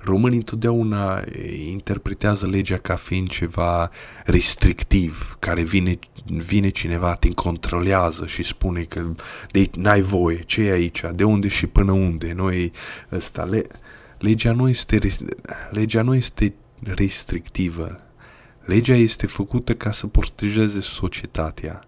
Românii 0.00 0.38
întotdeauna 0.38 1.22
interpretează 1.68 2.46
legea 2.46 2.78
ca 2.78 2.96
fiind 2.96 3.28
ceva 3.28 3.90
restrictiv, 4.24 5.36
care 5.38 5.62
vine, 5.62 5.98
vine 6.28 6.68
cineva, 6.68 7.14
te 7.14 7.34
controlează 7.34 8.26
și 8.26 8.42
spune 8.42 8.82
că 8.82 9.14
de 9.50 9.70
n-ai 9.74 10.00
voie, 10.00 10.42
ce 10.42 10.62
e 10.62 10.72
aici, 10.72 11.02
de 11.14 11.24
unde 11.24 11.48
și 11.48 11.66
până 11.66 11.92
unde. 11.92 12.32
Noi, 12.32 12.72
ăsta, 13.12 13.44
le, 13.44 13.66
legea, 14.18 14.52
nu 14.52 14.68
este, 14.68 14.98
legea 15.70 16.02
nu 16.02 16.14
este 16.14 16.54
restrictivă. 16.80 18.00
Legea 18.64 18.94
este 18.94 19.26
făcută 19.26 19.74
ca 19.74 19.90
să 19.90 20.06
protejeze 20.06 20.80
societatea 20.80 21.80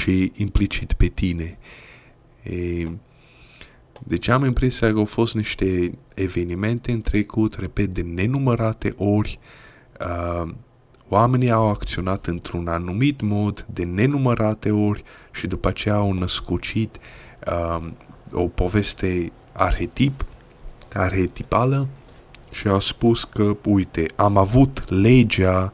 și 0.00 0.32
implicit 0.34 0.92
pe 0.92 1.06
tine. 1.06 1.58
E, 2.42 2.88
Deci 4.06 4.28
am 4.28 4.44
impresia 4.44 4.92
că 4.92 4.98
au 4.98 5.04
fost 5.04 5.34
niște 5.34 5.98
evenimente 6.14 6.92
în 6.92 7.00
trecut, 7.00 7.54
repet, 7.54 7.88
de 7.88 8.02
nenumărate 8.02 8.94
ori. 8.96 9.38
Uh, 10.00 10.50
oamenii 11.14 11.50
au 11.50 11.68
acționat 11.68 12.26
într-un 12.26 12.68
anumit 12.68 13.20
mod 13.20 13.66
de 13.72 13.84
nenumărate 13.84 14.70
ori 14.70 15.04
și 15.32 15.46
după 15.46 15.68
aceea 15.68 15.94
au 15.94 16.12
născocit 16.12 16.98
uh, 17.46 17.86
o 18.32 18.48
poveste 18.48 19.32
arhetip, 19.52 20.24
arhetipală 20.92 21.88
și 22.50 22.68
au 22.68 22.80
spus 22.80 23.24
că, 23.24 23.56
uite, 23.64 24.06
am 24.16 24.36
avut 24.36 24.90
legea 24.90 25.72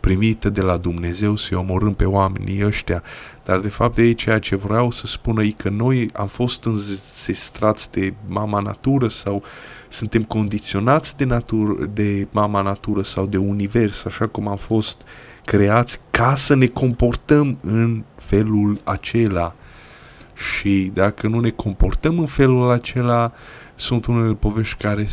primită 0.00 0.48
de 0.48 0.60
la 0.60 0.76
Dumnezeu 0.76 1.36
să-i 1.36 1.56
omorâm 1.56 1.94
pe 1.94 2.04
oamenii 2.04 2.64
ăștia, 2.64 3.02
dar 3.44 3.60
de 3.60 3.68
fapt 3.68 3.98
ei 3.98 4.14
ceea 4.14 4.38
ce 4.38 4.56
vreau 4.56 4.90
să 4.90 5.06
spună 5.06 5.42
e 5.42 5.50
că 5.50 5.68
noi 5.68 6.10
am 6.12 6.26
fost 6.26 6.64
înzestrați 6.64 7.90
de 7.90 8.14
mama 8.26 8.60
natură 8.60 9.08
sau 9.08 9.42
suntem 9.88 10.24
condiționați 10.24 11.16
de, 11.16 11.24
natură, 11.24 11.84
de 11.92 12.26
mama 12.30 12.62
natură 12.62 13.02
sau 13.02 13.26
de 13.26 13.36
univers, 13.36 14.04
așa 14.04 14.26
cum 14.26 14.48
am 14.48 14.56
fost 14.56 15.02
creați 15.44 16.00
ca 16.10 16.34
să 16.34 16.54
ne 16.54 16.66
comportăm 16.66 17.58
în 17.62 18.04
felul 18.16 18.78
acela. 18.84 19.54
Și 20.34 20.90
dacă 20.94 21.28
nu 21.28 21.40
ne 21.40 21.50
comportăm 21.50 22.18
în 22.18 22.26
felul 22.26 22.70
acela, 22.70 23.32
sunt 23.74 24.06
unele 24.06 24.34
povești 24.34 24.76
care, 24.76 25.08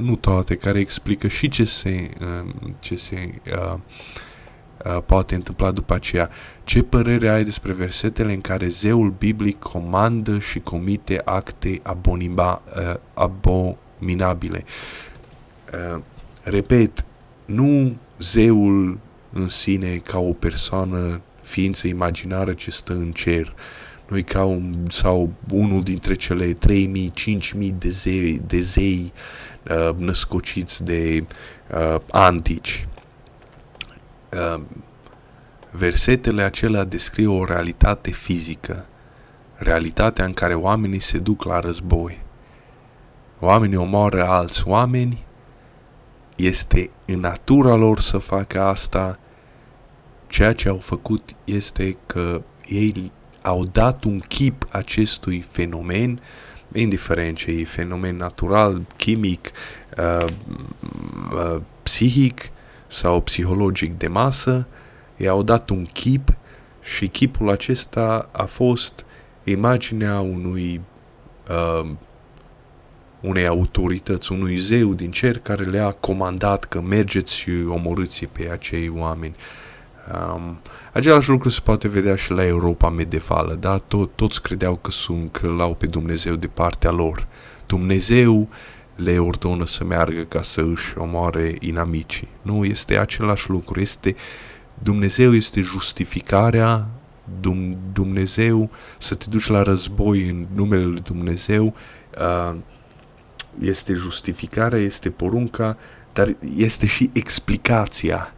nu 0.00 0.16
toate, 0.16 0.54
care 0.54 0.78
explică 0.78 1.28
și 1.28 1.48
ce 1.48 1.64
se, 1.64 2.10
ce 2.78 2.96
se 2.96 3.34
uh, 3.46 3.78
uh, 4.84 5.02
poate 5.06 5.34
întâmpla 5.34 5.70
după 5.70 5.94
aceea. 5.94 6.30
Ce 6.64 6.82
părere 6.82 7.28
ai 7.28 7.44
despre 7.44 7.72
versetele 7.72 8.32
în 8.32 8.40
care 8.40 8.68
zeul 8.68 9.14
biblic 9.18 9.58
comandă 9.58 10.38
și 10.38 10.58
comite 10.58 11.22
acte 11.24 11.80
abonima, 11.82 12.62
uh, 12.76 12.94
abominabile? 14.00 14.64
Uh, 15.72 16.00
repet, 16.42 17.04
nu 17.44 17.96
zeul 18.18 18.98
în 19.32 19.48
sine 19.48 19.96
ca 19.96 20.18
o 20.18 20.32
persoană, 20.32 21.20
ființă 21.42 21.86
imaginară 21.86 22.52
ce 22.52 22.70
stă 22.70 22.92
în 22.92 23.12
cer, 23.12 23.54
noi 24.08 24.24
ca 24.24 24.44
un, 24.44 24.86
sau 24.88 25.32
unul 25.50 25.82
dintre 25.82 26.14
cele 26.14 26.52
3000, 26.52 27.10
5000 27.14 27.74
de 27.78 27.88
zei, 27.88 28.42
de 28.46 28.60
zei 28.60 29.12
uh, 29.70 29.94
născociți 29.96 30.84
de 30.84 31.24
uh, 31.74 32.00
antici. 32.10 32.86
Uh, 34.32 34.60
versetele 35.70 36.42
acelea 36.42 36.84
descriu 36.84 37.32
o 37.38 37.44
realitate 37.44 38.10
fizică, 38.10 38.86
realitatea 39.56 40.24
în 40.24 40.32
care 40.32 40.54
oamenii 40.54 41.00
se 41.00 41.18
duc 41.18 41.44
la 41.44 41.60
război. 41.60 42.29
Oamenii 43.40 43.76
omoară 43.76 44.24
alți 44.24 44.68
oameni, 44.68 45.24
este 46.36 46.90
în 47.06 47.20
natura 47.20 47.74
lor 47.74 48.00
să 48.00 48.18
facă 48.18 48.60
asta, 48.60 49.18
ceea 50.26 50.52
ce 50.52 50.68
au 50.68 50.76
făcut 50.76 51.30
este 51.44 51.96
că 52.06 52.42
ei 52.66 53.12
au 53.42 53.64
dat 53.64 54.04
un 54.04 54.18
chip 54.18 54.66
acestui 54.70 55.40
fenomen, 55.40 56.20
indiferent 56.72 57.36
ce 57.36 57.50
e 57.50 57.64
fenomen 57.64 58.16
natural, 58.16 58.86
chimic, 58.96 59.50
uh, 59.98 60.24
uh, 61.32 61.60
psihic 61.82 62.50
sau 62.86 63.20
psihologic 63.20 63.98
de 63.98 64.08
masă, 64.08 64.66
i-au 65.16 65.42
dat 65.42 65.70
un 65.70 65.84
chip 65.84 66.28
și 66.82 67.08
chipul 67.08 67.50
acesta 67.50 68.28
a 68.32 68.44
fost 68.44 69.04
imaginea 69.44 70.20
unui 70.20 70.80
uh, 71.48 71.90
unei 73.20 73.46
autorități, 73.46 74.32
unui 74.32 74.56
zeu 74.56 74.94
din 74.94 75.10
cer 75.10 75.38
care 75.38 75.64
le-a 75.64 75.90
comandat 75.90 76.64
că 76.64 76.80
mergeți 76.80 77.36
și 77.36 77.50
omorâți 77.68 78.24
pe 78.24 78.48
acei 78.52 78.88
oameni. 78.88 79.34
Um, 80.34 80.58
Același 80.92 81.28
lucru 81.28 81.48
se 81.48 81.60
poate 81.62 81.88
vedea 81.88 82.16
și 82.16 82.32
la 82.32 82.46
Europa 82.46 82.90
medievală, 82.90 83.54
da? 83.54 83.78
Tot, 83.78 84.10
toți 84.14 84.42
credeau 84.42 84.76
că 84.76 84.90
sunt, 84.90 85.32
că 85.32 85.46
l-au 85.46 85.74
pe 85.74 85.86
Dumnezeu 85.86 86.34
de 86.34 86.46
partea 86.46 86.90
lor. 86.90 87.26
Dumnezeu 87.66 88.48
le 88.96 89.18
ordonă 89.18 89.66
să 89.66 89.84
meargă 89.84 90.22
ca 90.22 90.42
să 90.42 90.60
își 90.60 90.98
omoare 90.98 91.56
inamicii. 91.60 92.28
Nu, 92.42 92.64
este 92.64 92.98
același 92.98 93.50
lucru. 93.50 93.80
Este, 93.80 94.16
Dumnezeu 94.74 95.34
este 95.34 95.60
justificarea, 95.60 96.86
Dumnezeu 97.92 98.70
să 98.98 99.14
te 99.14 99.24
duci 99.28 99.46
la 99.46 99.62
război 99.62 100.28
în 100.28 100.46
numele 100.54 100.84
lui 100.84 101.00
Dumnezeu, 101.00 101.74
uh, 102.18 102.56
este 103.60 103.92
justificarea, 103.92 104.78
este 104.78 105.10
porunca, 105.10 105.76
dar 106.12 106.36
este 106.56 106.86
și 106.86 107.10
explicația 107.12 108.32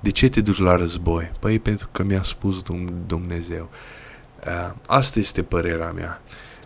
de 0.00 0.10
ce 0.10 0.28
te 0.28 0.40
duci 0.40 0.58
la 0.58 0.76
război? 0.76 1.32
Păi 1.40 1.58
pentru 1.58 1.88
că 1.92 2.02
mi-a 2.02 2.22
spus 2.22 2.62
Dumnezeu. 3.06 3.70
Uh, 4.46 4.74
asta 4.86 5.18
este 5.18 5.42
părerea 5.42 5.90
mea. 5.90 6.20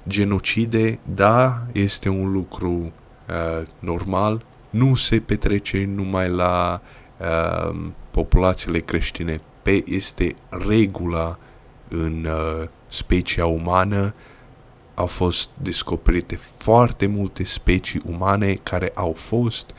Genocide, 0.09 0.99
da, 1.15 1.63
este 1.73 2.09
un 2.09 2.33
lucru 2.33 2.71
uh, 2.71 3.67
normal, 3.79 4.45
nu 4.71 4.95
se 4.95 5.21
petrece 5.21 5.85
numai 5.95 6.29
la 6.29 6.83
uh, 7.17 7.77
populațiile 8.11 8.79
creștine, 8.79 9.41
pe 9.63 9.83
este 9.87 10.35
regula 10.49 11.39
în 11.89 12.27
uh, 12.29 12.69
specia 12.89 13.47
umană. 13.47 14.15
Au 14.95 15.07
fost 15.07 15.51
descoperite 15.63 16.37
foarte 16.37 17.07
multe 17.07 17.45
specii 17.45 18.01
umane 18.07 18.55
care 18.63 18.93
au 18.95 19.13
fost 19.13 19.71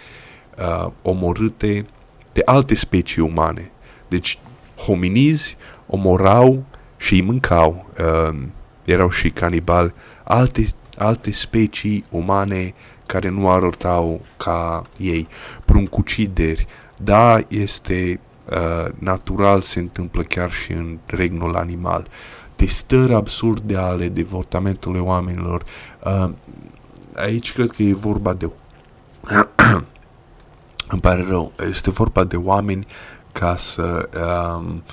uh, 0.57 0.91
omorâte 1.01 1.85
de 2.33 2.41
alte 2.45 2.75
specii 2.75 3.21
umane. 3.21 3.71
Deci 4.07 4.39
hominizi 4.75 5.57
omorau 5.87 6.63
și 6.97 7.13
îi 7.13 7.21
mâncau, 7.21 7.85
uh, 7.99 8.37
erau 8.83 9.09
și 9.09 9.29
canibali, 9.29 9.93
alte, 10.23 10.67
alte 10.97 11.31
specii 11.31 12.03
umane 12.09 12.73
care 13.05 13.29
nu 13.29 13.49
arătau 13.49 14.21
ca 14.37 14.81
ei. 14.97 15.27
Pruncucideri, 15.65 16.67
da, 16.97 17.39
este 17.47 18.19
uh, 18.49 18.91
natural, 18.99 19.61
se 19.61 19.79
întâmplă 19.79 20.23
chiar 20.23 20.51
și 20.51 20.71
în 20.71 20.97
regnul 21.05 21.55
animal. 21.55 22.07
Testări 22.55 23.13
absurde 23.13 23.75
ale 23.75 24.07
devotamentului 24.09 24.99
oamenilor. 24.99 25.63
Uh, 26.05 26.29
aici 27.15 27.53
cred 27.53 27.69
că 27.69 27.83
e 27.83 27.93
vorba 27.93 28.33
de 28.33 28.49
îmi 30.93 31.01
pare 31.01 31.25
rău, 31.27 31.51
este 31.69 31.89
vorba 31.89 32.23
de 32.23 32.35
oameni 32.35 32.85
ca 33.31 33.55
să 33.55 34.09
um, 34.57 34.83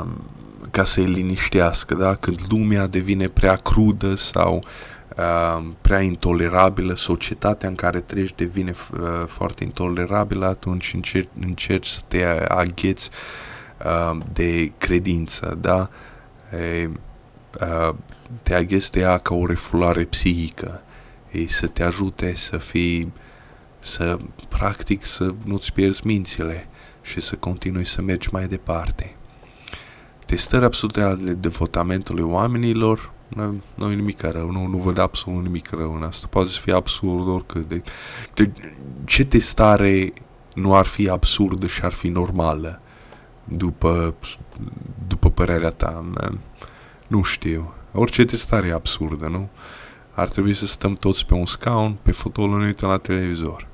um, 0.00 0.24
ca 0.70 0.84
să-i 0.84 1.04
liniștească, 1.04 1.94
da? 1.94 2.14
Când 2.14 2.40
lumea 2.48 2.86
devine 2.86 3.28
prea 3.28 3.56
crudă 3.56 4.14
sau 4.14 4.54
um, 4.54 5.76
prea 5.80 6.00
intolerabilă, 6.00 6.94
societatea 6.94 7.68
în 7.68 7.74
care 7.74 8.00
treci 8.00 8.34
devine 8.34 8.74
uh, 8.92 9.26
foarte 9.26 9.64
intolerabilă, 9.64 10.46
atunci 10.46 10.92
încerci, 10.94 11.28
încerci 11.40 11.86
să 11.86 12.00
te 12.08 12.24
agheți 12.48 13.10
uh, 13.84 14.18
de 14.32 14.72
credință, 14.78 15.58
da? 15.60 15.88
E, 16.56 16.90
uh, 17.60 17.94
te 18.42 18.54
agheți 18.54 18.92
de 18.92 19.00
ea 19.00 19.18
ca 19.18 19.34
o 19.34 19.46
refulare 19.46 20.04
psihică, 20.04 20.82
e, 21.30 21.46
să 21.48 21.66
te 21.66 21.82
ajute 21.82 22.34
să 22.34 22.56
fii 22.56 23.12
să 23.78 24.18
practic 24.48 25.04
să 25.04 25.34
nu-ți 25.44 25.72
pierzi 25.72 26.06
mințile 26.06 26.68
și 27.02 27.20
să 27.20 27.36
continui 27.36 27.86
să 27.86 28.02
mergi 28.02 28.28
mai 28.32 28.46
departe. 28.46 29.16
Testări 30.26 30.64
absolute 30.64 31.00
ale 31.00 31.32
devotamentului 31.32 32.24
oamenilor, 32.24 33.12
nu 33.74 33.90
e 33.90 33.94
nimic 33.94 34.20
rău, 34.20 34.50
nu, 34.50 34.66
nu 34.66 34.78
văd 34.78 34.98
absolut 34.98 35.42
nimic 35.42 35.70
rău 35.70 35.94
în 35.94 36.02
asta. 36.02 36.26
Poate 36.30 36.50
să 36.50 36.60
fie 36.60 36.72
absurd 36.72 37.26
oricât. 37.28 37.68
De, 37.68 37.82
de, 38.34 38.52
ce 39.04 39.24
testare 39.24 40.12
nu 40.54 40.74
ar 40.74 40.86
fi 40.86 41.08
absurdă 41.08 41.66
și 41.66 41.82
ar 41.82 41.92
fi 41.92 42.08
normală 42.08 42.80
după, 43.48 44.14
după 45.06 45.30
părerea 45.30 45.70
ta? 45.70 46.04
Nu 47.06 47.22
știu. 47.22 47.74
Orice 47.92 48.24
testare 48.24 48.66
e 48.66 48.72
absurdă, 48.72 49.26
nu? 49.26 49.48
ar 50.16 50.28
trebui 50.28 50.54
să 50.54 50.66
stăm 50.66 50.94
toți 50.94 51.26
pe 51.26 51.34
un 51.34 51.46
scaun, 51.46 51.96
pe 52.02 52.12
fotolul 52.12 52.60
uităm 52.60 52.88
la 52.88 52.98
televizor. 52.98 53.66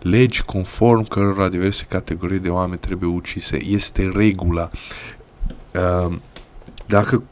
Legi 0.00 0.42
conform 0.42 1.08
cărora 1.08 1.48
diverse 1.48 1.84
categorii 1.88 2.38
de 2.38 2.48
oameni 2.48 2.80
trebuie 2.80 3.10
ucise. 3.10 3.64
Este 3.64 4.10
regula. 4.14 4.70
Uh, 5.74 6.16
dacă 6.86 7.22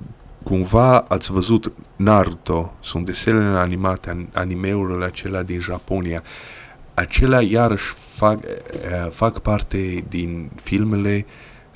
cumva 0.43 0.99
ați 0.99 1.33
văzut 1.33 1.73
Naruto, 1.97 2.73
sunt 2.81 3.07
desenele 3.07 3.59
animate, 3.59 4.29
animeurile 4.33 5.05
acelea 5.05 5.43
din 5.43 5.61
Japonia, 5.61 6.23
acelea 6.95 7.41
iarăși 7.41 7.93
fac, 7.93 8.39
uh, 8.39 9.11
fac 9.11 9.39
parte 9.39 10.05
din 10.09 10.51
filmele 10.63 11.27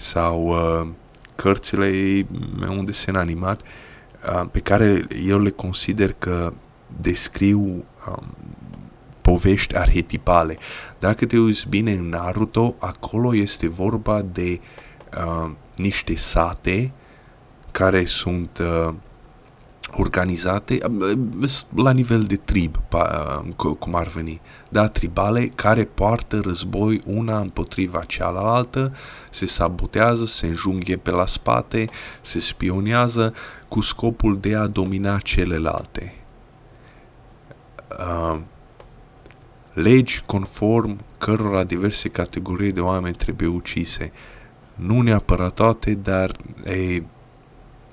sau 0.05 0.47
uh, 0.47 0.89
cărțile 1.37 2.27
un 2.69 2.85
desen 2.85 3.17
animat 3.17 3.63
uh, 3.63 4.49
pe 4.51 4.61
care 4.61 5.07
eu 5.27 5.41
le 5.41 5.51
consider 5.51 6.13
că 6.13 6.53
descriu 7.01 7.61
um, 7.61 8.35
povești 9.23 9.77
arhetipale. 9.77 10.57
Dacă 10.99 11.27
te 11.27 11.39
uiți 11.39 11.69
bine 11.69 11.93
în 11.93 12.09
Naruto, 12.09 12.75
acolo 12.79 13.35
este 13.35 13.69
vorba 13.69 14.23
de 14.23 14.61
uh, 15.17 15.51
niște 15.77 16.15
sate 16.15 16.93
care 17.71 18.05
sunt 18.05 18.59
uh, 18.59 18.95
organizate 19.97 20.79
uh, 20.89 21.51
la 21.75 21.91
nivel 21.91 22.23
de 22.23 22.37
trib, 22.37 22.77
uh, 22.93 23.75
cum 23.79 23.95
ar 23.95 24.07
veni, 24.07 24.41
da, 24.71 24.89
tribale, 24.89 25.49
care 25.49 25.85
poartă 25.85 26.41
război 26.41 27.03
una 27.05 27.39
împotriva 27.39 28.01
cealaltă, 28.01 28.95
se 29.31 29.47
sabotează, 29.47 30.27
se 30.27 30.47
înjunghe 30.47 30.97
pe 30.97 31.11
la 31.11 31.27
spate, 31.27 31.85
se 32.21 32.41
spionează 32.41 33.35
cu 33.69 33.81
scopul 33.81 34.39
de 34.41 34.55
a 34.55 34.67
domina 34.67 35.19
celelalte. 35.19 36.15
Uh, 37.99 38.39
legi 39.73 40.23
conform 40.27 40.99
cărora 41.19 41.65
diverse 41.65 42.09
categorii 42.09 42.73
de 42.73 42.81
oameni 42.81 43.15
trebuie 43.15 43.49
ucise. 43.49 44.13
Nu 44.75 45.01
neapărat 45.01 45.55
toate, 45.55 45.95
dar 45.95 46.37
e, 46.65 47.03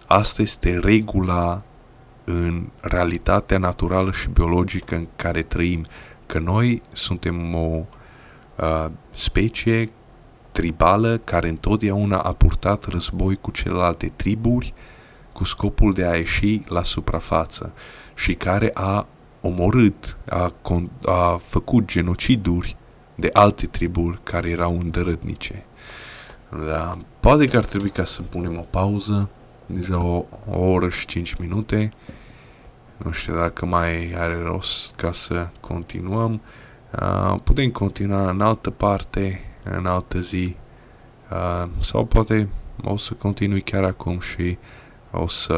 asta 0.08 0.41
este 0.41 0.80
regula 0.80 1.64
în 2.32 2.68
realitatea 2.80 3.58
naturală 3.58 4.12
și 4.12 4.30
biologică 4.30 4.96
în 4.96 5.08
care 5.16 5.42
trăim, 5.42 5.86
că 6.26 6.40
noi 6.40 6.82
suntem 6.92 7.56
o 7.56 7.86
uh, 8.56 8.86
specie 9.14 9.88
tribală 10.52 11.18
care 11.18 11.50
întotdeauna 11.50 12.18
a 12.18 12.34
purtat 12.34 12.86
război 12.86 13.36
cu 13.36 13.52
celelalte 13.52 14.12
triburi 14.16 14.74
cu 15.32 15.44
scopul 15.44 15.94
de 15.94 16.06
a 16.06 16.16
ieși 16.16 16.62
la 16.68 16.84
suprafață 16.84 17.74
și 18.16 18.34
care 18.34 18.72
a 18.74 19.08
omorât, 19.42 20.18
a, 20.30 20.54
a 21.06 21.38
făcut 21.42 21.86
genociduri 21.86 22.76
de 23.16 23.30
alte 23.34 23.66
triburi 23.66 24.20
care 24.24 24.50
erau 24.50 24.80
îndărătnice. 24.80 25.66
Da, 26.68 26.98
poate 27.20 27.46
că 27.46 27.58
ar 27.58 27.66
trebui 27.66 27.90
ca 27.90 28.04
să 28.04 28.22
punem 28.22 28.58
o 28.58 28.66
pauză, 28.70 29.30
deja 29.66 30.04
o, 30.04 30.26
o 30.50 30.60
oră 30.60 30.90
și 30.90 31.06
5 31.06 31.34
minute. 31.34 31.92
Nu 33.04 33.12
știu 33.12 33.36
dacă 33.36 33.66
mai 33.66 34.14
are 34.18 34.41
rost 34.43 34.95
ca 34.95 35.12
să 35.12 35.49
continuăm. 35.60 36.41
Uh, 37.02 37.39
putem 37.43 37.70
continua 37.70 38.30
în 38.30 38.41
altă 38.41 38.70
parte, 38.70 39.41
în 39.64 39.86
altă 39.86 40.20
zi, 40.20 40.56
uh, 41.32 41.70
sau 41.82 42.06
poate 42.06 42.49
o 42.84 42.97
să 42.97 43.14
continui 43.14 43.62
chiar 43.62 43.84
acum 43.84 44.20
și 44.20 44.58
o 45.12 45.28
să 45.28 45.54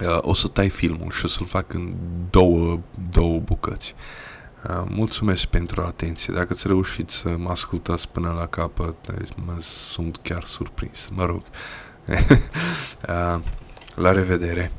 uh, 0.00 0.18
o 0.20 0.34
să 0.34 0.48
tai 0.48 0.68
filmul 0.68 1.10
și 1.10 1.24
o 1.24 1.28
să-l 1.28 1.46
fac 1.46 1.72
în 1.72 1.94
două, 2.30 2.80
două 3.10 3.38
bucăți. 3.38 3.94
Uh, 4.68 4.84
mulțumesc 4.88 5.44
pentru 5.44 5.82
atenție. 5.82 6.34
Dacă 6.34 6.48
ați 6.50 6.66
reușit 6.66 7.10
să 7.10 7.34
mă 7.38 7.50
ascultați 7.50 8.08
până 8.08 8.34
la 8.38 8.46
capăt, 8.46 8.96
mă 9.46 9.56
sunt 9.60 10.18
chiar 10.22 10.44
surprins. 10.44 11.08
Mă 11.12 11.24
rog. 11.24 11.42
uh, 12.08 13.40
la 14.04 14.12
revedere. 14.12 14.72